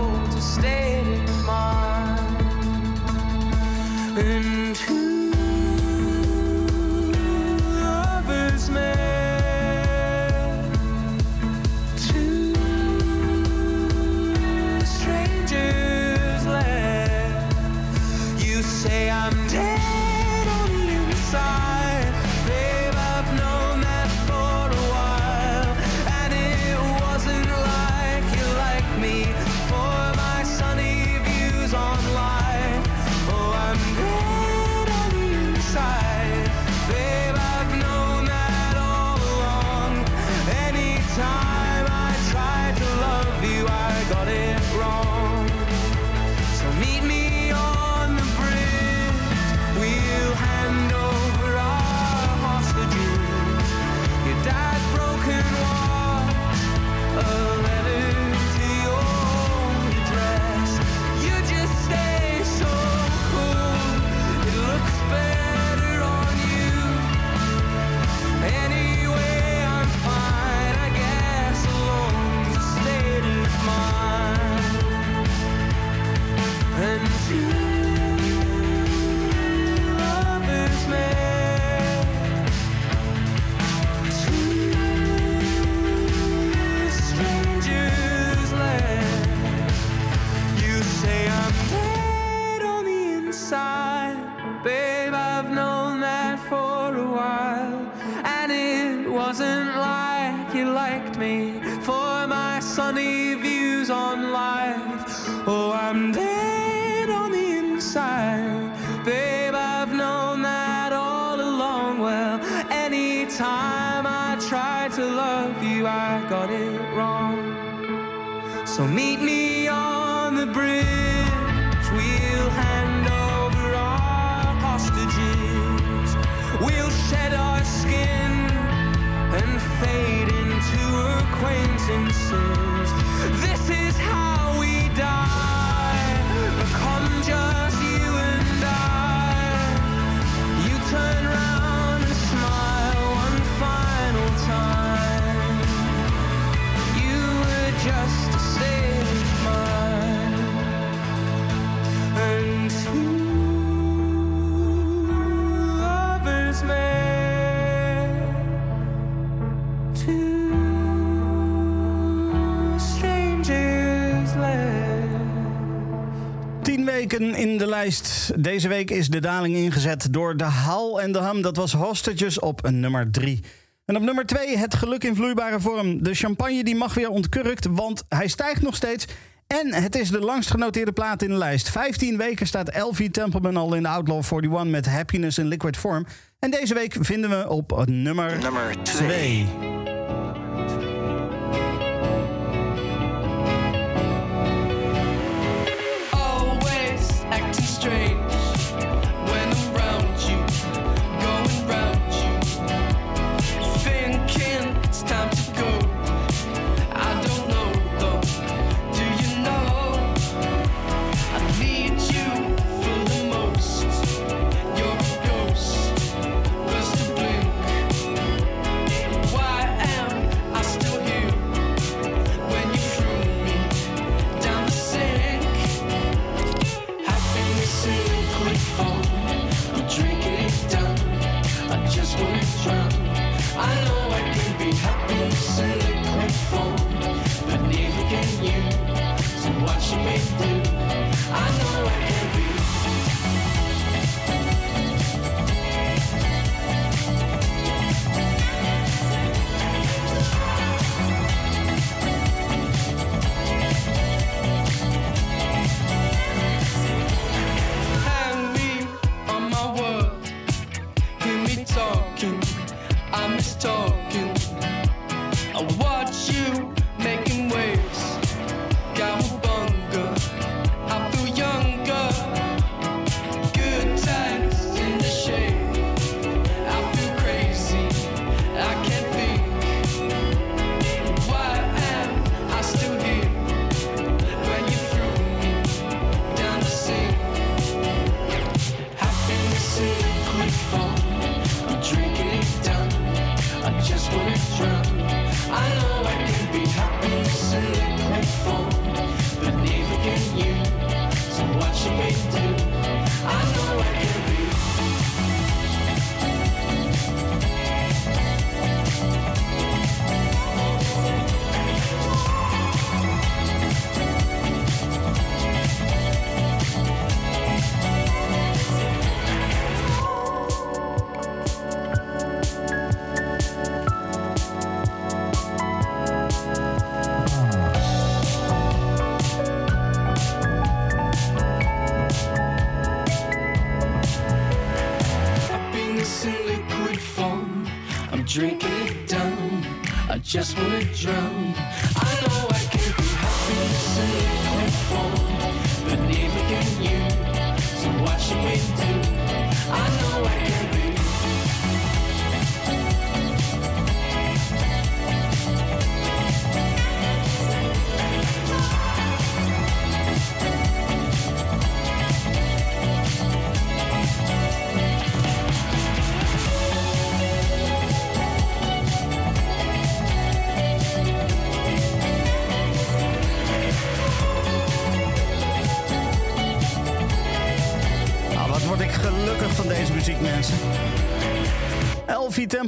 in 167.13 167.59
de 167.59 167.67
lijst. 167.67 168.33
Deze 168.37 168.69
week 168.69 168.91
is 168.91 169.09
de 169.09 169.21
daling 169.21 169.57
ingezet 169.57 170.13
door 170.13 170.37
de 170.37 170.45
Hal 170.45 171.01
en 171.01 171.13
de 171.13 171.19
Ham. 171.19 171.43
Dat 171.43 171.57
was 171.57 171.73
Hostetjes 171.73 172.39
op 172.39 172.71
nummer 172.71 173.11
3. 173.11 173.41
En 173.85 173.97
op 173.97 174.03
nummer 174.03 174.27
2 174.27 174.57
het 174.57 174.75
geluk 174.75 175.05
in 175.05 175.15
vloeibare 175.15 175.61
vorm. 175.61 176.03
De 176.03 176.15
champagne 176.15 176.65
die 176.65 176.75
mag 176.75 176.95
weer 176.95 177.09
ontkurkt, 177.09 177.67
want 177.71 178.05
hij 178.09 178.29
stijgt 178.29 178.63
nog 178.63 178.75
steeds. 178.75 179.07
En 179.47 179.75
het 179.75 179.97
is 179.97 180.11
de 180.11 180.21
langst 180.21 180.51
genoteerde 180.51 180.93
plaat 180.93 181.23
in 181.23 181.29
de 181.29 181.35
lijst. 181.35 181.71
15 181.71 182.17
weken 182.17 182.47
staat 182.47 182.69
Elvie 182.69 183.11
Templeman 183.11 183.57
al 183.57 183.75
in 183.75 183.83
de 183.83 183.89
Outlaw 183.89 184.23
41 184.25 184.65
met 184.65 184.87
Happiness 184.87 185.39
in 185.39 185.47
Liquid 185.47 185.77
Form. 185.77 186.07
En 186.39 186.51
deze 186.51 186.75
week 186.75 186.97
vinden 187.01 187.31
we 187.31 187.49
op 187.49 187.85
nummer 187.87 188.39
2. 188.83 189.90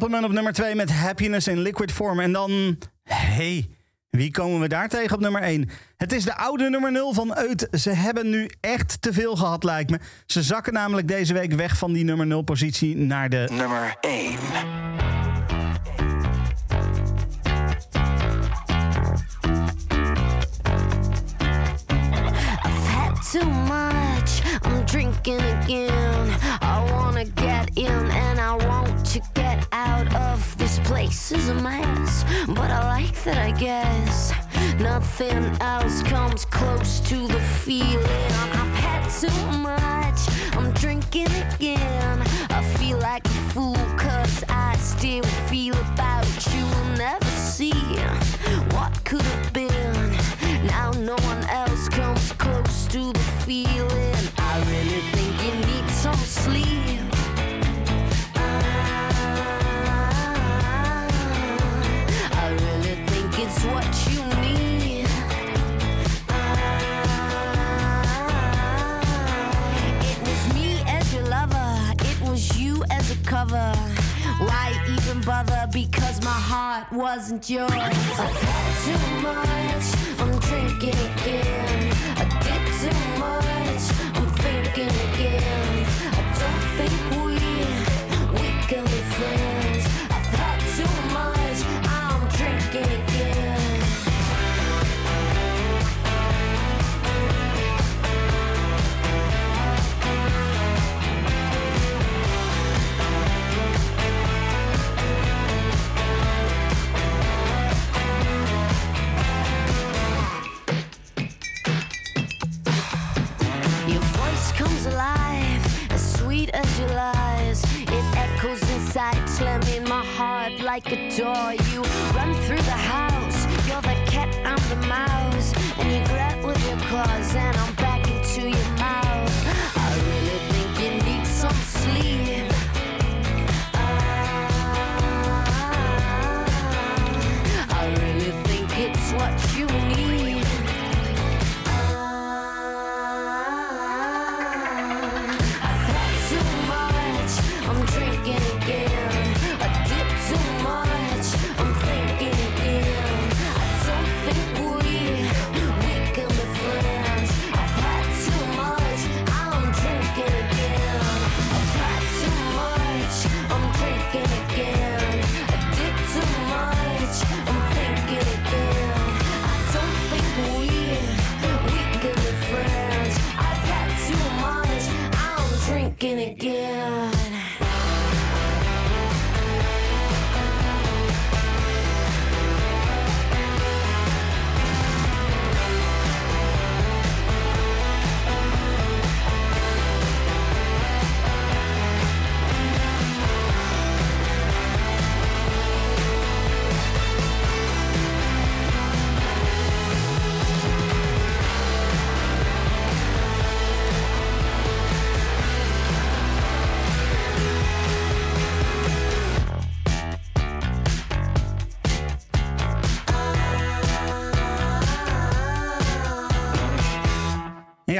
Op 0.02 0.08
nummer 0.10 0.52
2 0.52 0.74
met 0.74 0.90
Happiness 0.90 1.48
in 1.48 1.58
Liquid 1.58 1.92
Form. 1.92 2.20
En 2.20 2.32
dan, 2.32 2.78
hey, 3.02 3.68
wie 4.10 4.30
komen 4.30 4.60
we 4.60 4.68
daar 4.68 4.88
tegen 4.88 5.14
op 5.14 5.20
nummer 5.20 5.42
1? 5.42 5.68
Het 5.96 6.12
is 6.12 6.24
de 6.24 6.36
oude 6.36 6.70
nummer 6.70 6.92
0 6.92 7.12
van 7.12 7.38
Eut. 7.38 7.68
Ze 7.70 7.90
hebben 7.90 8.30
nu 8.30 8.50
echt 8.60 9.02
te 9.02 9.12
veel 9.12 9.36
gehad, 9.36 9.64
lijkt 9.64 9.90
me. 9.90 9.98
Ze 10.26 10.42
zakken 10.42 10.72
namelijk 10.72 11.08
deze 11.08 11.32
week 11.32 11.52
weg 11.52 11.76
van 11.76 11.92
die 11.92 12.04
nummer 12.04 12.26
0 12.26 12.42
positie 12.42 12.96
naar 12.96 13.28
de... 13.28 13.48
Nummer 13.50 13.96
1. 14.00 14.34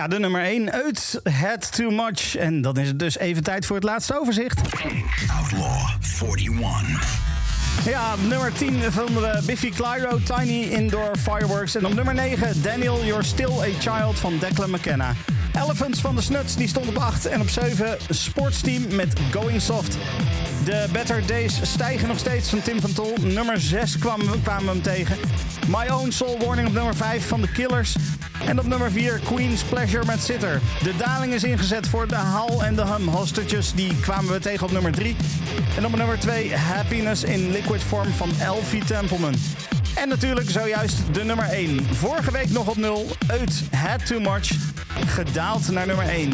ja, 0.03 0.09
de 0.09 0.19
nummer 0.19 0.43
1, 0.43 0.73
Uit 0.73 1.21
Had 1.41 1.77
Too 1.77 1.91
Much. 1.91 2.37
En 2.37 2.63
dan 2.63 2.77
is 2.77 2.89
het 2.89 2.99
dus 2.99 3.19
even 3.19 3.43
tijd 3.43 3.67
voor 3.67 3.77
het 3.77 3.85
laatste 3.85 4.21
overzicht. 4.21 4.61
Outlaw 5.37 5.89
41. 6.21 7.21
Ja, 7.85 8.15
nummer 8.29 8.53
10 8.53 8.93
vonden 8.93 9.23
we 9.23 9.43
Biffy 9.47 9.71
Clyro, 9.71 10.19
Tiny 10.25 10.63
Indoor 10.63 11.17
Fireworks. 11.19 11.75
En 11.75 11.87
op 11.87 11.95
nummer 11.95 12.15
9, 12.15 12.63
Daniel, 12.63 13.05
You're 13.05 13.25
Still 13.25 13.59
a 13.61 13.69
Child 13.81 14.19
van 14.19 14.39
Declan 14.39 14.71
McKenna. 14.71 15.15
Elephants 15.65 16.01
van 16.01 16.15
de 16.15 16.23
Snuts, 16.23 16.57
die 16.57 16.69
stond 16.69 16.89
op 16.89 16.97
8. 16.97 17.27
En 17.27 17.41
op 17.41 17.49
7, 17.49 17.97
Sportsteam 18.09 18.95
met 18.95 19.21
Going 19.31 19.63
Soft. 19.63 19.97
De 20.65 20.87
Better 20.93 21.27
Days 21.27 21.61
stijgen 21.63 22.09
nog 22.09 22.19
steeds 22.19 22.49
van 22.49 22.63
Tim 22.63 22.81
van 22.81 22.93
Tol. 22.93 23.15
Nummer 23.21 23.61
6 23.61 23.99
kwamen 23.99 24.31
we, 24.31 24.41
kwamen 24.43 24.65
we 24.65 24.71
hem 24.71 24.83
tegen. 24.83 25.17
My 25.67 25.89
Own 25.89 26.11
Soul 26.11 26.39
Warning 26.39 26.69
op 26.69 26.75
nummer 26.75 26.97
5 26.97 27.29
van 27.29 27.41
de 27.41 27.53
Killers. 27.53 27.97
En 28.47 28.59
op 28.59 28.67
nummer 28.67 28.91
4 28.91 29.19
Queen's 29.25 29.63
Pleasure 29.63 30.05
met 30.07 30.23
Sitter. 30.23 30.61
De 30.83 30.97
daling 30.97 31.33
is 31.33 31.45
ingezet 31.45 31.89
voor 31.89 32.09
de 32.09 32.15
Hal 32.15 32.65
en 32.65 32.75
de 32.75 32.83
Hum 32.83 33.09
Hostages. 33.09 33.73
Die 33.75 33.97
kwamen 34.01 34.33
we 34.33 34.39
tegen 34.39 34.67
op 34.67 34.73
nummer 34.73 34.93
3. 34.93 35.17
En 35.77 35.87
op 35.87 35.97
nummer 35.97 36.19
2 36.19 36.55
Happiness 36.57 37.23
in 37.23 37.51
Liquid 37.51 37.83
Form 37.83 38.13
van 38.13 38.31
Elfie 38.41 38.85
Templeman. 38.85 39.35
En 39.95 40.09
natuurlijk 40.09 40.51
zojuist 40.51 40.97
de 41.13 41.25
nummer 41.25 41.45
1. 41.45 41.87
Vorige 41.95 42.31
week 42.31 42.51
nog 42.51 42.69
op 42.69 42.77
0. 42.77 43.07
Uit 43.27 43.63
Had 43.77 44.07
Too 44.07 44.21
Much. 44.21 44.51
Gedaald 45.07 45.71
naar 45.71 45.87
nummer 45.87 46.09
1. 46.09 46.33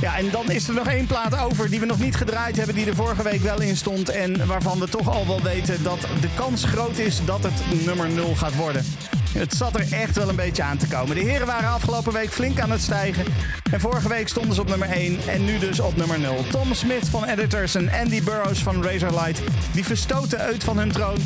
Ja, 0.00 0.16
en 0.16 0.30
dan 0.30 0.50
is 0.50 0.68
er 0.68 0.74
nog 0.74 0.86
één 0.86 1.06
plaat 1.06 1.38
over 1.38 1.70
die 1.70 1.80
we 1.80 1.86
nog 1.86 1.98
niet 1.98 2.16
gedraaid 2.16 2.56
hebben, 2.56 2.74
die 2.74 2.86
er 2.86 2.94
vorige 2.94 3.22
week 3.22 3.42
wel 3.42 3.60
in 3.60 3.76
stond. 3.76 4.08
En 4.08 4.46
waarvan 4.46 4.78
we 4.78 4.88
toch 4.88 5.08
al 5.08 5.26
wel 5.26 5.42
weten 5.42 5.82
dat 5.82 6.00
de 6.00 6.28
kans 6.36 6.64
groot 6.64 6.98
is 6.98 7.20
dat 7.24 7.42
het 7.42 7.84
nummer 7.84 8.08
0 8.08 8.34
gaat 8.34 8.54
worden. 8.54 8.84
Het 9.32 9.54
zat 9.54 9.74
er 9.74 9.92
echt 9.92 10.16
wel 10.16 10.28
een 10.28 10.36
beetje 10.36 10.62
aan 10.62 10.76
te 10.76 10.86
komen. 10.86 11.16
De 11.16 11.22
heren 11.22 11.46
waren 11.46 11.70
afgelopen 11.70 12.12
week 12.12 12.30
flink 12.30 12.60
aan 12.60 12.70
het 12.70 12.80
stijgen. 12.80 13.24
En 13.70 13.80
vorige 13.80 14.08
week 14.08 14.28
stonden 14.28 14.54
ze 14.54 14.60
op 14.60 14.68
nummer 14.68 14.90
1 14.90 15.18
en 15.28 15.44
nu 15.44 15.58
dus 15.58 15.80
op 15.80 15.96
nummer 15.96 16.20
0. 16.20 16.44
Tom 16.50 16.74
Smith 16.74 17.08
van 17.08 17.24
Editors 17.24 17.74
en 17.74 17.90
Andy 17.90 18.22
Burroughs 18.22 18.62
van 18.62 18.84
Razorlight, 18.84 19.40
die 19.72 19.84
verstoten 19.84 20.38
uit 20.38 20.64
van 20.64 20.78
hun 20.78 20.92
troon. 20.92 21.18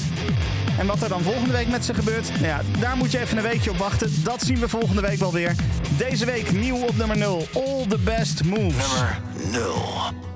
En 0.78 0.86
wat 0.86 1.02
er 1.02 1.08
dan 1.08 1.22
volgende 1.22 1.52
week 1.52 1.68
met 1.68 1.84
ze 1.84 1.94
gebeurt, 1.94 2.28
nou 2.30 2.46
ja, 2.46 2.60
daar 2.80 2.96
moet 2.96 3.12
je 3.12 3.18
even 3.18 3.36
een 3.36 3.42
weekje 3.42 3.70
op 3.70 3.76
wachten. 3.76 4.22
Dat 4.24 4.42
zien 4.42 4.58
we 4.58 4.68
volgende 4.68 5.00
week 5.00 5.18
wel 5.18 5.32
weer. 5.32 5.54
Deze 5.96 6.24
week 6.24 6.52
nieuw 6.52 6.76
op 6.76 6.96
nummer 6.96 7.16
0. 7.16 7.46
All 7.52 7.86
the 7.88 7.98
best 7.98 8.44
moves. 8.44 8.86
Nummer 8.86 9.20
0. 9.52 10.31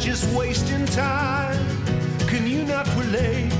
Just 0.00 0.34
wasting 0.34 0.86
time? 0.86 1.58
Can 2.26 2.46
you 2.46 2.64
not 2.64 2.86
relate? 2.96 3.52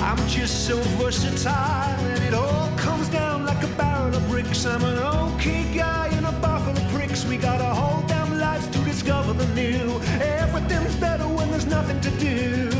I'm 0.00 0.16
just 0.28 0.66
so 0.66 0.76
versatile, 0.98 1.98
and 2.12 2.22
it 2.22 2.34
all 2.34 2.70
comes 2.76 3.08
down 3.08 3.44
like 3.44 3.62
a 3.64 3.68
barrel 3.76 4.14
of 4.14 4.28
bricks. 4.28 4.64
I'm 4.64 4.84
an 4.84 4.98
okay 4.98 5.64
guy 5.74 6.06
in 6.16 6.24
a 6.24 6.32
buffalo 6.40 6.80
pricks. 6.90 7.24
We 7.24 7.36
got 7.36 7.60
a 7.60 7.74
whole 7.74 8.06
damn 8.06 8.38
lives 8.38 8.68
to 8.68 8.78
discover 8.84 9.32
the 9.32 9.46
new. 9.54 10.00
Everything's 10.22 10.94
better 10.96 11.26
when 11.26 11.50
there's 11.50 11.66
nothing 11.66 12.00
to 12.02 12.10
do. 12.18 12.70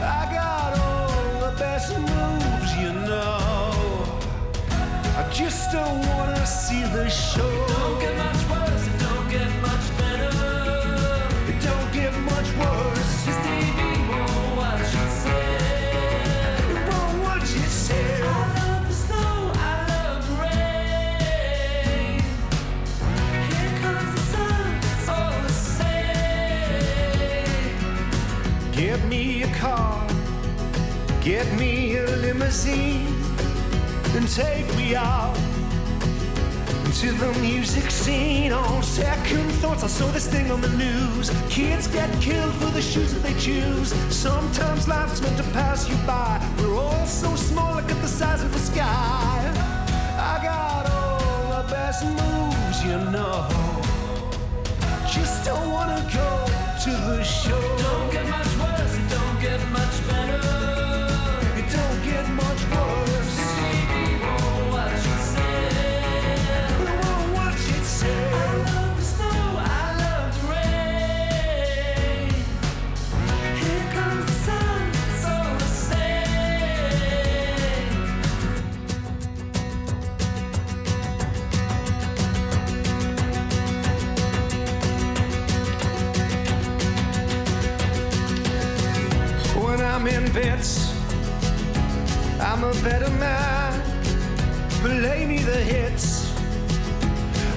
I 0.00 0.28
got 0.32 0.78
all 0.78 1.50
the 1.50 1.56
best 1.58 1.90
moves, 1.98 2.70
you 2.82 2.92
know. 3.08 3.72
I 5.18 5.28
just 5.32 5.72
don't 5.72 6.06
wanna 6.06 6.46
see 6.46 6.82
the 6.82 7.08
show. 7.08 7.50
Don't 7.66 7.98
get 7.98 8.16
much 8.16 8.42
worse, 8.48 8.73
car, 29.64 30.06
get 31.22 31.46
me 31.58 31.96
a 31.96 32.06
limousine 32.24 33.16
and 34.16 34.28
take 34.28 34.68
me 34.76 34.94
out 34.94 35.34
to 37.00 37.08
the 37.12 37.32
music 37.40 37.90
scene. 37.90 38.52
On 38.52 38.82
second 38.82 39.48
thoughts, 39.62 39.82
I 39.82 39.86
saw 39.86 40.08
this 40.08 40.28
thing 40.28 40.50
on 40.50 40.60
the 40.60 40.74
news. 40.84 41.30
Kids 41.48 41.86
get 41.88 42.10
killed 42.20 42.54
for 42.60 42.70
the 42.78 42.82
shoes 42.82 43.14
that 43.14 43.22
they 43.22 43.36
choose. 43.40 43.88
Sometimes 44.26 44.86
life's 44.86 45.22
meant 45.22 45.38
to 45.38 45.46
pass 45.58 45.88
you 45.88 45.96
by. 46.06 46.32
We're 46.58 46.76
all 46.76 47.06
so 47.06 47.34
small, 47.34 47.76
look 47.76 47.90
at 47.90 48.00
the 48.02 48.12
size 48.20 48.42
of 48.42 48.52
the 48.52 48.64
sky. 48.72 49.40
I 50.32 50.34
got 50.50 50.82
all 50.96 51.62
the 51.62 51.68
best 51.76 52.04
moves, 52.18 52.78
you 52.88 52.98
know. 53.14 53.48
Just 55.14 55.46
don't 55.48 55.70
wanna 55.76 56.00
go 56.20 56.30
to 56.84 56.90
the 57.08 57.22
show. 57.24 57.60
Don't 57.84 58.12
get 58.12 58.26
much 58.28 58.53
better 92.82 93.10
man. 93.10 93.72
Play 94.82 95.26
me 95.26 95.38
the 95.38 95.58
hits. 95.72 96.32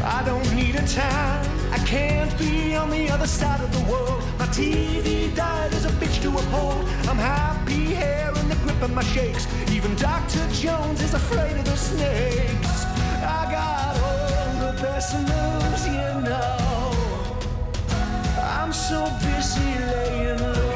I 0.04 0.24
don't 0.26 0.50
need 0.56 0.76
a 0.76 0.86
time. 0.88 1.46
I 1.72 1.80
can't 1.86 2.38
be 2.38 2.76
on 2.76 2.90
the 2.90 3.10
other 3.10 3.28
side 3.28 3.62
of 3.62 3.72
the 3.72 3.92
world. 3.92 4.24
My 4.40 4.48
TV 4.48 5.34
diet 5.36 5.74
is 5.74 5.86
a 5.86 5.90
bitch 6.00 6.22
to 6.24 6.30
uphold. 6.30 6.86
I'm 7.10 7.18
happy 7.18 7.84
here 7.96 8.32
in 8.36 8.50
the 8.50 8.56
grip 8.64 8.82
of 8.82 8.94
my 8.94 9.04
shakes. 9.04 9.48
Even 9.72 9.96
Dr. 9.96 10.48
Jones 10.52 11.02
is 11.02 11.14
afraid 11.14 11.58
of 11.58 11.66
the 11.66 11.76
snakes. 11.76 12.86
I 13.40 13.42
got 13.52 13.96
all 14.06 14.72
the 14.72 14.82
best 14.82 15.14
moves, 15.16 15.88
you 15.88 16.12
know. 16.28 16.58
I'm 18.40 18.72
so 18.74 19.00
busy 19.22 19.72
laying 19.92 20.40
low. 20.40 20.67